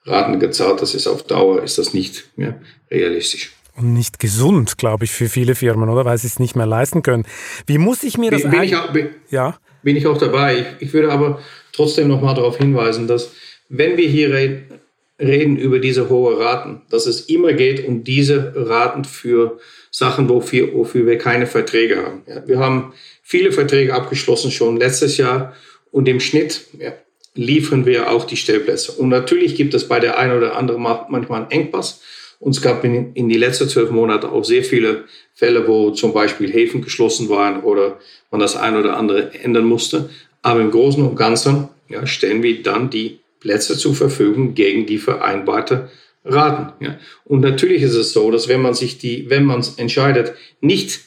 Raten 0.06 0.40
gezahlt, 0.40 0.82
das 0.82 0.96
ist 0.96 1.08
auf 1.08 1.24
Dauer, 1.24 1.64
ist 1.64 1.78
das 1.78 1.94
nicht 1.94 2.26
ja, 2.36 2.56
realistisch. 2.92 3.54
Und 3.76 3.94
nicht 3.94 4.20
gesund, 4.20 4.78
glaube 4.78 5.06
ich, 5.06 5.12
für 5.12 5.30
viele 5.30 5.56
Firmen, 5.56 5.90
oder? 5.90 6.06
Weil 6.06 6.18
sie 6.18 6.28
es 6.28 6.40
nicht 6.40 6.56
mehr 6.56 6.68
leisten 6.68 7.02
können. 7.02 7.26
Wie 7.66 7.78
muss 7.78 8.04
ich 8.04 8.18
mir 8.18 8.30
das 8.30 8.44
bin, 8.44 8.52
bin 8.52 8.64
ich 8.64 8.76
auch, 8.76 8.92
bin, 8.92 9.10
ja? 9.30 9.58
bin 9.82 9.96
ich 9.96 10.06
auch 10.06 10.18
dabei. 10.18 10.60
Ich, 10.80 10.88
ich 10.88 10.94
würde 10.94 11.12
aber 11.12 11.42
trotzdem 11.72 12.08
nochmal 12.08 12.36
darauf 12.36 12.58
hinweisen, 12.58 13.08
dass 13.08 13.32
wenn 13.70 13.98
wir 13.98 14.08
hier 14.08 14.32
reden, 14.34 14.80
reden 15.24 15.58
über 15.58 15.80
diese 15.80 16.10
hohen 16.10 16.36
Raten, 16.36 16.82
dass 16.90 17.06
es 17.06 17.22
immer 17.22 17.54
geht 17.54 17.88
um 17.88 18.04
diese 18.04 18.54
Raten 18.56 19.06
für 19.06 19.60
Sachen, 19.92 20.30
wofür, 20.30 20.74
wofür 20.74 21.06
wir 21.06 21.18
keine 21.18 21.48
Verträge 21.48 21.98
haben. 21.98 22.24
Ja, 22.28 22.48
wir 22.48 22.60
haben 22.60 22.94
viele 23.22 23.52
Verträge 23.52 23.94
abgeschlossen 23.94 24.52
schon 24.52 24.78
letztes 24.78 25.18
Jahr 25.18 25.54
und 25.92 26.08
im 26.08 26.20
Schnitt 26.20 26.66
ja, 26.80 26.94
liefern 27.36 27.86
wir 27.86 28.12
auch 28.12 28.26
die 28.26 28.38
Stellplätze. 28.38 28.92
Und 28.94 29.10
natürlich 29.10 29.56
gibt 29.56 29.74
es 29.74 29.88
bei 29.88 30.00
der 30.00 30.18
einen 30.18 30.38
oder 30.38 30.56
anderen 30.56 30.82
manchmal 30.82 31.42
einen 31.42 31.52
Engpass. 31.52 32.02
Und 32.40 32.56
es 32.56 32.62
gab 32.62 32.84
in, 32.84 33.14
in 33.14 33.30
die 33.30 33.38
letzten 33.38 33.70
zwölf 33.70 33.90
Monate 33.90 34.30
auch 34.30 34.44
sehr 34.44 34.64
viele 34.64 35.06
Fälle, 35.34 35.68
wo 35.68 35.92
zum 35.92 36.14
Beispiel 36.14 36.52
Häfen 36.52 36.82
geschlossen 36.82 37.30
waren 37.30 37.64
oder 37.64 38.00
man 38.32 38.42
das 38.42 38.56
ein 38.56 38.76
oder 38.76 38.98
andere 38.98 39.34
ändern 39.34 39.66
musste. 39.66 40.10
Aber 40.42 40.60
im 40.60 40.72
Großen 40.72 41.02
und 41.02 41.16
Ganzen 41.16 41.70
ja, 41.88 42.06
stellen 42.06 42.44
wir 42.44 42.62
dann 42.62 42.90
die 42.90 43.20
Plätze 43.44 43.78
zur 43.78 43.94
Verfügung 43.94 44.56
gegen 44.56 44.86
die 44.86 44.98
vereinbarte 44.98 45.90
Raten. 46.24 46.84
Ja. 46.84 46.98
Und 47.26 47.42
natürlich 47.42 47.82
ist 47.82 47.94
es 47.94 48.14
so, 48.14 48.32
dass 48.32 48.48
wenn 48.48 48.62
man 48.62 48.74
sich 48.74 48.98
die, 48.98 49.30
wenn 49.30 49.44
man 49.44 49.62
entscheidet, 49.76 50.34
nicht 50.62 51.02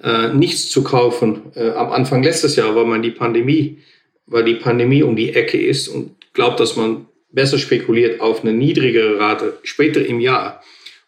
äh, 0.00 0.32
nichts 0.32 0.70
zu 0.70 0.84
kaufen 0.84 1.52
äh, 1.56 1.70
am 1.70 1.90
Anfang 1.90 2.22
letztes 2.22 2.54
Jahr, 2.54 2.76
weil 2.76 2.86
man 2.86 3.02
die 3.02 3.10
Pandemie, 3.10 3.78
weil 4.26 4.44
die 4.44 4.54
Pandemie 4.54 5.02
um 5.02 5.16
die 5.16 5.34
Ecke 5.34 5.60
ist 5.60 5.88
und 5.88 6.12
glaubt, 6.32 6.60
dass 6.60 6.76
man 6.76 7.06
besser 7.32 7.58
spekuliert 7.58 8.20
auf 8.20 8.42
eine 8.42 8.52
niedrigere 8.52 9.18
Rate 9.18 9.58
später 9.64 10.06
im 10.06 10.20
Jahr, 10.20 10.62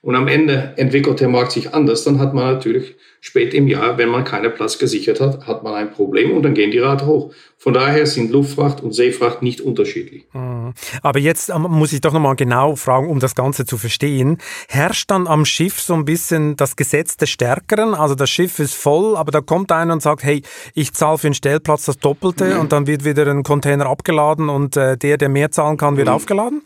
und 0.05 0.17
am 0.17 0.29
Ende 0.29 0.75
entwickelt 0.77 1.21
der 1.21 1.29
Markt 1.29 1.53
sich 1.53 1.73
anders, 1.73 2.05
dann 2.05 2.19
hat 2.19 2.35
man 2.35 2.45
natürlich 2.45 2.95
spät 3.23 3.55
im 3.55 3.69
Jahr, 3.69 3.97
wenn 3.97 4.11
man 4.11 4.23
keinen 4.23 4.53
Platz 4.53 4.79
gesichert 4.79 5.19
hat, 5.19 5.47
hat 5.47 5.63
man 5.63 5.73
ein 5.73 5.91
Problem 5.91 6.37
und 6.37 6.43
dann 6.43 6.53
gehen 6.53 6.71
die 6.71 6.79
Rate 6.79 7.07
hoch. 7.07 7.33
Von 7.57 7.73
daher 7.73 8.05
sind 8.05 8.31
Luftfracht 8.31 8.83
und 8.83 8.93
Seefracht 8.93 9.41
nicht 9.41 9.63
unterschiedlich. 9.63 10.27
Mhm. 10.35 10.75
Aber 11.01 11.19
jetzt 11.19 11.49
ähm, 11.49 11.63
muss 11.63 11.95
ich 11.95 12.03
doch 12.03 12.13
nochmal 12.13 12.37
genau 12.37 12.77
fragen, 12.77 13.09
um 13.09 13.19
das 13.19 13.35
Ganze 13.35 13.65
zu 13.65 13.79
verstehen. 13.79 14.37
Herrscht 14.69 15.11
dann 15.11 15.27
am 15.27 15.47
Schiff 15.47 15.81
so 15.81 15.95
ein 15.95 16.05
bisschen 16.05 16.57
das 16.57 16.77
Gesetz 16.77 17.17
des 17.17 17.31
Stärkeren? 17.31 17.95
Also 17.95 18.15
das 18.15 18.29
Schiff 18.29 18.59
ist 18.59 18.75
voll, 18.75 19.17
aber 19.17 19.33
da 19.33 19.41
kommt 19.41 19.73
einer 19.73 19.95
und 19.95 20.03
sagt, 20.03 20.23
hey, 20.23 20.43
ich 20.75 20.93
zahle 20.93 21.17
für 21.17 21.29
einen 21.29 21.35
Stellplatz 21.35 21.87
das 21.87 21.99
Doppelte 21.99 22.57
mhm. 22.57 22.61
und 22.61 22.73
dann 22.73 22.87
wird 22.87 23.07
wieder 23.07 23.27
ein 23.27 23.43
Container 23.43 23.87
abgeladen 23.87 24.51
und 24.51 24.77
äh, 24.77 24.99
der, 24.99 25.17
der 25.17 25.31
mehr 25.31 25.51
zahlen 25.51 25.79
kann, 25.79 25.97
wird 25.97 26.09
mhm. 26.09 26.15
aufgeladen? 26.15 26.61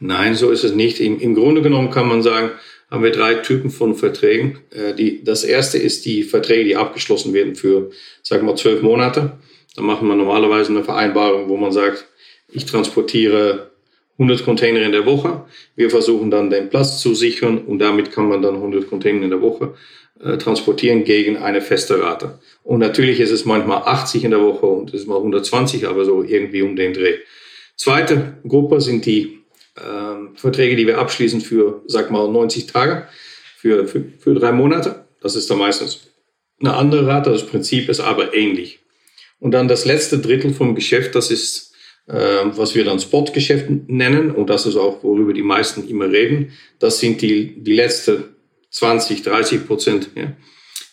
Nein, 0.00 0.34
so 0.34 0.50
ist 0.50 0.64
es 0.64 0.74
nicht. 0.74 1.00
Im, 1.00 1.18
Im, 1.20 1.34
Grunde 1.34 1.62
genommen 1.62 1.90
kann 1.90 2.08
man 2.08 2.22
sagen, 2.22 2.50
haben 2.90 3.02
wir 3.02 3.10
drei 3.10 3.34
Typen 3.34 3.70
von 3.70 3.94
Verträgen. 3.94 4.58
Äh, 4.70 4.94
die, 4.94 5.24
das 5.24 5.44
erste 5.44 5.78
ist 5.78 6.06
die 6.06 6.22
Verträge, 6.22 6.64
die 6.64 6.76
abgeschlossen 6.76 7.34
werden 7.34 7.54
für, 7.54 7.90
sagen 8.22 8.42
wir 8.42 8.52
mal, 8.52 8.56
zwölf 8.56 8.82
Monate. 8.82 9.32
Da 9.76 9.82
machen 9.82 10.08
wir 10.08 10.14
normalerweise 10.14 10.70
eine 10.70 10.84
Vereinbarung, 10.84 11.48
wo 11.48 11.56
man 11.56 11.72
sagt, 11.72 12.06
ich 12.50 12.64
transportiere 12.64 13.70
100 14.18 14.44
Container 14.44 14.82
in 14.82 14.92
der 14.92 15.06
Woche. 15.06 15.44
Wir 15.76 15.90
versuchen 15.90 16.30
dann 16.30 16.50
den 16.50 16.70
Platz 16.70 17.00
zu 17.00 17.14
sichern 17.14 17.58
und 17.58 17.78
damit 17.78 18.10
kann 18.10 18.28
man 18.28 18.42
dann 18.42 18.56
100 18.56 18.88
Container 18.88 19.22
in 19.22 19.30
der 19.30 19.42
Woche 19.42 19.74
äh, 20.20 20.36
transportieren 20.38 21.04
gegen 21.04 21.36
eine 21.36 21.60
feste 21.60 22.00
Rate. 22.02 22.40
Und 22.64 22.80
natürlich 22.80 23.20
ist 23.20 23.30
es 23.30 23.44
manchmal 23.44 23.82
80 23.82 24.24
in 24.24 24.32
der 24.32 24.40
Woche 24.40 24.66
und 24.66 24.92
es 24.92 25.02
ist 25.02 25.06
mal 25.06 25.16
120, 25.16 25.86
aber 25.86 26.04
so 26.04 26.24
irgendwie 26.24 26.62
um 26.62 26.74
den 26.74 26.92
Dreh. 26.92 27.18
Zweite 27.76 28.38
Gruppe 28.46 28.80
sind 28.80 29.06
die 29.06 29.37
ähm, 29.84 30.36
Verträge, 30.36 30.76
die 30.76 30.86
wir 30.86 30.98
abschließen 30.98 31.40
für, 31.40 31.82
sag 31.86 32.10
mal, 32.10 32.28
90 32.28 32.66
Tage, 32.66 33.08
für, 33.56 33.86
für, 33.86 34.04
für 34.18 34.34
drei 34.34 34.52
Monate. 34.52 35.06
Das 35.20 35.34
ist 35.34 35.50
dann 35.50 35.58
meistens 35.58 36.08
eine 36.60 36.74
andere 36.74 37.06
Rate. 37.06 37.30
Das 37.30 37.46
Prinzip 37.46 37.88
ist 37.88 38.00
aber 38.00 38.34
ähnlich. 38.34 38.80
Und 39.40 39.52
dann 39.52 39.68
das 39.68 39.84
letzte 39.84 40.18
Drittel 40.18 40.52
vom 40.52 40.74
Geschäft, 40.74 41.14
das 41.14 41.30
ist, 41.30 41.72
äh, 42.06 42.44
was 42.44 42.74
wir 42.74 42.84
dann 42.84 43.00
Spotgeschäft 43.00 43.66
nennen. 43.88 44.30
Und 44.30 44.50
das 44.50 44.66
ist 44.66 44.76
auch, 44.76 45.02
worüber 45.02 45.32
die 45.32 45.42
meisten 45.42 45.88
immer 45.88 46.10
reden. 46.10 46.52
Das 46.78 47.00
sind 47.00 47.22
die, 47.22 47.62
die 47.62 47.74
letzte 47.74 48.30
20, 48.70 49.22
30 49.22 49.66
Prozent 49.66 50.10
ja, 50.14 50.32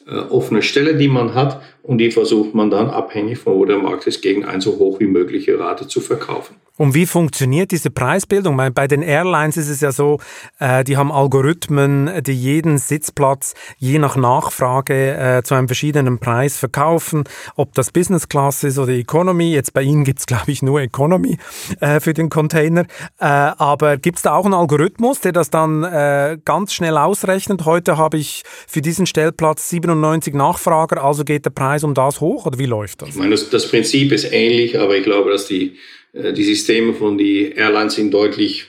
äh, 0.08 0.19
offene 0.30 0.62
Stelle, 0.62 0.95
die 0.95 1.08
man 1.08 1.34
hat. 1.34 1.62
Und 1.82 1.98
die 2.00 2.12
versucht 2.12 2.54
man 2.54 2.69
dann, 2.69 2.89
abhängig 2.89 3.39
von 3.39 3.56
wo 3.56 3.65
der 3.65 3.78
Markt 3.78 4.08
ist, 4.08 4.21
gegen 4.21 4.45
eine 4.45 4.62
so 4.62 4.78
hoch 4.78 5.00
wie 5.00 5.08
mögliche 5.08 5.58
Rate 5.60 5.88
zu 5.88 6.02
verkaufen. 6.02 6.56
Und 6.77 6.93
wie 6.93 7.05
funktioniert 7.05 7.71
diese 7.71 7.89
Preisbildung? 7.89 8.57
Bei 8.73 8.88
den 8.88 9.01
Airlines 9.01 9.55
ist 9.55 9.69
es 9.69 9.79
ja 9.79 9.91
so, 9.91 10.19
äh, 10.59 10.83
die 10.83 10.97
haben 10.97 11.11
Algorithmen, 11.11 12.21
die 12.23 12.33
jeden 12.33 12.77
Sitzplatz 12.77 13.53
je 13.77 13.97
nach 13.97 14.17
Nachfrage 14.17 15.15
äh, 15.15 15.43
zu 15.43 15.55
einem 15.55 15.67
verschiedenen 15.67 16.19
Preis 16.19 16.57
verkaufen, 16.57 17.23
ob 17.55 17.73
das 17.75 17.91
Business 17.91 18.27
Class 18.27 18.63
ist 18.63 18.77
oder 18.77 18.91
Economy. 18.91 19.53
Jetzt 19.53 19.73
bei 19.73 19.83
Ihnen 19.83 20.03
gibt 20.03 20.19
es, 20.19 20.25
glaube 20.25 20.51
ich, 20.51 20.61
nur 20.61 20.81
Economy 20.81 21.38
äh, 21.79 22.01
für 22.01 22.13
den 22.13 22.29
Container. 22.29 22.81
Äh, 23.19 23.25
aber 23.25 23.95
gibt 23.95 24.17
es 24.17 24.23
da 24.23 24.33
auch 24.33 24.45
einen 24.45 24.53
Algorithmus, 24.53 25.21
der 25.21 25.31
das 25.31 25.49
dann 25.49 25.83
äh, 25.83 26.38
ganz 26.43 26.73
schnell 26.73 26.97
ausrechnet? 26.97 27.63
Heute 27.63 27.97
habe 27.97 28.17
ich 28.17 28.43
für 28.67 28.81
diesen 28.81 29.05
Stellplatz 29.05 29.69
97 29.69 30.33
Nachfrager, 30.33 31.03
also 31.03 31.23
geht 31.23 31.45
der 31.45 31.51
Preis 31.51 31.85
um 31.85 31.93
das 31.93 32.19
hoch 32.19 32.45
oder 32.45 32.59
wie 32.59 32.65
läuft 32.65 33.01
das? 33.01 33.09
Ich 33.09 33.15
meine, 33.15 33.31
das, 33.31 33.49
das 33.49 33.69
Prinzip 33.69 34.11
ist 34.11 34.31
ähnlich, 34.31 34.77
aber 34.77 34.97
ich 34.97 35.03
glaube, 35.03 35.31
dass 35.31 35.47
die 35.47 35.77
die 36.15 36.43
Systeme 36.43 36.93
von 36.93 37.17
die 37.17 37.51
Airlines 37.51 37.95
sind 37.95 38.13
deutlich 38.13 38.67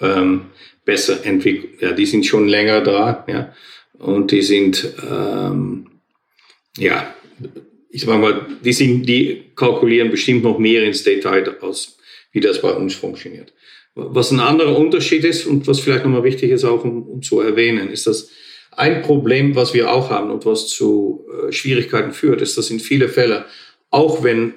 ähm, 0.00 0.46
besser 0.84 1.24
entwickelt. 1.24 1.80
Ja, 1.80 1.92
die 1.92 2.06
sind 2.06 2.26
schon 2.26 2.48
länger 2.48 2.82
da, 2.82 3.24
ja, 3.26 3.54
und 3.98 4.30
die 4.30 4.42
sind, 4.42 4.94
ähm, 5.10 5.86
ja, 6.76 7.14
ich 7.90 8.02
sag 8.02 8.20
mal, 8.20 8.46
die 8.64 8.72
sind, 8.72 9.06
die 9.06 9.44
kalkulieren 9.56 10.10
bestimmt 10.10 10.44
noch 10.44 10.58
mehr 10.58 10.84
ins 10.84 11.02
Detail 11.02 11.56
als 11.60 11.98
wie 12.32 12.40
das 12.40 12.60
bei 12.60 12.70
uns 12.70 12.94
funktioniert. 12.94 13.52
Was 13.94 14.30
ein 14.30 14.40
anderer 14.40 14.78
Unterschied 14.78 15.24
ist 15.24 15.46
und 15.46 15.66
was 15.66 15.80
vielleicht 15.80 16.04
nochmal 16.04 16.22
wichtig 16.22 16.50
ist 16.50 16.64
auch 16.64 16.84
um, 16.84 17.02
um 17.08 17.22
zu 17.22 17.40
erwähnen, 17.40 17.90
ist, 17.90 18.06
dass 18.06 18.30
ein 18.70 19.02
Problem, 19.02 19.56
was 19.56 19.74
wir 19.74 19.90
auch 19.90 20.10
haben 20.10 20.30
und 20.30 20.46
was 20.46 20.68
zu 20.68 21.26
äh, 21.48 21.52
Schwierigkeiten 21.52 22.12
führt, 22.12 22.42
ist, 22.42 22.56
dass 22.56 22.70
in 22.70 22.78
viele 22.78 23.08
Fälle, 23.08 23.46
auch 23.90 24.22
wenn 24.22 24.54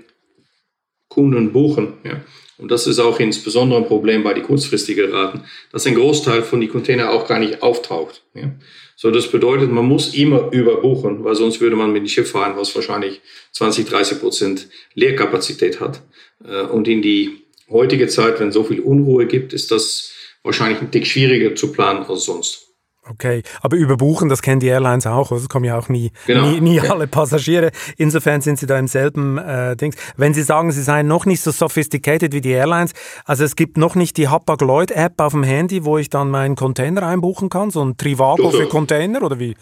Kunden 1.12 1.52
buchen, 1.52 1.94
ja, 2.06 2.22
und 2.58 2.70
das 2.70 2.88
ist 2.88 3.00
auch 3.00 3.20
insbesondere 3.20 3.80
ein 3.80 3.88
Problem 3.88 4.24
bei 4.24 4.34
den 4.34 4.44
kurzfristigen 4.44 5.12
Raten, 5.12 5.42
dass 5.72 5.86
ein 5.88 5.96
Großteil 5.96 6.44
von 6.44 6.62
den 6.62 6.70
Container 6.70 7.12
auch 7.12 7.28
gar 7.28 7.40
nicht 7.40 7.62
auftaucht. 7.64 8.24
Ja. 8.36 8.52
So, 8.96 9.10
das 9.10 9.28
bedeutet, 9.30 9.72
man 9.72 9.86
muss 9.86 10.14
immer 10.14 10.52
überbuchen, 10.52 11.24
weil 11.24 11.34
sonst 11.34 11.60
würde 11.60 11.76
man 11.76 11.92
mit 11.92 12.04
dem 12.04 12.08
Schiff 12.08 12.32
fahren, 12.32 12.54
was 12.56 12.76
wahrscheinlich 12.76 13.20
20, 13.54 13.88
30 13.88 14.20
Prozent 14.20 14.68
Leerkapazität 14.94 15.80
hat. 15.80 16.02
Äh, 16.48 16.62
und 16.62 16.88
in 16.88 17.02
die 17.02 17.42
heutige 17.70 18.08
Zeit, 18.08 18.40
wenn 18.40 18.52
so 18.52 18.64
viel 18.64 18.80
Unruhe 18.80 19.26
gibt, 19.26 19.54
ist 19.54 19.72
das 19.72 20.14
wahrscheinlich 20.44 20.82
ein 20.82 20.92
Tick 20.92 21.08
schwieriger 21.08 21.56
zu 21.56 21.72
planen 21.72 22.06
als 22.06 22.26
sonst. 22.26 22.71
Okay, 23.10 23.42
aber 23.62 23.78
überbuchen, 23.78 24.30
das 24.30 24.44
kennen 24.44 24.60
die 24.60 24.68
Airlines 24.68 25.08
auch, 25.08 25.32
es 25.32 25.50
kommen 25.50 25.66
ja 25.66 25.76
auch 25.76 25.90
nie, 25.90 26.12
genau. 26.28 26.48
nie, 26.48 26.62
nie 26.62 26.80
alle 26.82 27.08
Passagiere. 27.08 27.72
Insofern 27.98 28.42
sind 28.42 28.60
sie 28.60 28.68
da 28.68 28.78
im 28.78 28.88
selben 28.88 29.40
äh, 29.40 29.76
Dings. 29.76 29.96
Wenn 30.18 30.36
Sie 30.36 30.44
sagen, 30.44 30.72
Sie 30.72 30.84
seien 30.84 31.08
noch 31.08 31.26
nicht 31.26 31.42
so 31.42 31.50
sophisticated 31.50 32.32
wie 32.32 32.42
die 32.42 32.52
Airlines, 32.52 32.94
also 33.26 33.44
es 33.44 33.56
gibt 33.56 33.78
noch 33.78 33.96
nicht 33.96 34.18
die 34.18 34.28
Hapag-Lloyd-App 34.28 35.20
auf 35.20 35.32
dem 35.32 35.42
Handy, 35.42 35.84
wo 35.84 35.98
ich 35.98 36.12
dann 36.12 36.30
meinen 36.30 36.56
Container 36.56 37.02
einbuchen 37.08 37.50
kann, 37.50 37.72
so 37.72 37.84
ein 37.84 37.98
Trivago 37.98 38.44
doch, 38.44 38.52
doch. 38.52 38.60
für 38.60 38.68
Container 38.68 39.24
oder 39.24 39.40
wie? 39.40 39.56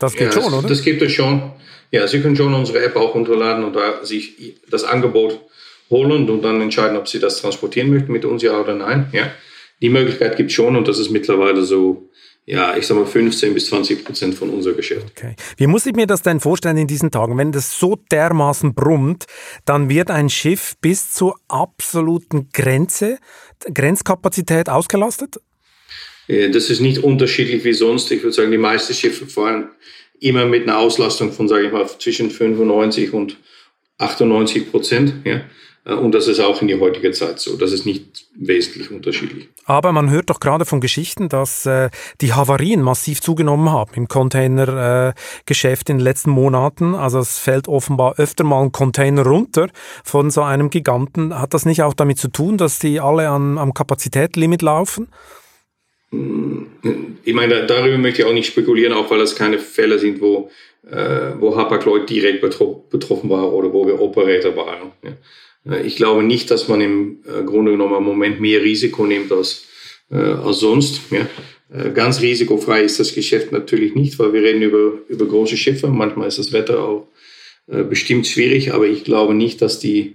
Das 0.00 0.14
geht 0.14 0.34
ja, 0.34 0.42
schon, 0.42 0.52
oder? 0.52 0.66
Das 0.68 0.82
gibt 0.82 1.00
es 1.00 1.12
schon. 1.12 1.52
Ja, 1.92 2.08
Sie 2.08 2.20
können 2.20 2.34
schon 2.34 2.52
unsere 2.54 2.84
App 2.84 2.96
auch 2.96 3.14
runterladen 3.14 3.62
und 3.62 3.76
da 3.76 4.04
sich 4.04 4.56
das 4.68 4.82
Angebot 4.82 5.40
holen 5.90 6.28
und 6.28 6.42
dann 6.42 6.60
entscheiden, 6.60 6.96
ob 6.96 7.06
Sie 7.06 7.20
das 7.20 7.40
transportieren 7.40 7.90
möchten 7.90 8.10
mit 8.10 8.24
uns, 8.24 8.42
ja 8.42 8.58
oder 8.58 8.74
nein. 8.74 9.10
Ja, 9.12 9.30
die 9.80 9.90
Möglichkeit 9.90 10.36
gibt 10.36 10.50
es 10.50 10.56
schon 10.56 10.74
und 10.74 10.88
das 10.88 10.98
ist 10.98 11.10
mittlerweile 11.10 11.62
so 11.62 12.10
ja, 12.46 12.76
ich 12.76 12.86
sag 12.86 12.96
mal 12.96 13.06
15 13.06 13.54
bis 13.54 13.66
20 13.66 14.04
Prozent 14.04 14.34
von 14.34 14.50
unser 14.50 14.74
Geschäft. 14.74 15.06
Okay. 15.16 15.34
Wie 15.56 15.66
muss 15.66 15.86
ich 15.86 15.94
mir 15.94 16.06
das 16.06 16.22
denn 16.22 16.40
vorstellen 16.40 16.76
in 16.76 16.86
diesen 16.86 17.10
Tagen? 17.10 17.38
Wenn 17.38 17.52
das 17.52 17.78
so 17.78 17.96
dermaßen 18.10 18.74
brummt, 18.74 19.24
dann 19.64 19.88
wird 19.88 20.10
ein 20.10 20.28
Schiff 20.28 20.74
bis 20.80 21.12
zur 21.12 21.36
absoluten 21.48 22.50
Grenze, 22.52 23.18
Grenzkapazität 23.72 24.68
ausgelastet? 24.68 25.40
Das 26.26 26.70
ist 26.70 26.80
nicht 26.80 26.98
unterschiedlich 26.98 27.64
wie 27.64 27.72
sonst. 27.72 28.10
Ich 28.10 28.22
würde 28.22 28.34
sagen, 28.34 28.50
die 28.50 28.58
meisten 28.58 28.94
Schiffe 28.94 29.26
fahren 29.26 29.70
immer 30.20 30.46
mit 30.46 30.62
einer 30.62 30.78
Auslastung 30.78 31.32
von, 31.32 31.48
sage 31.48 31.66
ich 31.66 31.72
mal, 31.72 31.86
zwischen 31.98 32.30
95 32.30 33.12
und 33.12 33.38
98 33.98 34.70
Prozent. 34.70 35.14
Ja. 35.24 35.42
Äh, 35.84 35.94
und 35.94 36.12
das 36.12 36.28
ist 36.28 36.40
auch 36.40 36.60
in 36.62 36.68
die 36.68 36.78
heutige 36.78 37.10
Zeit 37.12 37.38
so. 37.38 37.56
Das 37.56 37.72
ist 37.72 37.86
nicht 37.86 38.26
wesentlich 38.34 38.90
unterschiedlich. 38.90 39.48
Aber 39.64 39.92
man 39.92 40.10
hört 40.10 40.30
doch 40.30 40.40
gerade 40.40 40.64
von 40.64 40.80
Geschichten, 40.80 41.28
dass 41.28 41.66
äh, 41.66 41.90
die 42.20 42.32
Havarien 42.32 42.82
massiv 42.82 43.20
zugenommen 43.20 43.70
haben 43.70 43.92
im 43.94 44.08
Containergeschäft 44.08 45.88
äh, 45.88 45.92
in 45.92 45.98
den 45.98 46.04
letzten 46.04 46.30
Monaten. 46.30 46.94
Also 46.94 47.18
es 47.18 47.38
fällt 47.38 47.68
offenbar 47.68 48.14
öfter 48.18 48.44
mal 48.44 48.62
ein 48.62 48.72
Container 48.72 49.24
runter 49.24 49.68
von 50.02 50.30
so 50.30 50.42
einem 50.42 50.70
Giganten. 50.70 51.38
Hat 51.38 51.54
das 51.54 51.64
nicht 51.64 51.82
auch 51.82 51.94
damit 51.94 52.18
zu 52.18 52.28
tun, 52.28 52.58
dass 52.58 52.78
die 52.78 53.00
alle 53.00 53.28
an, 53.28 53.58
am 53.58 53.74
Kapazitätslimit 53.74 54.62
laufen? 54.62 55.08
Ich 57.24 57.34
meine, 57.34 57.66
darüber 57.66 57.98
möchte 57.98 58.22
ich 58.22 58.28
auch 58.28 58.32
nicht 58.32 58.46
spekulieren, 58.46 58.92
auch 58.92 59.10
weil 59.10 59.18
das 59.18 59.34
keine 59.34 59.58
Fälle 59.58 59.98
sind, 59.98 60.20
wo, 60.20 60.48
äh, 60.88 61.32
wo 61.40 61.56
Hapag-Lloyd 61.56 62.08
direkt 62.08 62.40
betroffen 62.40 63.30
war 63.30 63.52
oder 63.52 63.72
wo 63.72 63.84
wir 63.84 64.00
Operator 64.00 64.54
waren. 64.54 64.92
Ja. 65.02 65.12
Äh, 65.68 65.86
ich 65.86 65.96
glaube 65.96 66.22
nicht, 66.22 66.50
dass 66.50 66.68
man 66.68 66.80
im 66.80 67.18
äh, 67.26 67.42
Grunde 67.44 67.72
genommen 67.72 67.96
im 67.96 68.04
Moment 68.04 68.40
mehr 68.40 68.62
Risiko 68.62 69.06
nimmt 69.06 69.32
als, 69.32 69.64
äh, 70.10 70.16
als 70.16 70.60
sonst. 70.60 71.00
Ja. 71.10 71.26
Ganz 71.92 72.20
risikofrei 72.20 72.82
ist 72.82 73.00
das 73.00 73.14
Geschäft 73.14 73.50
natürlich 73.50 73.96
nicht, 73.96 74.16
weil 74.20 74.32
wir 74.32 74.42
reden 74.42 74.62
über, 74.62 74.92
über 75.08 75.26
große 75.26 75.56
Schiffe. 75.56 75.88
Manchmal 75.88 76.28
ist 76.28 76.38
das 76.38 76.52
Wetter 76.52 76.84
auch 76.84 77.08
bestimmt 77.66 78.28
schwierig, 78.28 78.72
aber 78.72 78.86
ich 78.86 79.02
glaube 79.02 79.34
nicht, 79.34 79.60
dass 79.60 79.80
die 79.80 80.14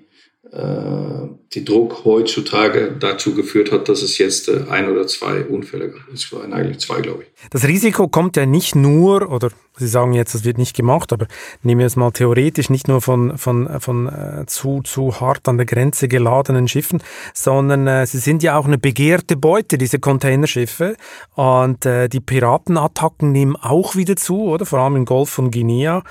die 1.54 1.65
Druck 1.65 2.06
heutzutage 2.06 2.95
dazu 2.99 3.36
geführt 3.36 3.71
hat, 3.71 3.89
dass 3.89 4.02
es 4.02 4.17
jetzt 4.17 4.47
äh, 4.47 4.65
ein 4.69 4.89
oder 4.89 5.06
zwei 5.06 5.43
Unfälle 5.43 5.89
gab. 5.89 6.08
Es 6.13 6.32
waren 6.32 6.54
eigentlich 6.54 6.80
zwei, 6.80 7.02
glaube 7.02 7.23
ich. 7.23 7.49
Das 7.49 7.67
Risiko 7.67 8.08
kommt 8.08 8.38
ja 8.38 8.45
nicht 8.45 8.75
nur, 8.75 9.32
oder 9.32 9.49
Sie 9.80 9.88
sagen 9.88 10.13
jetzt, 10.13 10.36
das 10.36 10.43
wird 10.43 10.58
nicht 10.58 10.75
gemacht, 10.75 11.13
aber 11.13 11.28
nehmen 11.63 11.80
wir 11.80 11.88
es 11.88 11.95
mal 11.95 12.12
theoretisch, 12.12 12.69
nicht 12.69 12.89
nur 12.89 13.02
von, 13.02 13.38
von, 13.38 13.80
von 13.80 14.08
äh, 14.08 14.45
zu, 14.45 14.82
zu 14.84 15.21
hart 15.21 15.47
an 15.47 15.58
der 15.58 15.65
Grenze 15.65 16.10
geladenen 16.10 16.67
Schiffen, 16.67 17.02
sondern 17.34 17.88
äh, 17.88 18.06
sie 18.06 18.17
sind 18.17 18.43
ja 18.43 18.58
auch 18.58 18.65
eine 18.65 18.78
begehrte 18.78 19.38
Beute, 19.38 19.78
diese 19.78 19.99
Containerschiffe. 19.99 20.97
Und 21.34 21.86
äh, 21.86 22.10
die 22.10 22.19
Piratenattacken 22.19 23.32
nehmen 23.32 23.56
auch 23.56 23.95
wieder 23.95 24.17
zu, 24.17 24.41
oder? 24.49 24.65
Vor 24.65 24.80
allem 24.80 24.97
im 24.97 25.06
Golf 25.06 25.30
von 25.30 25.49
Guinea. 25.49 26.04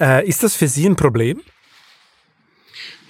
Äh, 0.00 0.26
ist 0.26 0.42
das 0.42 0.54
für 0.54 0.68
Sie 0.68 0.86
ein 0.86 0.96
Problem? 0.96 1.42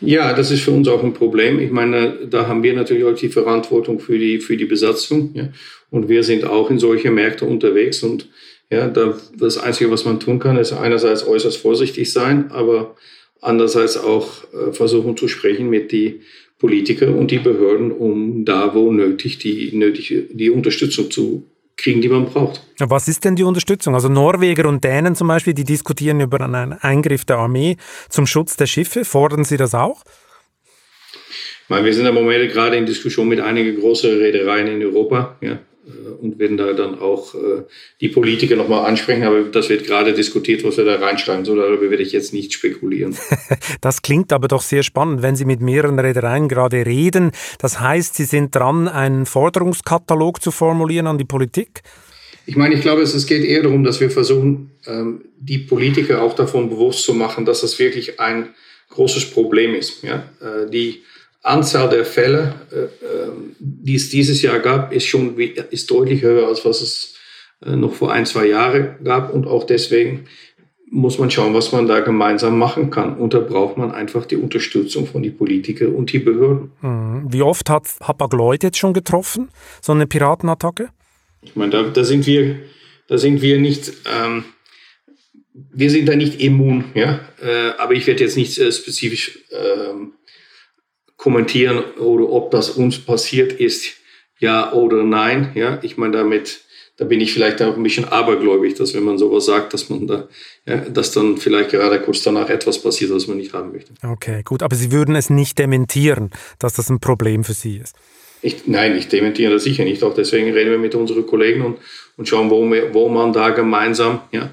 Ja, 0.01 0.33
das 0.33 0.51
ist 0.51 0.63
für 0.63 0.71
uns 0.71 0.89
auch 0.89 1.03
ein 1.03 1.13
Problem. 1.13 1.59
Ich 1.59 1.71
meine, 1.71 2.27
da 2.29 2.49
haben 2.49 2.63
wir 2.63 2.73
natürlich 2.73 3.05
auch 3.05 3.15
die 3.15 3.29
Verantwortung 3.29 4.01
für 4.01 4.19
die, 4.19 4.39
für 4.41 4.57
die 4.57 4.65
Besatzung. 4.65 5.31
Ja. 5.35 5.49
Und 5.91 6.09
wir 6.09 6.23
sind 6.23 6.45
auch 6.45 6.71
in 6.71 6.79
solche 6.79 7.11
Märkte 7.11 7.45
unterwegs. 7.45 8.03
Und 8.03 8.29
ja, 8.71 8.89
da, 8.89 9.19
das 9.39 9.59
Einzige, 9.59 9.91
was 9.91 10.05
man 10.05 10.21
tun 10.21 10.39
kann, 10.39 10.57
ist 10.57 10.73
einerseits 10.73 11.27
äußerst 11.27 11.59
vorsichtig 11.59 12.13
sein, 12.13 12.51
aber 12.51 12.97
andererseits 13.41 13.97
auch 13.97 14.45
äh, 14.55 14.73
versuchen 14.73 15.17
zu 15.17 15.29
sprechen 15.29 15.69
mit 15.69 15.93
die 15.93 16.21
Politiker 16.59 17.15
und 17.15 17.31
die 17.31 17.39
Behörden, 17.39 17.91
um 17.91 18.45
da, 18.45 18.75
wo 18.75 18.93
nötig, 18.93 19.39
die, 19.39 19.71
nötige, 19.73 20.23
die 20.31 20.51
Unterstützung 20.51 21.11
zu 21.11 21.50
kriegen, 21.83 22.01
die 22.01 22.09
man 22.09 22.27
braucht. 22.27 22.63
Was 22.79 23.09
ist 23.09 23.25
denn 23.25 23.37
die 23.37 23.43
Unterstützung? 23.43 23.95
Also 23.95 24.09
Norweger 24.09 24.69
und 24.69 24.85
Dänen 24.85 25.15
zum 25.15 25.29
Beispiel, 25.29 25.55
die 25.55 25.65
diskutieren 25.65 26.21
über 26.21 26.41
einen 26.41 26.73
Eingriff 26.73 27.25
der 27.25 27.39
Armee 27.39 27.77
zum 28.09 28.27
Schutz 28.27 28.57
der 28.57 28.67
Schiffe. 28.67 29.05
Fordern 29.05 29.45
Sie 29.45 29.57
das 29.57 29.75
auch? 29.75 30.03
Ich 31.63 31.69
meine, 31.69 31.85
wir 31.85 31.95
sind 31.95 32.07
im 32.07 32.15
Moment 32.15 32.51
gerade 32.53 32.77
in 32.77 32.87
Diskussion 32.87 33.29
mit 33.29 33.41
einigen 33.41 33.79
großen 33.79 34.19
Reedereien 34.19 34.67
in 34.67 34.83
Europa. 34.83 35.37
Ja. 35.41 35.59
Äh, 35.91 36.11
und 36.21 36.39
werden 36.39 36.57
da 36.57 36.73
dann 36.73 36.99
auch 36.99 37.35
äh, 37.35 37.63
die 38.01 38.09
Politiker 38.09 38.57
nochmal 38.57 38.87
ansprechen. 38.87 39.23
Aber 39.23 39.43
das 39.43 39.69
wird 39.69 39.87
gerade 39.87 40.13
diskutiert, 40.13 40.65
was 40.65 40.77
wir 40.77 40.85
da 40.85 40.97
reinschreiben 40.97 41.45
sollen. 41.45 41.59
Darüber 41.59 41.91
werde 41.91 42.03
ich 42.03 42.13
jetzt 42.13 42.33
nicht 42.33 42.53
spekulieren. 42.53 43.17
das 43.81 44.03
klingt 44.03 44.33
aber 44.33 44.49
doch 44.49 44.63
sehr 44.63 44.83
spannend, 44.83 45.23
wenn 45.23 45.37
Sie 45.37 45.45
mit 45.45 45.61
mehreren 45.61 45.99
Reedereien 45.99 46.49
gerade 46.49 46.85
reden. 46.87 47.33
Das 47.59 47.81
heißt, 47.81 48.15
Sie 48.15 48.25
sind 48.25 48.55
dran, 48.55 48.89
einen 48.89 49.27
Forderungskatalog 49.27 50.43
zu 50.43 50.51
formulieren 50.51 51.07
an 51.07 51.19
die 51.19 51.25
Politik? 51.25 51.83
Ich 52.47 52.57
meine, 52.57 52.75
ich 52.75 52.81
glaube, 52.81 53.03
es 53.03 53.27
geht 53.27 53.45
eher 53.45 53.63
darum, 53.63 53.85
dass 53.85 54.01
wir 54.01 54.11
versuchen, 54.11 54.73
ähm, 54.87 55.23
die 55.39 55.59
Politiker 55.59 56.23
auch 56.23 56.35
davon 56.35 56.69
bewusst 56.69 57.05
zu 57.05 57.15
machen, 57.15 57.45
dass 57.45 57.61
das 57.61 57.79
wirklich 57.79 58.19
ein 58.19 58.49
großes 58.91 59.31
Problem 59.31 59.75
ist. 59.75 60.03
Ja? 60.03 60.25
Äh, 60.41 60.69
die 60.69 61.03
Anzahl 61.43 61.89
der 61.89 62.05
Fälle, 62.05 62.55
äh, 62.71 62.77
ähm, 63.05 63.57
die 63.59 63.95
es 63.95 64.11
dieses 64.11 64.43
Jahr 64.43 64.59
gab, 64.59 64.93
ist 64.93 65.07
schon 65.07 65.39
ist 65.39 65.91
deutlich 65.91 66.23
höher, 66.23 66.47
als 66.47 66.65
was 66.65 66.83
es 66.83 67.15
äh, 67.65 67.77
noch 67.77 67.95
vor 67.95 68.13
ein, 68.13 68.27
zwei 68.27 68.47
Jahren 68.47 68.97
gab. 69.03 69.33
Und 69.33 69.47
auch 69.47 69.65
deswegen 69.65 70.27
muss 70.91 71.19
man 71.19 71.31
schauen, 71.31 71.55
was 71.55 71.73
man 71.73 71.87
da 71.87 72.01
gemeinsam 72.01 72.59
machen 72.59 72.91
kann. 72.91 73.17
Und 73.17 73.33
da 73.33 73.39
braucht 73.39 73.79
man 73.79 73.93
einfach 73.93 74.27
die 74.27 74.37
Unterstützung 74.37 75.07
von 75.07 75.23
den 75.23 75.37
Politikern 75.37 75.95
und 75.95 76.13
die 76.13 76.19
Behörden. 76.19 76.73
Mhm. 76.83 77.33
Wie 77.33 77.43
oft 77.43 77.71
hat 77.71 77.89
Hapag-Lloyd 78.01 78.63
jetzt 78.63 78.79
schon 78.79 78.93
getroffen, 78.93 79.51
so 79.81 79.93
eine 79.93 80.07
Piratenattacke? 80.07 80.89
Ich 81.43 81.57
meine, 81.57 81.71
da, 81.71 81.83
da 81.85 82.05
sind 82.05 82.27
wir, 82.27 82.57
da 83.07 83.17
sind 83.17 83.41
wir 83.41 83.59
nicht, 83.59 83.93
ähm, 84.13 84.45
wir 85.55 85.91
sind 85.91 86.07
da 86.07 86.17
nicht 86.17 86.41
immun, 86.41 86.85
ja. 86.95 87.21
Äh, 87.41 87.71
aber 87.79 87.95
ich 87.95 88.07
werde 88.07 88.25
jetzt 88.25 88.37
nicht 88.37 88.59
äh, 88.59 88.71
spezifisch 88.73 89.39
ähm, 89.53 90.13
kommentieren 91.21 91.85
oder 91.99 92.31
ob 92.31 92.51
das 92.51 92.71
uns 92.71 92.99
passiert 92.99 93.53
ist, 93.53 93.93
ja 94.39 94.73
oder 94.73 95.05
nein. 95.05 95.53
Ja, 95.55 95.79
ich 95.83 95.99
meine 95.99 96.17
damit, 96.17 96.63
da 96.97 97.05
bin 97.05 97.21
ich 97.21 97.35
vielleicht 97.35 97.61
auch 97.61 97.77
ein 97.77 97.83
bisschen 97.83 98.07
abergläubig, 98.07 98.75
dass 98.75 98.95
wenn 98.95 99.03
man 99.03 99.19
sowas 99.19 99.45
sagt, 99.45 99.75
dass 99.75 99.91
man 99.91 100.07
da, 100.07 100.29
ja, 100.67 100.77
dass 100.77 101.13
dann 101.13 101.37
vielleicht 101.37 101.71
gerade 101.71 102.01
kurz 102.01 102.23
danach 102.23 102.49
etwas 102.49 102.81
passiert, 102.81 103.11
was 103.13 103.27
man 103.27 103.37
nicht 103.37 103.53
haben 103.53 103.73
möchte. 103.73 103.93
Okay, 104.03 104.43
gut, 104.43 104.63
aber 104.63 104.75
Sie 104.75 104.93
würden 104.93 105.15
es 105.15 105.29
nicht 105.29 105.59
dementieren, 105.59 106.31
dass 106.59 106.73
das 106.73 106.89
ein 106.89 107.01
Problem 107.01 107.45
für 107.45 107.53
Sie 107.53 107.77
ist. 107.77 107.97
Ich, 108.41 108.67
nein, 108.67 108.97
ich 108.97 109.09
dementiere 109.09 109.53
das 109.53 109.65
sicher 109.65 109.85
nicht. 109.85 110.03
Auch 110.03 110.15
deswegen 110.15 110.51
reden 110.51 110.71
wir 110.71 110.79
mit 110.79 110.95
unseren 110.95 111.27
Kollegen 111.27 111.61
und, 111.61 111.77
und 112.17 112.27
schauen, 112.27 112.49
wo, 112.49 112.65
wir, 112.65 112.95
wo 112.95 113.11
man 113.11 113.35
da 113.35 113.51
gemeinsam 113.51 114.23
ja, 114.33 114.51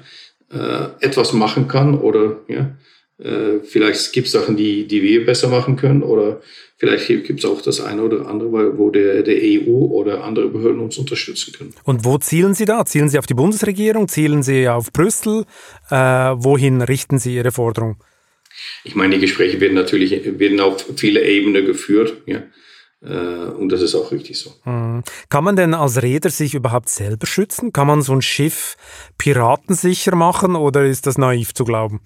äh, 0.52 0.88
etwas 1.00 1.32
machen 1.32 1.66
kann 1.66 1.98
oder 1.98 2.40
ja, 2.46 2.76
äh, 3.18 3.60
vielleicht 3.64 4.12
gibt 4.12 4.26
es 4.28 4.32
Sachen, 4.32 4.56
die, 4.56 4.86
die 4.86 5.02
wir 5.02 5.26
besser 5.26 5.48
machen 5.48 5.76
können 5.76 6.02
oder 6.02 6.40
vielleicht 6.76 7.08
gibt 7.08 7.40
es 7.40 7.44
auch 7.44 7.60
das 7.60 7.80
eine 7.80 8.02
oder 8.02 8.26
andere, 8.26 8.78
wo 8.78 8.90
der, 8.90 9.22
der 9.22 9.36
EU 9.42 9.70
oder 9.70 10.22
andere 10.22 10.48
Behörden 10.48 10.80
uns 10.80 10.98
unterstützen 10.98 11.52
können. 11.52 11.74
Und 11.82 12.04
wo 12.04 12.18
zielen 12.18 12.54
Sie 12.54 12.64
da? 12.64 12.84
Zielen 12.84 13.08
Sie 13.08 13.18
auf 13.18 13.26
die 13.26 13.34
Bundesregierung? 13.34 14.06
Zielen 14.06 14.44
Sie 14.44 14.68
auf 14.68 14.92
Brüssel? 14.92 15.46
Äh, 15.90 15.94
wohin 15.96 16.80
richten 16.80 17.18
Sie 17.18 17.34
Ihre 17.34 17.50
Forderung? 17.50 17.96
Ich 18.84 18.94
meine, 18.94 19.16
die 19.16 19.20
Gespräche 19.20 19.60
werden 19.60 19.74
natürlich 19.74 20.38
werden 20.38 20.60
auf 20.60 20.84
viele 20.96 21.24
Ebenen 21.24 21.64
geführt. 21.64 22.22
Ja. 22.26 22.42
und 23.00 23.68
das 23.68 23.80
ist 23.82 23.94
auch 23.94 24.10
richtig 24.10 24.36
so. 24.36 24.52
Mhm. 24.64 25.04
Kann 25.28 25.44
man 25.44 25.54
denn 25.54 25.74
als 25.74 26.02
Reeder 26.02 26.30
sich 26.30 26.54
überhaupt 26.54 26.88
selber 26.88 27.26
schützen? 27.28 27.72
Kann 27.72 27.86
man 27.86 28.02
so 28.02 28.12
ein 28.12 28.22
Schiff 28.22 28.76
piratensicher 29.16 30.16
machen 30.16 30.56
oder 30.56 30.84
ist 30.84 31.06
das 31.06 31.18
naiv 31.18 31.54
zu 31.54 31.64
glauben? 31.64 32.00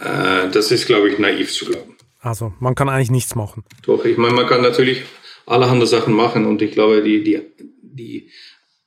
Das 0.00 0.70
ist, 0.70 0.86
glaube 0.86 1.10
ich, 1.10 1.18
naiv 1.18 1.52
zu 1.52 1.66
glauben. 1.66 1.96
Also 2.20 2.52
man 2.60 2.74
kann 2.74 2.88
eigentlich 2.88 3.10
nichts 3.10 3.34
machen. 3.34 3.64
Doch, 3.84 4.04
ich 4.04 4.16
meine, 4.16 4.34
man 4.34 4.46
kann 4.46 4.62
natürlich 4.62 5.02
allerhand 5.46 5.86
Sachen 5.88 6.14
machen 6.14 6.46
und 6.46 6.62
ich 6.62 6.72
glaube, 6.72 7.02
die, 7.02 7.22
die, 7.22 7.40
die, 7.82 8.30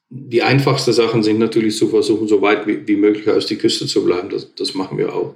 die 0.09 0.43
einfachsten 0.43 0.93
Sachen 0.93 1.23
sind 1.23 1.39
natürlich 1.39 1.77
zu 1.77 1.89
versuchen, 1.89 2.27
so 2.27 2.41
weit 2.41 2.67
wie, 2.67 2.87
wie 2.87 2.95
möglich 2.95 3.27
aus 3.29 3.47
die 3.47 3.57
Küste 3.57 3.87
zu 3.87 4.05
bleiben. 4.05 4.29
Das, 4.29 4.53
das 4.55 4.75
machen 4.75 4.97
wir 4.97 5.13
auch. 5.13 5.35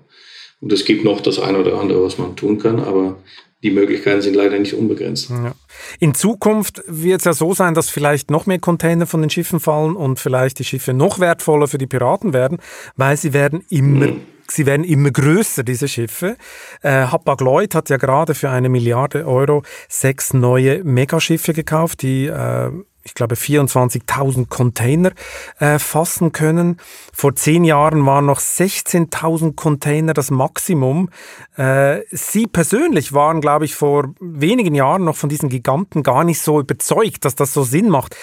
Und 0.62 0.72
es 0.72 0.86
gibt 0.86 1.04
noch 1.04 1.22
das 1.22 1.40
eine 1.40 1.60
oder 1.60 1.80
andere, 1.80 2.04
was 2.04 2.18
man 2.18 2.36
tun 2.36 2.60
kann, 2.60 2.80
aber 2.80 3.18
die 3.63 3.72
Möglichkeiten 3.72 4.22
sind 4.22 4.36
leider 4.36 4.60
nicht 4.60 4.76
unbegrenzt. 4.76 5.30
Ja. 5.32 5.56
In 6.00 6.13
Zukunft 6.13 6.84
wird 6.88 7.22
es 7.22 7.26
ja 7.26 7.34
so 7.34 7.54
sein, 7.54 7.74
dass 7.74 7.90
vielleicht 7.90 8.30
noch 8.30 8.46
mehr 8.46 8.60
Container 8.60 9.08
von 9.08 9.22
den 9.22 9.32
Schiffen 9.32 9.60
fallen 9.60 9.96
und 9.96 10.20
vielleicht 10.20 10.60
die 10.60 10.63
Schiffe 10.63 10.94
noch 10.94 11.20
wertvoller 11.20 11.68
für 11.68 11.80
die 11.80 11.88
Piraten 11.88 12.34
werden, 12.34 12.60
weil 12.96 13.18
sie 13.18 13.34
werden 13.34 13.63
immer 13.70 14.08
mhm 14.08 14.22
sie 14.52 14.66
werden 14.66 14.84
immer 14.84 15.12
größer, 15.12 15.64
diese 15.64 15.88
Schiffe. 15.88 16.38
Äh, 16.82 17.08
Hapag-Lloyd 17.08 17.76
hat 17.76 17.90
ja 17.90 17.98
gerade 17.98 18.36
für 18.36 18.50
eine 18.50 18.70
Milliarde 18.70 19.28
Euro 19.28 19.64
sechs 19.88 20.34
neue 20.34 20.84
Megaschiffe 20.84 21.54
gekauft, 21.54 22.02
die 22.02 22.28
äh, 22.28 22.72
ich 23.08 23.14
glaube 23.14 23.36
24.000 23.36 24.48
Container 24.50 25.12
äh, 25.60 25.80
fassen 25.80 26.34
können. 26.34 26.78
Vor 27.14 27.36
zehn 27.36 27.64
Jahren 27.64 28.06
waren 28.06 28.26
noch 28.26 28.40
16.000 28.40 29.56
Container 29.56 30.14
das 30.14 30.30
Maximum. 30.30 31.10
Äh, 31.56 32.02
Sie 32.12 32.48
persönlich 32.48 33.14
waren, 33.14 33.40
glaube 33.42 33.66
ich, 33.66 33.76
vor 33.76 34.14
wenigen 34.20 34.76
Jahren 34.76 35.06
noch 35.06 35.16
von 35.16 35.30
diesen 35.30 35.50
Giganten 35.50 36.04
gar 36.04 36.26
nicht 36.26 36.42
so 36.42 36.60
überzeugt, 36.60 37.24
dass 37.24 37.36
das 37.36 37.54
so 37.54 37.64
Sinn 37.64 37.90
macht. 37.90 38.16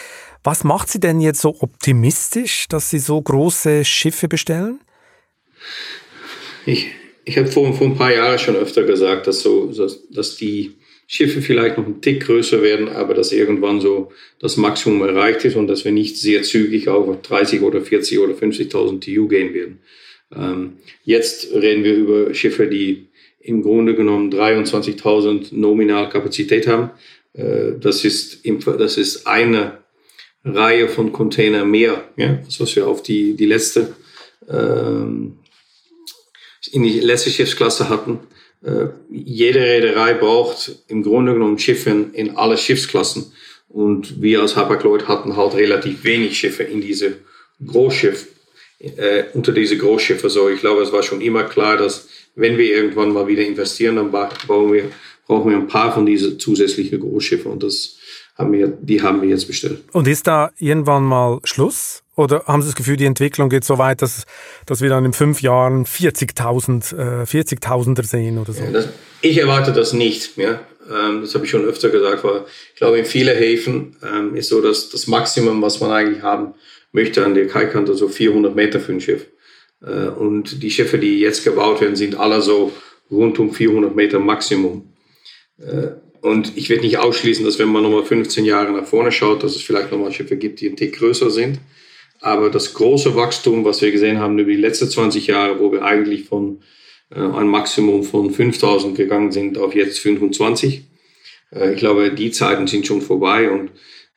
Was 0.42 0.62
macht 0.62 0.90
Sie 0.90 1.00
denn 1.00 1.20
jetzt 1.20 1.40
so 1.40 1.56
optimistisch, 1.60 2.68
dass 2.68 2.90
Sie 2.90 2.98
so 2.98 3.20
große 3.20 3.86
Schiffe 3.86 4.28
bestellen? 4.28 4.80
Ich, 6.66 6.88
ich 7.24 7.38
habe 7.38 7.48
vor, 7.48 7.72
vor 7.74 7.86
ein 7.86 7.96
paar 7.96 8.12
Jahren 8.12 8.38
schon 8.38 8.56
öfter 8.56 8.84
gesagt, 8.84 9.26
dass, 9.26 9.40
so, 9.40 9.66
dass, 9.66 10.08
dass 10.08 10.36
die 10.36 10.74
Schiffe 11.06 11.42
vielleicht 11.42 11.76
noch 11.76 11.86
ein 11.86 12.00
Tick 12.00 12.24
größer 12.24 12.62
werden, 12.62 12.88
aber 12.88 13.14
dass 13.14 13.32
irgendwann 13.32 13.80
so 13.80 14.10
das 14.38 14.56
Maximum 14.56 15.02
erreicht 15.02 15.44
ist 15.44 15.56
und 15.56 15.68
dass 15.68 15.84
wir 15.84 15.92
nicht 15.92 16.16
sehr 16.16 16.42
zügig 16.42 16.88
auf 16.88 17.20
30 17.22 17.62
oder 17.62 17.80
40 17.80 18.18
oder 18.18 18.34
50.000 18.34 19.00
TU 19.00 19.28
gehen 19.28 19.52
werden. 19.52 19.80
Ähm, 20.34 20.72
jetzt 21.04 21.52
reden 21.52 21.84
wir 21.84 21.94
über 21.94 22.34
Schiffe, 22.34 22.66
die 22.66 23.08
im 23.40 23.62
Grunde 23.62 23.94
genommen 23.94 24.32
23.000 24.32 25.54
nominal 25.54 26.08
Kapazität 26.08 26.66
haben. 26.66 26.90
Äh, 27.34 27.72
das, 27.78 28.04
ist 28.04 28.44
im, 28.44 28.60
das 28.60 28.96
ist 28.96 29.26
eine 29.26 29.78
Reihe 30.44 30.88
von 30.88 31.12
Container 31.12 31.64
mehr, 31.64 32.08
ja, 32.16 32.40
was 32.58 32.76
wir 32.76 32.86
auf 32.86 33.02
die, 33.02 33.34
die 33.34 33.46
letzte 33.46 33.94
ähm, 34.48 35.38
in 36.72 36.82
die 36.82 37.00
letzte 37.00 37.30
Schiffsklasse 37.30 37.88
hatten. 37.88 38.20
Äh, 38.64 38.88
jede 39.10 39.60
Reederei 39.60 40.14
braucht 40.14 40.84
im 40.88 41.02
Grunde 41.02 41.34
genommen 41.34 41.58
Schiffe 41.58 42.06
in 42.12 42.36
alle 42.36 42.56
Schiffsklassen. 42.56 43.32
Und 43.68 44.22
wir 44.22 44.40
als 44.40 44.56
Hapag-Lloyd 44.56 45.08
hatten 45.08 45.36
halt 45.36 45.54
relativ 45.54 46.04
wenig 46.04 46.38
Schiffe 46.38 46.62
in 46.62 46.80
diese 46.80 47.16
Großschiff, 47.64 48.28
äh, 48.78 49.24
unter 49.32 49.52
diese 49.52 49.76
Großschiffe. 49.76 50.30
So, 50.30 50.48
ich 50.48 50.60
glaube, 50.60 50.82
es 50.82 50.92
war 50.92 51.02
schon 51.02 51.20
immer 51.20 51.44
klar, 51.44 51.76
dass 51.76 52.08
wenn 52.36 52.56
wir 52.56 52.66
irgendwann 52.66 53.12
mal 53.12 53.26
wieder 53.26 53.44
investieren, 53.44 53.96
dann 53.96 54.10
brauchen 54.10 54.72
wir, 54.72 54.90
brauchen 55.26 55.50
wir 55.50 55.56
ein 55.56 55.66
paar 55.66 55.92
von 55.92 56.06
diesen 56.06 56.38
zusätzlichen 56.38 57.00
Großschiffen. 57.00 57.50
Und 57.50 57.62
das 57.62 57.96
haben 58.36 58.52
wir, 58.52 58.68
die 58.68 59.02
haben 59.02 59.22
wir 59.22 59.28
jetzt 59.28 59.46
bestellt. 59.46 59.82
Und 59.92 60.08
ist 60.08 60.26
da 60.26 60.50
irgendwann 60.58 61.04
mal 61.04 61.40
Schluss? 61.44 62.03
Oder 62.16 62.44
haben 62.46 62.62
Sie 62.62 62.68
das 62.68 62.76
Gefühl, 62.76 62.96
die 62.96 63.06
Entwicklung 63.06 63.48
geht 63.48 63.64
so 63.64 63.78
weit, 63.78 64.02
dass, 64.02 64.24
dass 64.66 64.80
wir 64.80 64.88
dann 64.88 65.04
in 65.04 65.12
fünf 65.12 65.42
Jahren 65.42 65.84
40.000 65.84 67.22
äh, 67.22 67.26
40 67.26 67.60
sehen 68.02 68.38
oder 68.38 68.52
so? 68.52 68.62
Ja, 68.62 68.70
das, 68.70 68.88
ich 69.20 69.38
erwarte 69.38 69.72
das 69.72 69.92
nicht. 69.92 70.36
Ja? 70.36 70.60
Ähm, 70.88 71.22
das 71.22 71.34
habe 71.34 71.44
ich 71.44 71.50
schon 71.50 71.64
öfter 71.64 71.90
gesagt, 71.90 72.22
weil 72.24 72.42
ich 72.72 72.78
glaube, 72.78 72.98
in 72.98 73.04
vielen 73.04 73.36
Häfen 73.36 73.96
ähm, 74.02 74.36
ist 74.36 74.48
so, 74.48 74.60
dass 74.60 74.90
das 74.90 75.06
Maximum, 75.06 75.60
was 75.62 75.80
man 75.80 75.90
eigentlich 75.90 76.22
haben 76.22 76.54
möchte 76.92 77.24
an 77.24 77.34
der 77.34 77.48
Kaikante, 77.48 77.94
so 77.94 78.08
400 78.08 78.54
Meter 78.54 78.80
für 78.80 78.92
ein 78.92 79.00
Schiff. 79.00 79.26
Äh, 79.82 80.08
und 80.08 80.62
die 80.62 80.70
Schiffe, 80.70 80.98
die 80.98 81.18
jetzt 81.18 81.44
gebaut 81.44 81.80
werden, 81.80 81.96
sind 81.96 82.16
alle 82.16 82.40
so 82.40 82.72
rund 83.10 83.38
um 83.38 83.52
400 83.52 83.94
Meter 83.94 84.20
Maximum. 84.20 84.92
Äh, 85.58 85.88
und 86.20 86.56
ich 86.56 86.70
werde 86.70 86.84
nicht 86.84 86.98
ausschließen, 86.98 87.44
dass 87.44 87.58
wenn 87.58 87.68
man 87.68 87.82
nochmal 87.82 88.04
15 88.04 88.44
Jahre 88.44 88.72
nach 88.72 88.86
vorne 88.86 89.12
schaut, 89.12 89.42
dass 89.42 89.56
es 89.56 89.62
vielleicht 89.62 89.92
nochmal 89.92 90.12
Schiffe 90.12 90.36
gibt, 90.36 90.60
die 90.60 90.68
ein 90.68 90.76
Tick 90.76 90.96
größer 90.96 91.30
sind. 91.30 91.58
Aber 92.24 92.48
das 92.48 92.72
große 92.72 93.14
Wachstum, 93.16 93.66
was 93.66 93.82
wir 93.82 93.92
gesehen 93.92 94.18
haben 94.18 94.38
über 94.38 94.50
die 94.50 94.56
letzten 94.56 94.88
20 94.88 95.26
Jahre, 95.26 95.60
wo 95.60 95.70
wir 95.70 95.82
eigentlich 95.82 96.24
von 96.24 96.62
äh, 97.10 97.18
einem 97.18 97.48
Maximum 97.48 98.02
von 98.02 98.30
5000 98.30 98.96
gegangen 98.96 99.30
sind 99.30 99.58
auf 99.58 99.74
jetzt 99.74 99.98
25, 99.98 100.84
äh, 101.52 101.74
ich 101.74 101.78
glaube, 101.78 102.12
die 102.12 102.30
Zeiten 102.30 102.66
sind 102.66 102.86
schon 102.86 103.02
vorbei. 103.02 103.50
Und 103.50 103.72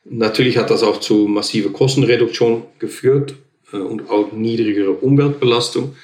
natürlich 0.06 0.56
hat 0.56 0.70
das 0.70 0.82
auch 0.82 1.00
zu 1.00 1.26
massiver 1.28 1.68
Kostenreduktion 1.68 2.62
geführt 2.78 3.34
äh, 3.74 3.76
und 3.76 4.08
auch 4.08 4.32
niedrigere 4.32 4.92
Umweltbelastung. 4.92 5.94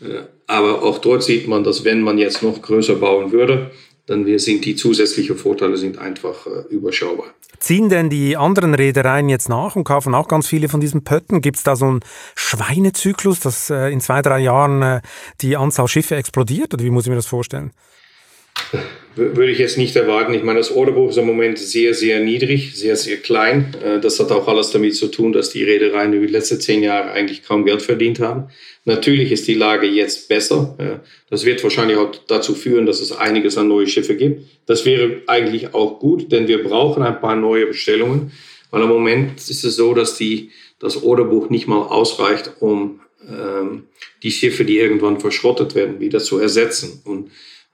Äh, 0.00 0.22
aber 0.48 0.82
auch 0.82 0.98
dort 0.98 1.22
sieht 1.22 1.46
man, 1.46 1.62
dass 1.62 1.84
wenn 1.84 2.00
man 2.00 2.18
jetzt 2.18 2.42
noch 2.42 2.60
größer 2.60 2.96
bauen 2.96 3.30
würde, 3.30 3.70
dann 4.06 4.38
sind 4.38 4.64
die 4.64 4.74
zusätzlichen 4.74 5.36
Vorteile 5.36 5.76
sind 5.76 5.98
einfach 5.98 6.46
äh, 6.46 6.74
überschaubar. 6.74 7.26
Ziehen 7.58 7.88
denn 7.88 8.10
die 8.10 8.36
anderen 8.36 8.74
Reedereien 8.74 9.28
jetzt 9.28 9.48
nach 9.48 9.76
und 9.76 9.84
kaufen 9.84 10.14
auch 10.14 10.26
ganz 10.26 10.48
viele 10.48 10.68
von 10.68 10.80
diesen 10.80 11.04
Pötten? 11.04 11.40
Gibt 11.40 11.58
es 11.58 11.62
da 11.62 11.76
so 11.76 11.86
einen 11.86 12.00
Schweinezyklus, 12.34 13.38
dass 13.40 13.70
äh, 13.70 13.88
in 13.90 14.00
zwei, 14.00 14.20
drei 14.20 14.40
Jahren 14.40 14.82
äh, 14.82 15.00
die 15.40 15.56
Anzahl 15.56 15.86
Schiffe 15.86 16.16
explodiert? 16.16 16.74
Oder 16.74 16.82
wie 16.82 16.90
muss 16.90 17.04
ich 17.04 17.10
mir 17.10 17.16
das 17.16 17.26
vorstellen? 17.26 17.70
Würde 19.14 19.50
ich 19.50 19.58
jetzt 19.58 19.76
nicht 19.76 19.94
erwarten. 19.94 20.32
Ich 20.32 20.42
meine, 20.42 20.58
das 20.58 20.74
Orderbuch 20.74 21.10
ist 21.10 21.18
im 21.18 21.26
Moment 21.26 21.58
sehr, 21.58 21.92
sehr 21.92 22.20
niedrig, 22.20 22.74
sehr, 22.74 22.96
sehr 22.96 23.18
klein. 23.18 23.76
Äh, 23.84 24.00
das 24.00 24.18
hat 24.18 24.32
auch 24.32 24.48
alles 24.48 24.70
damit 24.70 24.96
zu 24.96 25.08
tun, 25.08 25.32
dass 25.32 25.50
die 25.50 25.62
Reedereien 25.62 26.14
über 26.14 26.26
die 26.26 26.32
letzten 26.32 26.60
zehn 26.60 26.82
Jahre 26.82 27.10
eigentlich 27.12 27.42
kaum 27.42 27.66
Geld 27.66 27.82
verdient 27.82 28.20
haben. 28.20 28.48
Natürlich 28.84 29.30
ist 29.30 29.46
die 29.46 29.54
Lage 29.54 29.86
jetzt 29.86 30.28
besser. 30.28 30.76
Das 31.30 31.44
wird 31.44 31.62
wahrscheinlich 31.62 31.98
auch 31.98 32.10
dazu 32.26 32.52
führen, 32.54 32.84
dass 32.84 33.00
es 33.00 33.12
einiges 33.12 33.56
an 33.56 33.68
neue 33.68 33.86
Schiffe 33.86 34.16
gibt. 34.16 34.44
Das 34.66 34.84
wäre 34.84 35.22
eigentlich 35.28 35.72
auch 35.72 36.00
gut, 36.00 36.32
denn 36.32 36.48
wir 36.48 36.64
brauchen 36.64 37.04
ein 37.04 37.20
paar 37.20 37.36
neue 37.36 37.66
Bestellungen. 37.66 38.32
Weil 38.72 38.82
im 38.82 38.88
Moment 38.88 39.38
ist 39.38 39.64
es 39.64 39.76
so, 39.76 39.94
dass 39.94 40.16
die, 40.16 40.50
das 40.80 41.00
Orderbuch 41.00 41.48
nicht 41.48 41.68
mal 41.68 41.82
ausreicht, 41.82 42.54
um 42.58 43.00
ähm, 43.28 43.84
die 44.22 44.32
Schiffe, 44.32 44.64
die 44.64 44.78
irgendwann 44.78 45.20
verschrottet 45.20 45.74
werden, 45.74 46.00
wieder 46.00 46.18
zu 46.18 46.38
ersetzen. 46.38 47.02
Und 47.04 47.30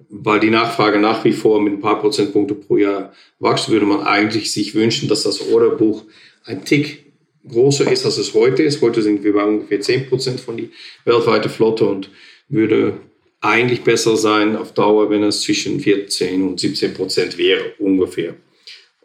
weil 0.08 0.40
die 0.40 0.50
Nachfrage 0.50 0.98
nach 0.98 1.24
wie 1.24 1.32
vor 1.32 1.60
mit 1.60 1.72
ein 1.72 1.80
paar 1.80 2.00
Prozentpunkte 2.00 2.54
pro 2.54 2.76
Jahr 2.76 3.12
wächst, 3.40 3.68
würde 3.68 3.86
man 3.86 4.02
eigentlich 4.02 4.52
sich 4.52 4.74
wünschen, 4.74 5.08
dass 5.08 5.24
das 5.24 5.50
Orderbuch 5.50 6.04
ein 6.44 6.64
Tick 6.64 7.06
größer 7.48 7.90
ist, 7.90 8.04
als 8.04 8.18
es 8.18 8.34
heute 8.34 8.62
ist. 8.62 8.80
Heute 8.80 9.02
sind 9.02 9.24
wir 9.24 9.32
bei 9.32 9.44
ungefähr 9.44 9.80
10 9.80 10.08
Prozent 10.08 10.40
von 10.40 10.56
der 10.56 10.66
weltweiten 11.04 11.50
Flotte 11.50 11.86
und 11.86 12.10
würde 12.48 12.94
eigentlich 13.40 13.82
besser 13.82 14.16
sein 14.16 14.56
auf 14.56 14.72
Dauer, 14.72 15.10
wenn 15.10 15.22
es 15.22 15.42
zwischen 15.42 15.80
14 15.80 16.42
und 16.42 16.60
17 16.60 16.94
Prozent 16.94 17.38
wäre, 17.38 17.72
ungefähr. 17.78 18.34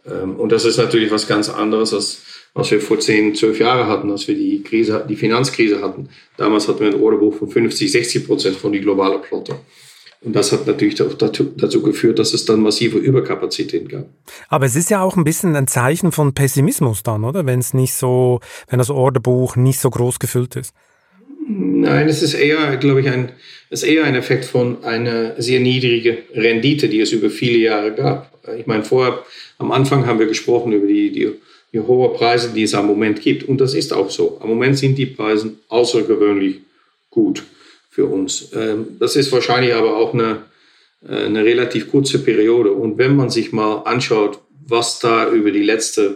Ähm, 0.06 0.36
und 0.36 0.52
das 0.52 0.66
ist 0.66 0.78
natürlich 0.78 1.12
was 1.12 1.28
ganz 1.28 1.50
anderes, 1.50 1.94
als 1.94 2.22
was 2.56 2.70
wir 2.70 2.80
vor 2.80 3.00
10, 3.00 3.36
12 3.36 3.60
Jahren 3.60 3.88
hatten, 3.88 4.12
als 4.12 4.28
wir 4.28 4.36
die, 4.36 4.62
Krise, 4.62 5.04
die 5.10 5.16
Finanzkrise 5.16 5.82
hatten. 5.82 6.10
Damals 6.38 6.68
hatten 6.68 6.82
wir 6.82 6.88
ein 6.88 7.02
Orderbuch 7.02 7.36
von 7.36 7.50
50, 7.50 7.92
60 7.92 8.28
Prozent 8.28 8.56
von 8.56 8.72
der 8.72 8.82
globalen 8.82 9.24
Flotte. 9.24 9.56
Und 10.24 10.34
das 10.34 10.54
hat 10.54 10.66
natürlich 10.68 11.02
auch 11.02 11.14
dazu, 11.14 11.52
dazu, 11.58 11.82
geführt, 11.82 12.18
dass 12.18 12.34
es 12.34 12.46
dann 12.46 12.62
massive 12.62 12.98
Überkapazitäten 12.98 13.90
gab. 13.90 14.06
Aber 14.48 14.66
es 14.66 14.76
ist 14.76 14.90
ja 14.90 15.02
auch 15.02 15.18
ein 15.18 15.26
bisschen 15.26 15.56
ein 15.56 15.68
Zeichen 15.68 16.14
von 16.14 16.34
Pessimismus 16.34 17.04
dann, 17.04 17.26
oder? 17.26 17.46
Wenn 17.46 17.60
es 17.60 17.74
nicht 17.74 17.94
so, 17.94 18.40
wenn 18.70 18.80
das 18.80 18.90
Orderbuch 18.90 19.58
nicht 19.58 19.80
so 19.80 19.90
groß 19.90 20.20
gefüllt 20.20 20.56
ist. 20.56 20.74
Nein, 21.46 22.08
es 22.08 22.22
ist 22.22 22.36
eher, 22.36 22.78
glaube 22.78 23.02
ich, 23.02 23.10
ein, 23.10 23.34
es 23.70 23.84
ist 23.84 23.90
eher 23.90 24.06
ein 24.06 24.16
Effekt 24.16 24.46
von 24.46 24.82
einer 24.86 25.42
sehr 25.42 25.60
niedrigen 25.60 26.20
Rendite, 26.34 26.88
die 26.88 27.02
es 27.02 27.12
über 27.12 27.30
viele 27.30 27.58
Jahre 27.58 27.94
gab. 27.94 28.32
Ich 28.58 28.66
meine, 28.66 28.86
vorher, 28.86 29.20
am 29.58 29.74
Anfang 29.74 30.06
haben 30.06 30.20
wir 30.20 30.28
gesprochen 30.28 30.72
über 30.72 30.88
die, 30.88 31.12
die, 31.12 31.32
die 31.74 31.80
hohen 31.82 32.16
Preise, 32.16 32.54
die 32.54 32.64
es 32.64 32.74
am 32.74 32.88
Moment 32.88 33.22
gibt. 33.22 33.44
Und 33.44 33.60
das 33.60 33.74
ist 33.74 33.92
auch 33.92 34.10
so. 34.10 34.40
Am 34.42 34.48
Moment 34.48 34.78
sind 34.78 34.98
die 34.98 35.06
Preise 35.06 35.54
außergewöhnlich 35.68 36.62
gut 37.10 37.44
für 37.94 38.08
uns. 38.08 38.50
Ähm, 38.56 38.98
das 39.00 39.16
ist 39.16 39.32
wahrscheinlich 39.32 39.76
aber 39.76 39.96
auch 39.96 40.16
eine, 40.16 40.46
äh, 41.08 41.26
eine 41.26 41.46
relativ 41.46 41.92
kurze 41.92 42.18
Periode. 42.18 42.72
Und 42.72 42.98
wenn 42.98 43.16
man 43.16 43.30
sich 43.30 43.52
mal 43.52 43.84
anschaut, 43.84 44.40
was 44.66 44.98
da 44.98 45.30
über 45.32 45.52
die 45.52 45.62
letzten 45.62 46.16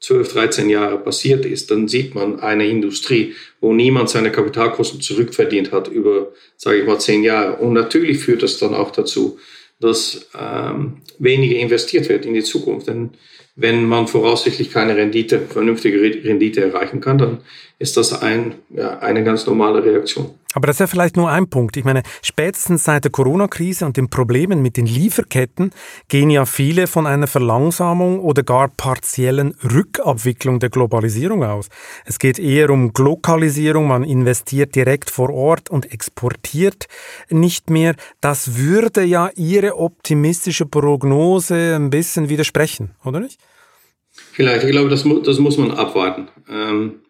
12, 0.00 0.32
13 0.34 0.68
Jahre 0.68 0.98
passiert 0.98 1.46
ist, 1.46 1.70
dann 1.70 1.88
sieht 1.88 2.14
man 2.14 2.40
eine 2.40 2.68
Industrie, 2.68 3.34
wo 3.62 3.72
niemand 3.72 4.10
seine 4.10 4.30
Kapitalkosten 4.30 5.00
zurückverdient 5.00 5.72
hat 5.72 5.88
über, 5.88 6.32
sage 6.58 6.80
ich 6.80 6.86
mal, 6.86 7.00
10 7.00 7.24
Jahre. 7.24 7.56
Und 7.56 7.72
natürlich 7.72 8.18
führt 8.18 8.42
das 8.42 8.58
dann 8.58 8.74
auch 8.74 8.90
dazu, 8.90 9.38
dass 9.80 10.28
ähm, 10.38 10.98
weniger 11.18 11.56
investiert 11.56 12.10
wird 12.10 12.26
in 12.26 12.34
die 12.34 12.42
Zukunft. 12.42 12.88
Denn 12.88 13.12
wenn 13.56 13.86
man 13.86 14.08
voraussichtlich 14.08 14.70
keine 14.70 14.96
Rendite, 14.96 15.40
vernünftige 15.40 16.00
Rendite 16.00 16.64
erreichen 16.64 17.00
kann, 17.00 17.18
dann 17.18 17.38
ist 17.78 17.96
das 17.96 18.20
ein, 18.20 18.56
ja, 18.70 18.98
eine 18.98 19.22
ganz 19.22 19.46
normale 19.46 19.84
Reaktion. 19.84 20.30
Aber 20.54 20.68
das 20.68 20.76
ist 20.76 20.80
ja 20.80 20.86
vielleicht 20.86 21.16
nur 21.16 21.30
ein 21.30 21.48
Punkt. 21.48 21.76
Ich 21.76 21.84
meine, 21.84 22.02
spätestens 22.22 22.84
seit 22.84 23.02
der 23.02 23.10
Corona-Krise 23.10 23.86
und 23.86 23.96
den 23.96 24.08
Problemen 24.08 24.62
mit 24.62 24.76
den 24.76 24.86
Lieferketten 24.86 25.72
gehen 26.08 26.30
ja 26.30 26.46
viele 26.46 26.86
von 26.86 27.08
einer 27.08 27.26
Verlangsamung 27.26 28.20
oder 28.20 28.44
gar 28.44 28.68
partiellen 28.68 29.56
Rückabwicklung 29.64 30.60
der 30.60 30.70
Globalisierung 30.70 31.42
aus. 31.42 31.68
Es 32.04 32.20
geht 32.20 32.38
eher 32.38 32.70
um 32.70 32.92
Glokalisierung, 32.92 33.88
man 33.88 34.04
investiert 34.04 34.76
direkt 34.76 35.10
vor 35.10 35.30
Ort 35.30 35.70
und 35.70 35.92
exportiert 35.92 36.86
nicht 37.30 37.68
mehr. 37.68 37.96
Das 38.20 38.56
würde 38.56 39.02
ja 39.02 39.30
Ihre 39.34 39.76
optimistische 39.76 40.66
Prognose 40.66 41.74
ein 41.74 41.90
bisschen 41.90 42.28
widersprechen, 42.28 42.94
oder 43.04 43.18
nicht? 43.18 43.40
Vielleicht, 44.34 44.64
ich 44.64 44.70
glaube, 44.72 44.90
das, 44.90 45.04
das 45.24 45.38
muss 45.38 45.56
man 45.56 45.70
abwarten. 45.70 46.28
Ähm 46.50 47.00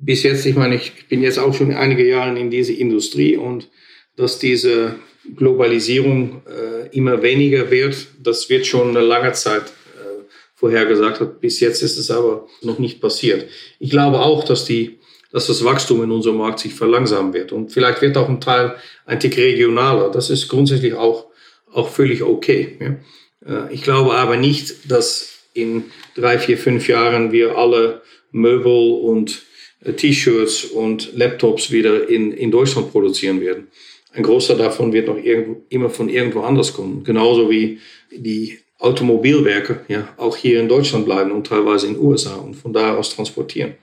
bis 0.00 0.22
jetzt, 0.22 0.46
ich 0.46 0.54
meine, 0.54 0.76
ich 0.76 1.08
bin 1.08 1.22
jetzt 1.22 1.38
auch 1.38 1.54
schon 1.54 1.72
einige 1.72 2.06
Jahre 2.06 2.38
in 2.38 2.50
dieser 2.50 2.74
Industrie 2.74 3.36
und 3.36 3.68
dass 4.16 4.38
diese 4.38 4.96
Globalisierung 5.36 6.42
äh, 6.46 6.96
immer 6.96 7.22
weniger 7.22 7.70
wird, 7.70 8.06
das 8.22 8.48
wird 8.48 8.66
schon 8.66 8.90
eine 8.90 9.00
lange 9.00 9.32
Zeit 9.32 9.62
äh, 9.62 10.22
vorhergesagt. 10.54 11.40
Bis 11.40 11.60
jetzt 11.60 11.82
ist 11.82 11.98
es 11.98 12.10
aber 12.10 12.46
noch 12.62 12.78
nicht 12.78 13.00
passiert. 13.00 13.48
Ich 13.78 13.90
glaube 13.90 14.20
auch, 14.20 14.44
dass, 14.44 14.64
die, 14.64 14.98
dass 15.32 15.48
das 15.48 15.64
Wachstum 15.64 16.02
in 16.04 16.10
unserem 16.10 16.36
Markt 16.36 16.60
sich 16.60 16.74
verlangsamen 16.74 17.32
wird. 17.32 17.52
Und 17.52 17.72
vielleicht 17.72 18.02
wird 18.02 18.16
auch 18.16 18.28
ein 18.28 18.40
Teil 18.40 18.76
ein 19.04 19.18
Tick 19.18 19.36
regionaler. 19.36 20.10
Das 20.10 20.30
ist 20.30 20.48
grundsätzlich 20.48 20.94
auch, 20.94 21.26
auch 21.72 21.88
völlig 21.88 22.22
okay. 22.22 22.76
Ja. 22.80 23.66
Äh, 23.66 23.74
ich 23.74 23.82
glaube 23.82 24.14
aber 24.14 24.36
nicht, 24.36 24.90
dass 24.90 25.32
in 25.52 25.84
drei, 26.16 26.38
vier, 26.38 26.58
fünf 26.58 26.88
Jahren 26.88 27.30
wir 27.30 27.56
alle 27.56 28.02
Möbel 28.32 29.00
und 29.00 29.42
äh, 29.84 29.92
T-Shirts 29.92 30.64
und 30.64 31.16
Laptops 31.16 31.70
wieder 31.70 32.08
in, 32.08 32.32
in 32.32 32.50
Deutschland 32.50 32.90
produzieren 32.90 33.40
werden. 33.40 33.68
Ein 34.12 34.22
großer 34.22 34.56
davon 34.56 34.92
wird 34.92 35.08
noch 35.08 35.22
irgendwo, 35.22 35.62
immer 35.68 35.90
von 35.90 36.08
irgendwo 36.08 36.40
anders 36.40 36.72
kommen. 36.72 37.04
Genauso 37.04 37.50
wie 37.50 37.78
die 38.10 38.58
Automobilwerke 38.78 39.84
ja 39.88 40.08
auch 40.16 40.36
hier 40.36 40.60
in 40.60 40.68
Deutschland 40.68 41.04
bleiben 41.04 41.32
und 41.32 41.46
teilweise 41.46 41.86
in 41.86 41.94
den 41.94 42.02
USA 42.02 42.36
und 42.36 42.54
von 42.54 42.72
da 42.72 42.96
aus 42.96 43.14
transportieren. 43.14 43.74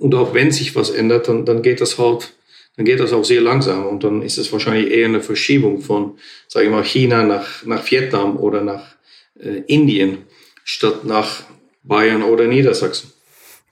Und 0.00 0.14
auch 0.14 0.34
wenn 0.34 0.50
sich 0.50 0.74
was 0.74 0.90
ändert, 0.90 1.28
dann, 1.28 1.44
dann 1.44 1.62
geht 1.62 1.80
das 1.80 1.98
halt, 1.98 2.32
dann 2.76 2.84
geht 2.84 2.98
das 2.98 3.12
auch 3.12 3.24
sehr 3.24 3.40
langsam 3.40 3.86
und 3.86 4.02
dann 4.02 4.22
ist 4.22 4.38
es 4.38 4.52
wahrscheinlich 4.52 4.90
eher 4.90 5.06
eine 5.06 5.20
Verschiebung 5.20 5.80
von, 5.80 6.18
sage 6.48 6.66
ich 6.66 6.72
mal, 6.72 6.84
China 6.84 7.22
nach, 7.22 7.64
nach 7.64 7.88
Vietnam 7.88 8.36
oder 8.36 8.60
nach 8.60 8.96
äh, 9.40 9.62
Indien 9.66 10.18
statt 10.64 11.04
nach 11.04 11.44
Bayern 11.82 12.22
oder 12.22 12.46
Niedersachsen. 12.46 13.12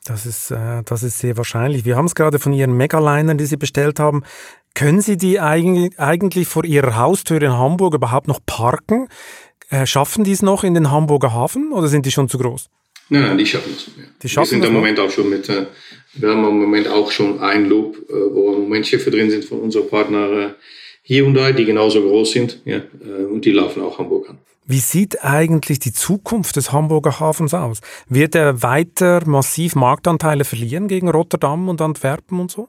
Das 0.04 0.26
ist, 0.26 0.50
äh, 0.50 0.82
das 0.84 1.02
ist 1.02 1.18
sehr 1.18 1.36
wahrscheinlich. 1.36 1.84
Wir 1.84 1.96
haben 1.96 2.06
es 2.06 2.14
gerade 2.14 2.38
von 2.38 2.52
Ihren 2.52 2.76
Megalinern, 2.76 3.38
die 3.38 3.46
Sie 3.46 3.56
bestellt 3.56 4.00
haben. 4.00 4.22
Können 4.74 5.00
Sie 5.00 5.16
die 5.16 5.40
eigentlich, 5.40 5.98
eigentlich 5.98 6.48
vor 6.48 6.64
Ihrer 6.64 6.96
Haustür 6.96 7.42
in 7.42 7.52
Hamburg 7.52 7.94
überhaupt 7.94 8.28
noch 8.28 8.40
parken? 8.44 9.08
Äh, 9.68 9.86
schaffen 9.86 10.24
die 10.24 10.32
es 10.32 10.42
noch 10.42 10.64
in 10.64 10.74
den 10.74 10.90
Hamburger 10.90 11.32
Hafen 11.32 11.72
oder 11.72 11.88
sind 11.88 12.06
die 12.06 12.10
schon 12.10 12.28
zu 12.28 12.38
groß? 12.38 12.68
Nein, 13.10 13.22
nein, 13.22 13.38
die 13.38 13.46
schaffen 13.46 13.72
es. 13.76 13.86
Ja. 13.86 14.04
Die 14.22 14.28
schaffen 14.28 14.50
wir 14.52 14.62
sind 14.62 14.64
im 14.64 14.72
Moment 14.72 14.98
auch 15.00 15.10
schon 15.10 15.28
mit, 15.28 15.48
äh, 15.48 15.66
wir 16.14 16.30
haben 16.30 16.44
im 16.44 16.60
Moment 16.60 16.88
auch 16.88 17.10
schon 17.10 17.40
ein 17.40 17.66
Loop, 17.66 17.96
äh, 18.08 18.12
wo 18.12 18.54
im 18.54 18.62
Moment 18.62 18.86
Schiffe 18.86 19.10
drin 19.10 19.30
sind 19.30 19.44
von 19.44 19.60
unserem 19.60 19.88
Partner 19.88 20.32
äh, 20.32 20.48
Hyundai, 21.02 21.52
die 21.52 21.64
genauso 21.64 22.00
groß 22.02 22.30
sind 22.32 22.60
ja, 22.64 22.78
äh, 22.78 23.24
und 23.24 23.44
die 23.44 23.50
laufen 23.50 23.82
auch 23.82 23.98
Hamburg 23.98 24.30
an. 24.30 24.38
Wie 24.70 24.78
sieht 24.78 25.24
eigentlich 25.24 25.80
die 25.80 25.92
Zukunft 25.92 26.54
des 26.54 26.70
Hamburger 26.70 27.18
Hafens 27.18 27.54
aus? 27.54 27.80
Wird 28.08 28.36
er 28.36 28.62
weiter 28.62 29.20
massiv 29.26 29.74
Marktanteile 29.74 30.44
verlieren 30.44 30.86
gegen 30.86 31.08
Rotterdam 31.08 31.68
und 31.68 31.80
Antwerpen 31.80 32.38
und 32.38 32.52
so? 32.52 32.68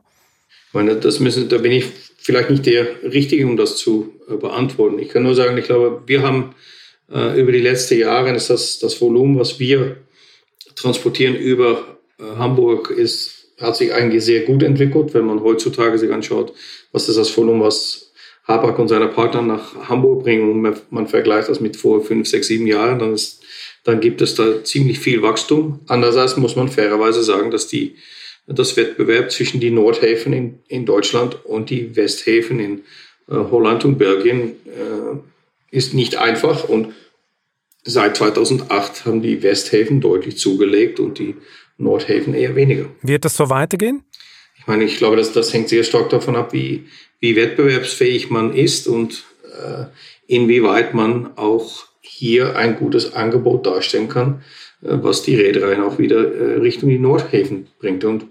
Ich 0.70 0.74
meine, 0.74 0.96
das 0.96 1.20
müssen, 1.20 1.48
da 1.48 1.60
bin 1.60 1.72
ich 1.72 1.86
vielleicht 2.18 2.50
nicht 2.50 2.66
der 2.66 2.88
Richtige, 3.04 3.46
um 3.46 3.56
das 3.56 3.78
zu 3.78 4.16
äh, 4.28 4.36
beantworten. 4.36 4.98
Ich 4.98 5.10
kann 5.10 5.22
nur 5.22 5.36
sagen, 5.36 5.56
ich 5.60 5.66
glaube, 5.66 6.02
wir 6.08 6.24
haben 6.24 6.56
äh, 7.14 7.40
über 7.40 7.52
die 7.52 7.60
letzten 7.60 8.00
Jahre 8.00 8.34
ist 8.34 8.50
das, 8.50 8.80
das 8.80 9.00
Volumen, 9.00 9.38
was 9.38 9.60
wir 9.60 9.98
transportieren 10.74 11.36
über 11.36 12.00
äh, 12.18 12.24
Hamburg, 12.36 12.90
ist, 12.90 13.54
hat 13.60 13.76
sich 13.76 13.94
eigentlich 13.94 14.26
sehr 14.26 14.40
gut 14.46 14.64
entwickelt, 14.64 15.14
wenn 15.14 15.26
man 15.26 15.44
heutzutage 15.44 16.00
sich 16.00 16.12
anschaut, 16.12 16.52
was 16.94 17.08
ist 17.08 17.20
das 17.20 17.38
Volumen, 17.38 17.62
was 17.62 18.11
Habak 18.48 18.80
und 18.80 18.88
seine 18.88 19.08
Partner 19.08 19.42
nach 19.42 19.90
Hamburg 19.90 20.24
bringen 20.24 20.50
und 20.50 20.92
man, 20.92 21.08
vergleicht 21.08 21.50
das 21.50 21.60
mit 21.60 21.78
vor 21.78 22.04
fünf, 22.04 22.28
sechs, 22.28 22.48
sieben 22.48 22.68
Jahren, 22.68 23.00
dann, 23.00 23.14
ist, 23.14 23.44
dann 23.84 24.00
gibt 24.00 24.22
es 24.22 24.36
da 24.36 24.64
ziemlich 24.64 25.00
viel 25.00 25.22
Wachstum. 25.22 25.80
Andererseits 25.88 26.38
muss 26.38 26.56
man 26.56 26.68
fairerweise 26.68 27.24
sagen, 27.24 27.52
dass 27.52 27.68
die, 27.68 27.96
das 28.48 28.76
Wettbewerb 28.78 29.32
zwischen 29.32 29.60
die 29.60 29.72
Nordhäfen 29.72 30.34
in, 30.34 30.60
in 30.68 30.86
Deutschland 30.86 31.46
und 31.46 31.70
die 31.70 31.96
Westhäfen 31.96 32.60
in 32.60 32.80
äh, 33.30 33.36
Holland 33.36 33.86
und 33.86 33.98
Belgien 33.98 34.54
äh, 34.66 35.76
ist 35.76 35.94
nicht 35.94 36.18
einfach 36.18 36.68
und 36.68 36.94
seit 37.84 38.18
2008 38.18 39.06
haben 39.06 39.22
die 39.22 39.42
Westhäfen 39.44 40.02
deutlich 40.02 40.38
zugelegt 40.38 41.00
und 41.00 41.20
die 41.20 41.36
Nordhäfen 41.78 42.34
eher 42.34 42.56
weniger. 42.56 42.86
Wird 43.02 43.26
das 43.26 43.36
so 43.36 43.50
weitergehen? 43.50 44.04
Ich 44.58 44.68
meine, 44.68 44.84
ich 44.84 44.98
glaube, 44.98 45.18
das, 45.18 45.32
das 45.34 45.54
hängt 45.54 45.70
sehr 45.70 45.84
stark 45.84 46.10
davon 46.10 46.36
ab, 46.36 46.54
wie, 46.54 46.86
wie 47.22 47.36
wettbewerbsfähig 47.38 48.30
man 48.30 48.54
ist 48.54 48.88
und 48.88 49.24
äh, 49.46 49.86
inwieweit 50.28 50.94
man 50.94 51.38
auch 51.38 51.86
hier 52.02 52.58
ein 52.58 52.76
gutes 52.76 53.14
Angebot 53.14 53.66
darstellen 53.66 54.10
kann, 54.10 54.42
äh, 54.82 54.98
was 55.02 55.22
die 55.22 55.36
Reedereien 55.36 55.82
auch 55.82 55.98
wieder 55.98 56.18
äh, 56.18 56.58
Richtung 56.60 56.90
die 56.90 57.00
Nordhäfen 57.00 57.68
bringt. 57.80 58.04
Und 58.04 58.26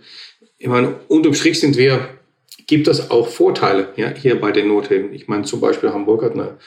ich 0.59 0.69
meine, 0.69 0.97
unterm 1.09 1.35
Strich 1.35 1.59
sind 1.61 1.77
wir, 1.79 2.09
gibt 2.67 2.89
es 2.89 3.11
auch 3.11 3.29
Vorteile 3.29 3.89
ja, 3.97 4.13
hier 4.15 4.39
bei 4.39 4.53
den 4.53 4.69
Nordhäfen. 4.69 5.15
Ich 5.15 5.29
meine, 5.29 5.45
zum 5.45 5.61
Beispiel 5.61 5.91
Hamburg 5.91 6.23
hat 6.23 6.33
eine, 6.33 6.59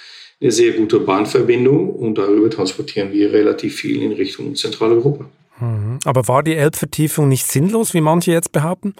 eine 0.41 0.51
sehr 0.51 0.71
gute 0.71 0.99
Bahnverbindung 0.99 1.93
und 1.93 2.17
darüber 2.17 2.49
transportieren 2.49 3.11
wir 3.11 3.33
relativ 3.33 3.75
viel 3.75 4.01
in 4.01 4.13
Richtung 4.13 4.55
Zentraleuropa. 4.55 5.25
Mhm. 5.59 5.99
Aber 6.05 6.27
war 6.27 6.41
die 6.41 6.55
Elbvertiefung 6.55 7.27
nicht 7.27 7.45
sinnlos, 7.47 7.93
wie 7.93 8.01
manche 8.01 8.31
jetzt 8.31 8.51
behaupten? 8.51 8.95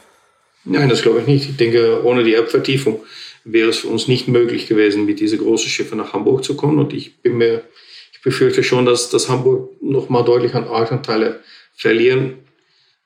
Nein, 0.66 0.90
das 0.90 1.02
glaube 1.02 1.22
ich 1.22 1.28
nicht. 1.28 1.50
Ich 1.50 1.58
denke, 1.58 2.04
ohne 2.04 2.24
die 2.24 2.34
Erbvertiefung 2.34 3.04
wäre 3.44 3.70
es 3.70 3.80
für 3.80 3.88
uns 3.88 4.08
nicht 4.08 4.28
möglich 4.28 4.68
gewesen, 4.68 5.06
mit 5.06 5.20
diesen 5.20 5.40
großen 5.40 5.70
Schiffen 5.70 5.98
nach 5.98 6.14
Hamburg 6.14 6.44
zu 6.44 6.56
kommen. 6.56 6.80
Und 6.80 6.94
ich 6.94 7.22
bin 7.22 7.38
mir, 7.38 7.64
ich 8.14 8.22
befürchte 8.22 8.64
schon, 8.64 8.86
dass, 8.86 9.10
dass 9.10 9.30
Hamburg 9.30 9.82
nochmal 9.82 10.24
deutlich 10.24 10.56
an 10.56 10.68
Marktanteile 10.68 11.42
verlieren 11.76 12.36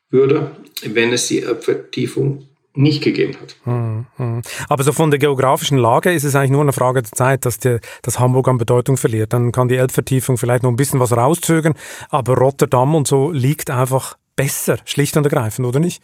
würde, 0.10 0.52
wenn 0.84 1.12
es 1.12 1.28
die 1.28 1.41
Erbvertiefung 1.41 2.48
nicht 2.78 3.04
gegeben 3.04 3.36
hat. 3.41 3.56
Hm, 3.63 4.06
hm. 4.17 4.41
Aber 4.70 4.84
so 4.84 4.91
von 4.91 5.10
der 5.10 5.20
geografischen 5.20 5.80
Lage 5.80 6.13
ist 6.13 6.24
es 6.24 6.36
eigentlich 6.36 6.52
nur 6.52 6.62
eine 6.62 6.74
Frage 6.74 7.02
der 7.02 7.12
Zeit, 7.12 7.46
dass, 7.46 7.58
die, 7.58 7.80
dass 8.04 8.20
Hamburg 8.20 8.48
an 8.48 8.60
Bedeutung 8.60 8.98
verliert. 8.98 9.34
Dann 9.34 9.52
kann 9.52 9.67
die 9.67 9.78
Elbvertiefung 9.78 10.38
vielleicht 10.38 10.62
noch 10.62 10.70
ein 10.70 10.76
bisschen 10.76 11.00
was 11.00 11.12
rauszögern, 11.12 11.74
aber 12.10 12.36
Rotterdam 12.36 12.93
und 12.93 13.08
so 13.08 13.32
liegt 13.32 13.72
einfach 13.72 14.17
besser, 14.36 14.78
schlicht 14.86 15.17
und 15.17 15.24
ergreifend, 15.24 15.67
oder 15.67 15.80
nicht? 15.80 16.04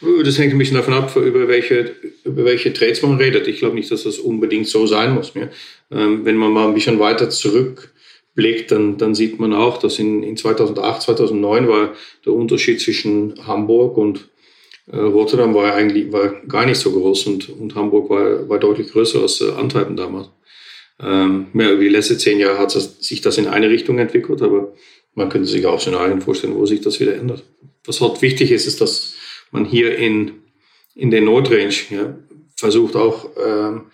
Das 0.00 0.38
hängt 0.38 0.52
ein 0.52 0.58
bisschen 0.58 0.76
davon 0.76 0.94
ab, 0.94 1.14
über 1.16 1.48
welche, 1.48 1.92
über 2.24 2.44
welche 2.44 2.72
Trades 2.72 3.02
man 3.02 3.16
redet. 3.16 3.48
Ich 3.48 3.58
glaube 3.58 3.74
nicht, 3.74 3.90
dass 3.90 4.04
das 4.04 4.18
unbedingt 4.18 4.68
so 4.68 4.86
sein 4.86 5.12
muss. 5.12 5.34
Mehr. 5.34 5.50
Ähm, 5.90 6.24
wenn 6.24 6.36
man 6.36 6.52
mal 6.52 6.68
ein 6.68 6.74
bisschen 6.74 7.00
weiter 7.00 7.30
zurückblickt, 7.30 8.70
dann, 8.70 8.96
dann 8.96 9.14
sieht 9.14 9.40
man 9.40 9.52
auch, 9.52 9.78
dass 9.78 9.98
in, 9.98 10.22
in 10.22 10.36
2008, 10.36 11.02
2009 11.02 11.68
war 11.68 11.94
der 12.24 12.32
Unterschied 12.32 12.80
zwischen 12.80 13.34
Hamburg 13.44 13.96
und 13.96 14.28
äh, 14.90 14.96
Rotterdam 14.96 15.54
war 15.54 15.74
eigentlich 15.74 16.12
war 16.12 16.28
gar 16.46 16.64
nicht 16.64 16.78
so 16.78 16.92
groß 16.92 17.26
und, 17.26 17.48
und 17.48 17.74
Hamburg 17.74 18.08
war, 18.08 18.48
war 18.48 18.58
deutlich 18.58 18.92
größer 18.92 19.20
als 19.20 19.40
äh, 19.40 19.50
Antwerpen 19.50 19.96
damals. 19.96 20.28
Ähm, 21.00 21.48
mehr 21.52 21.72
über 21.72 21.82
die 21.82 21.88
letzten 21.88 22.18
zehn 22.18 22.38
Jahre 22.38 22.58
hat 22.58 22.74
das, 22.74 23.00
sich 23.00 23.20
das 23.20 23.38
in 23.38 23.46
eine 23.46 23.68
Richtung 23.68 23.98
entwickelt, 23.98 24.42
aber 24.42 24.72
man 25.14 25.28
könnte 25.28 25.48
sich 25.48 25.66
auch 25.66 25.80
Szenarien 25.80 26.20
vorstellen, 26.20 26.54
wo 26.54 26.66
sich 26.66 26.80
das 26.80 27.00
wieder 27.00 27.16
ändert. 27.16 27.42
Was 27.84 28.00
halt 28.00 28.22
wichtig 28.22 28.50
ist, 28.50 28.66
ist, 28.66 28.80
dass 28.80 29.14
man 29.50 29.64
hier 29.64 29.96
in, 29.96 30.42
in 30.94 31.10
der 31.10 31.20
Nordrange 31.20 31.74
ja, 31.90 32.14
versucht 32.56 32.96
auch 32.96 33.30
ähm, 33.36 33.86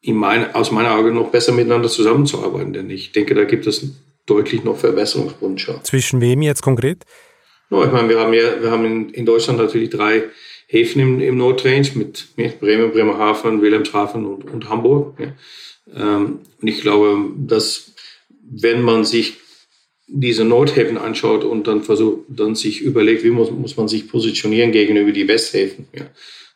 in 0.00 0.16
mein, 0.16 0.54
aus 0.54 0.70
meiner 0.70 0.94
Augen 0.94 1.14
noch 1.14 1.30
besser 1.30 1.52
miteinander 1.52 1.88
zusammenzuarbeiten. 1.88 2.72
Denn 2.72 2.90
ich 2.90 3.12
denke, 3.12 3.34
da 3.34 3.44
gibt 3.44 3.66
es 3.66 3.90
deutlich 4.26 4.64
noch 4.64 4.78
Verbesserungswünsche. 4.78 5.80
Zwischen 5.82 6.20
wem 6.20 6.42
jetzt 6.42 6.62
konkret? 6.62 7.04
No, 7.68 7.84
ich 7.84 7.92
meine, 7.92 8.08
wir 8.08 8.18
haben 8.18 8.32
ja, 8.32 8.62
wir 8.62 8.70
haben 8.70 8.84
in, 8.84 9.10
in 9.10 9.26
Deutschland 9.26 9.58
natürlich 9.58 9.90
drei 9.90 10.24
Häfen 10.66 11.00
im, 11.00 11.20
im 11.20 11.36
Nordrange 11.36 11.90
mit, 11.94 12.28
mit 12.36 12.60
Bremen, 12.60 12.92
Bremerhaven, 12.92 13.60
Wilhelmshaven 13.60 14.24
und, 14.24 14.44
und 14.50 14.68
Hamburg. 14.68 15.18
Ja. 15.18 15.32
Ähm, 15.94 16.40
und 16.60 16.68
ich 16.68 16.80
glaube, 16.80 17.30
dass 17.36 17.92
wenn 18.42 18.82
man 18.82 19.04
sich 19.04 19.39
diese 20.12 20.44
Nordhäfen 20.44 20.98
anschaut 20.98 21.44
und 21.44 21.66
dann 21.66 21.82
versucht, 21.82 22.24
dann 22.28 22.54
sich 22.54 22.80
überlegt, 22.80 23.22
wie 23.22 23.30
muss, 23.30 23.50
muss 23.50 23.76
man 23.76 23.88
sich 23.88 24.08
positionieren 24.08 24.72
gegenüber 24.72 25.12
die 25.12 25.28
Westhäfen, 25.28 25.86
ja, 25.94 26.06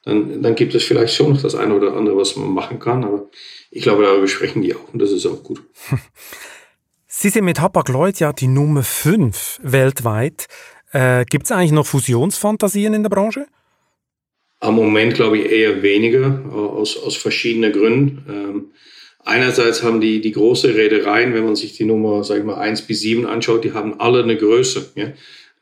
dann, 0.05 0.43
dann 0.43 0.55
gibt 0.55 0.75
es 0.75 0.85
vielleicht 0.85 1.15
schon 1.15 1.33
noch 1.33 1.43
das 1.43 1.55
eine 1.55 1.75
oder 1.75 1.97
andere, 1.97 2.17
was 2.17 2.37
man 2.37 2.51
machen 2.51 2.79
kann. 2.79 3.05
Aber 3.05 3.29
ich 3.71 3.83
glaube, 3.83 4.03
darüber 4.03 4.29
sprechen 4.29 4.63
die 4.63 4.75
auch 4.75 4.93
und 4.93 5.01
das 5.01 5.13
ist 5.13 5.27
auch 5.27 5.43
gut. 5.43 5.63
Sie 7.07 7.29
sind 7.29 7.45
mit 7.45 7.61
Hapag-Lloyd 7.61 8.19
ja 8.19 8.33
die 8.33 8.49
Nummer 8.49 8.83
5 8.83 9.61
weltweit. 9.63 10.47
Äh, 10.93 11.25
Gibt 11.25 11.45
es 11.45 11.53
eigentlich 11.53 11.73
noch 11.73 11.87
Fusionsfantasien 11.87 12.93
in 12.93 13.03
der 13.03 13.11
Branche? 13.11 13.47
Am 14.61 14.75
Moment 14.75 15.15
glaube 15.15 15.39
ich 15.39 15.51
eher 15.51 15.83
weniger, 15.83 16.43
aus, 16.53 16.97
aus 16.97 17.17
verschiedenen 17.17 17.73
Gründen. 17.73 18.25
Ähm, 18.29 18.65
einerseits 19.25 19.83
haben 19.83 20.01
die, 20.01 20.21
die 20.21 20.33
große 20.33 20.75
Reedereien, 20.75 21.35
wenn 21.35 21.45
man 21.45 21.57
sich 21.57 21.73
die 21.75 21.85
Nummer, 21.85 22.25
sag 22.25 22.39
ich 22.39 22.45
mal, 22.45 22.57
1 22.57 22.83
bis 22.83 23.01
7 23.01 23.27
anschaut, 23.27 23.65
die 23.65 23.73
haben 23.73 24.01
alle 24.01 24.23
eine 24.23 24.37
Größe, 24.37 24.93
ja, 24.95 25.13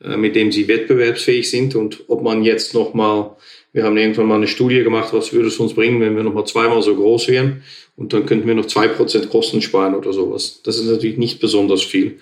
äh, 0.03 0.17
mit 0.17 0.35
dem 0.35 0.51
sie 0.51 0.67
wettbewerbsfähig 0.67 1.49
sind. 1.49 1.75
Und 1.75 2.03
ob 2.07 2.21
man 2.23 2.43
jetzt 2.43 2.73
nochmal, 2.73 3.35
wir 3.71 3.83
haben 3.83 3.97
irgendwann 3.97 4.27
mal 4.27 4.35
eine 4.35 4.47
Studie 4.47 4.83
gemacht, 4.83 5.13
was 5.13 5.33
würde 5.33 5.47
es 5.47 5.57
uns 5.57 5.73
bringen, 5.73 6.01
wenn 6.01 6.15
wir 6.15 6.23
nochmal 6.23 6.45
zweimal 6.45 6.81
so 6.81 6.95
groß 6.95 7.27
wären 7.29 7.63
und 7.95 8.13
dann 8.13 8.25
könnten 8.25 8.47
wir 8.47 8.55
noch 8.55 8.65
zwei 8.65 8.87
Prozent 8.87 9.29
Kosten 9.29 9.61
sparen 9.61 9.95
oder 9.95 10.13
sowas. 10.13 10.61
Das 10.63 10.77
ist 10.77 10.85
natürlich 10.85 11.17
nicht 11.17 11.39
besonders 11.39 11.83
viel. 11.83 12.19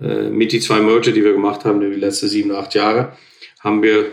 Äh, 0.00 0.28
mit 0.30 0.52
die 0.52 0.60
zwei 0.60 0.80
Merger, 0.80 1.12
die 1.12 1.24
wir 1.24 1.32
gemacht 1.32 1.64
haben 1.64 1.82
in 1.82 1.90
den 1.90 2.00
letzten 2.00 2.28
sieben, 2.28 2.52
acht 2.52 2.74
Jahre, 2.74 3.12
haben 3.60 3.82
wir 3.82 4.06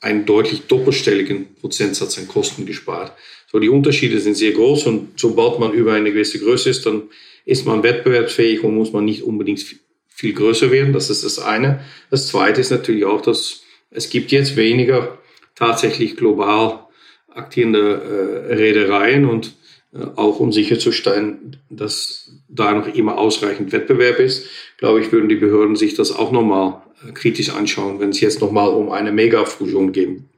einen 0.00 0.26
deutlich 0.26 0.62
doppelstelligen 0.62 1.54
Prozentsatz 1.56 2.18
an 2.18 2.28
Kosten 2.28 2.66
gespart. 2.66 3.12
So, 3.54 3.60
die 3.60 3.68
Unterschiede 3.68 4.18
sind 4.18 4.36
sehr 4.36 4.50
groß 4.50 4.88
und 4.88 5.10
sobald 5.14 5.60
man 5.60 5.70
über 5.70 5.92
eine 5.92 6.10
gewisse 6.10 6.40
Größe 6.40 6.70
ist, 6.70 6.86
dann 6.86 7.02
ist 7.44 7.64
man 7.64 7.84
wettbewerbsfähig 7.84 8.64
und 8.64 8.74
muss 8.74 8.92
man 8.92 9.04
nicht 9.04 9.22
unbedingt 9.22 9.64
viel 10.08 10.32
größer 10.32 10.72
werden. 10.72 10.92
Das 10.92 11.08
ist 11.08 11.22
das 11.22 11.38
eine. 11.38 11.84
Das 12.10 12.26
zweite 12.26 12.60
ist 12.60 12.72
natürlich 12.72 13.04
auch, 13.04 13.20
dass 13.20 13.62
es 13.92 14.10
gibt 14.10 14.32
jetzt 14.32 14.56
weniger 14.56 15.18
tatsächlich 15.54 16.16
global 16.16 16.80
aktierende 17.28 18.48
äh, 18.50 18.54
Reedereien 18.54 19.24
und 19.24 19.54
äh, 19.92 19.98
auch 20.16 20.40
um 20.40 20.50
sicherzustellen, 20.50 21.56
dass 21.70 22.32
da 22.48 22.74
noch 22.74 22.92
immer 22.92 23.18
ausreichend 23.18 23.70
Wettbewerb 23.70 24.18
ist, 24.18 24.48
glaube 24.78 25.00
ich, 25.00 25.12
würden 25.12 25.28
die 25.28 25.36
Behörden 25.36 25.76
sich 25.76 25.94
das 25.94 26.10
auch 26.10 26.32
nochmal 26.32 26.82
äh, 27.08 27.12
kritisch 27.12 27.50
anschauen, 27.50 28.00
wenn 28.00 28.10
es 28.10 28.20
jetzt 28.20 28.40
nochmal 28.40 28.70
um 28.70 28.90
eine 28.90 29.12
Megafusion 29.12 29.92
gehen, 29.92 30.28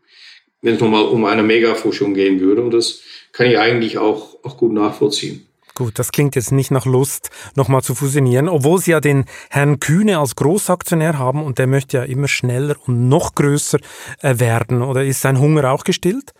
wenn 0.62 0.74
es 0.74 0.80
nochmal 0.80 1.04
um 1.04 1.24
eine 1.24 1.42
Megafusion 1.42 2.14
gehen 2.14 2.40
würde. 2.40 2.62
Und 2.62 2.72
das 2.72 3.00
kann 3.32 3.46
ich 3.46 3.58
eigentlich 3.58 3.98
auch, 3.98 4.42
auch 4.42 4.56
gut 4.56 4.72
nachvollziehen. 4.72 5.46
Gut, 5.74 5.98
das 5.98 6.10
klingt 6.10 6.36
jetzt 6.36 6.52
nicht 6.52 6.70
nach 6.70 6.86
Lust, 6.86 7.28
nochmal 7.54 7.82
zu 7.82 7.94
fusionieren, 7.94 8.48
obwohl 8.48 8.78
Sie 8.78 8.92
ja 8.92 9.00
den 9.00 9.26
Herrn 9.50 9.78
Kühne 9.78 10.18
als 10.18 10.34
Großaktionär 10.34 11.18
haben 11.18 11.44
und 11.44 11.58
der 11.58 11.66
möchte 11.66 11.98
ja 11.98 12.04
immer 12.04 12.28
schneller 12.28 12.76
und 12.86 13.10
noch 13.10 13.34
größer 13.34 13.78
äh, 14.22 14.38
werden. 14.38 14.80
Oder 14.80 15.04
ist 15.04 15.20
sein 15.20 15.38
Hunger 15.38 15.70
auch 15.70 15.84
gestillt? 15.84 16.32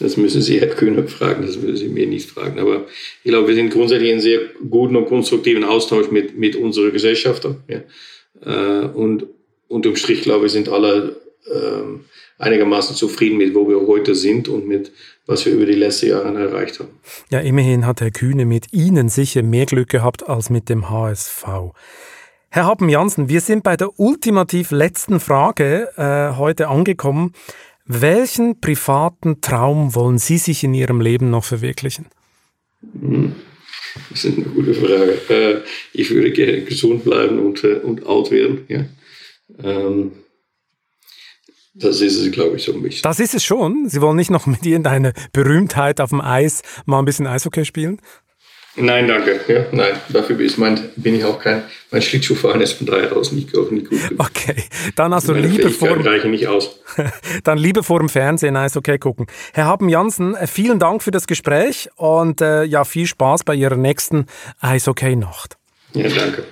Das 0.00 0.16
müssen 0.16 0.42
Sie 0.42 0.58
Herr 0.58 0.66
Kühne 0.66 1.06
fragen, 1.06 1.46
das 1.46 1.56
müssen 1.58 1.76
Sie 1.76 1.88
mir 1.88 2.08
nicht 2.08 2.28
fragen. 2.28 2.58
Aber 2.58 2.86
ich 3.22 3.30
glaube, 3.30 3.46
wir 3.46 3.54
sind 3.54 3.70
grundsätzlich 3.70 4.10
in 4.10 4.20
sehr 4.20 4.40
guten 4.68 4.96
und 4.96 5.06
konstruktiven 5.06 5.62
Austausch 5.62 6.10
mit, 6.10 6.36
mit 6.36 6.56
unseren 6.56 6.92
Gesellschaftern. 6.92 7.62
Ja. 7.68 7.82
Äh, 8.44 8.86
und 8.88 9.26
unterm 9.68 9.94
Strich, 9.94 10.22
glaube 10.22 10.46
ich, 10.46 10.52
sind 10.52 10.68
alle 10.68 11.20
ähm, 11.52 12.06
einigermaßen 12.40 12.96
zufrieden 12.96 13.38
mit, 13.38 13.54
wo 13.54 13.68
wir 13.68 13.86
heute 13.86 14.14
sind 14.14 14.48
und 14.48 14.66
mit, 14.66 14.90
was 15.26 15.46
wir 15.46 15.52
über 15.52 15.66
die 15.66 15.74
letzten 15.74 16.08
Jahre 16.08 16.36
erreicht 16.38 16.80
haben. 16.80 16.88
Ja, 17.30 17.40
immerhin 17.40 17.86
hat 17.86 18.00
Herr 18.00 18.10
Kühne 18.10 18.46
mit 18.46 18.72
Ihnen 18.72 19.08
sicher 19.08 19.42
mehr 19.42 19.66
Glück 19.66 19.88
gehabt 19.88 20.28
als 20.28 20.50
mit 20.50 20.68
dem 20.68 20.90
HSV. 20.90 21.44
Herr 22.48 22.64
Happen-Jansen, 22.64 23.28
wir 23.28 23.40
sind 23.40 23.62
bei 23.62 23.76
der 23.76 24.00
ultimativ 24.00 24.72
letzten 24.72 25.20
Frage 25.20 25.90
äh, 25.96 26.36
heute 26.36 26.68
angekommen. 26.68 27.32
Welchen 27.84 28.60
privaten 28.60 29.40
Traum 29.40 29.94
wollen 29.94 30.18
Sie 30.18 30.38
sich 30.38 30.64
in 30.64 30.74
Ihrem 30.74 31.00
Leben 31.00 31.30
noch 31.30 31.44
verwirklichen? 31.44 32.06
Hm. 33.00 33.34
Das 34.10 34.24
ist 34.24 34.36
eine 34.36 34.46
gute 34.46 34.74
Frage. 34.74 35.18
Äh, 35.28 35.60
ich 35.92 36.10
würde 36.10 36.32
gerne 36.32 36.62
gesund 36.62 37.04
bleiben 37.04 37.38
und, 37.38 37.62
äh, 37.64 37.74
und 37.74 38.06
alt 38.06 38.30
werden. 38.30 38.64
Ja. 38.68 38.84
Ähm, 39.62 40.12
das 41.74 42.00
ist 42.00 42.16
es, 42.16 42.32
glaube 42.32 42.56
ich, 42.56 42.64
so 42.64 42.72
ein 42.72 42.82
bisschen. 42.82 43.02
Das 43.02 43.20
ist 43.20 43.34
es 43.34 43.44
schon. 43.44 43.88
Sie 43.88 44.00
wollen 44.00 44.16
nicht 44.16 44.30
noch 44.30 44.46
mit 44.46 44.64
irgendeiner 44.66 45.12
Berühmtheit 45.32 46.00
auf 46.00 46.10
dem 46.10 46.20
Eis 46.20 46.62
mal 46.84 46.98
ein 46.98 47.04
bisschen 47.04 47.26
Eishockey 47.26 47.64
spielen? 47.64 48.00
Nein, 48.76 49.08
danke. 49.08 49.40
Ja, 49.48 49.66
nein, 49.72 49.94
dafür 50.10 50.38
ist 50.40 50.56
mein, 50.56 50.78
bin 50.94 51.16
ich 51.16 51.24
auch 51.24 51.40
kein. 51.40 51.64
Mein 51.90 52.02
Schlittschuhfahren 52.02 52.60
ist 52.60 52.74
von 52.74 52.86
daher 52.86 53.16
aus 53.16 53.32
nicht, 53.32 53.56
auch 53.56 53.70
nicht 53.70 53.90
gut. 53.90 53.98
Okay, 54.16 54.62
dann 54.94 55.12
also 55.12 55.32
Liebe 55.32 55.70
vor 55.70 55.96
dem, 55.96 56.30
nicht 56.30 56.46
aus. 56.46 56.80
dann 57.44 57.58
Liebe 57.58 57.82
vor 57.82 57.98
dem 57.98 58.08
Fernsehen, 58.08 58.56
Eishockey 58.56 58.98
gucken. 58.98 59.26
Herr 59.52 59.66
Haben-Jansen, 59.66 60.36
äh, 60.36 60.46
vielen 60.46 60.78
Dank 60.78 61.02
für 61.02 61.10
das 61.10 61.26
Gespräch 61.26 61.88
und 61.96 62.40
äh, 62.40 62.62
ja, 62.62 62.84
viel 62.84 63.06
Spaß 63.06 63.42
bei 63.42 63.56
Ihrer 63.56 63.76
nächsten 63.76 64.26
Eishockey-Nacht. 64.60 65.56
Ja, 65.92 66.08
danke. 66.08 66.44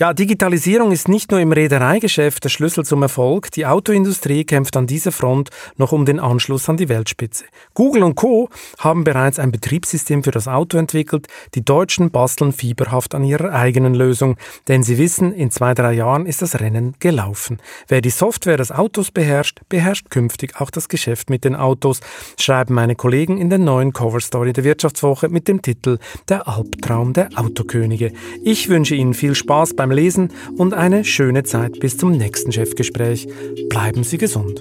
Ja, 0.00 0.14
Digitalisierung 0.14 0.92
ist 0.92 1.08
nicht 1.08 1.30
nur 1.30 1.40
im 1.40 1.52
Reedereigeschäft 1.52 2.42
der 2.42 2.48
Schlüssel 2.48 2.86
zum 2.86 3.02
Erfolg. 3.02 3.50
Die 3.50 3.66
Autoindustrie 3.66 4.44
kämpft 4.44 4.74
an 4.78 4.86
dieser 4.86 5.12
Front 5.12 5.50
noch 5.76 5.92
um 5.92 6.06
den 6.06 6.18
Anschluss 6.18 6.70
an 6.70 6.78
die 6.78 6.88
Weltspitze. 6.88 7.44
Google 7.74 8.04
und 8.04 8.14
Co. 8.14 8.48
haben 8.78 9.04
bereits 9.04 9.38
ein 9.38 9.52
Betriebssystem 9.52 10.24
für 10.24 10.30
das 10.30 10.48
Auto 10.48 10.78
entwickelt. 10.78 11.26
Die 11.54 11.62
Deutschen 11.62 12.10
basteln 12.10 12.52
fieberhaft 12.52 13.14
an 13.14 13.24
ihrer 13.24 13.52
eigenen 13.52 13.92
Lösung, 13.92 14.38
denn 14.68 14.82
sie 14.82 14.96
wissen, 14.96 15.34
in 15.34 15.50
zwei, 15.50 15.74
drei 15.74 15.92
Jahren 15.92 16.24
ist 16.24 16.40
das 16.40 16.60
Rennen 16.60 16.94
gelaufen. 16.98 17.58
Wer 17.86 18.00
die 18.00 18.08
Software 18.08 18.56
des 18.56 18.72
Autos 18.72 19.10
beherrscht, 19.10 19.60
beherrscht 19.68 20.08
künftig 20.08 20.58
auch 20.58 20.70
das 20.70 20.88
Geschäft 20.88 21.28
mit 21.28 21.44
den 21.44 21.54
Autos, 21.54 22.00
schreiben 22.38 22.72
meine 22.72 22.94
Kollegen 22.94 23.36
in 23.36 23.50
der 23.50 23.58
neuen 23.58 23.92
Coverstory 23.92 24.54
der 24.54 24.64
Wirtschaftswoche 24.64 25.28
mit 25.28 25.46
dem 25.46 25.60
Titel 25.60 25.98
Der 26.30 26.48
Albtraum 26.48 27.12
der 27.12 27.28
Autokönige. 27.36 28.14
Ich 28.42 28.70
wünsche 28.70 28.94
Ihnen 28.94 29.12
viel 29.12 29.34
Spaß 29.34 29.76
beim 29.76 29.89
beim 29.90 29.96
Lesen 29.96 30.32
und 30.56 30.74
eine 30.74 31.04
schöne 31.04 31.42
Zeit 31.42 31.80
bis 31.80 31.96
zum 31.96 32.12
nächsten 32.12 32.52
Chefgespräch. 32.52 33.26
Bleiben 33.68 34.04
Sie 34.04 34.18
gesund. 34.18 34.60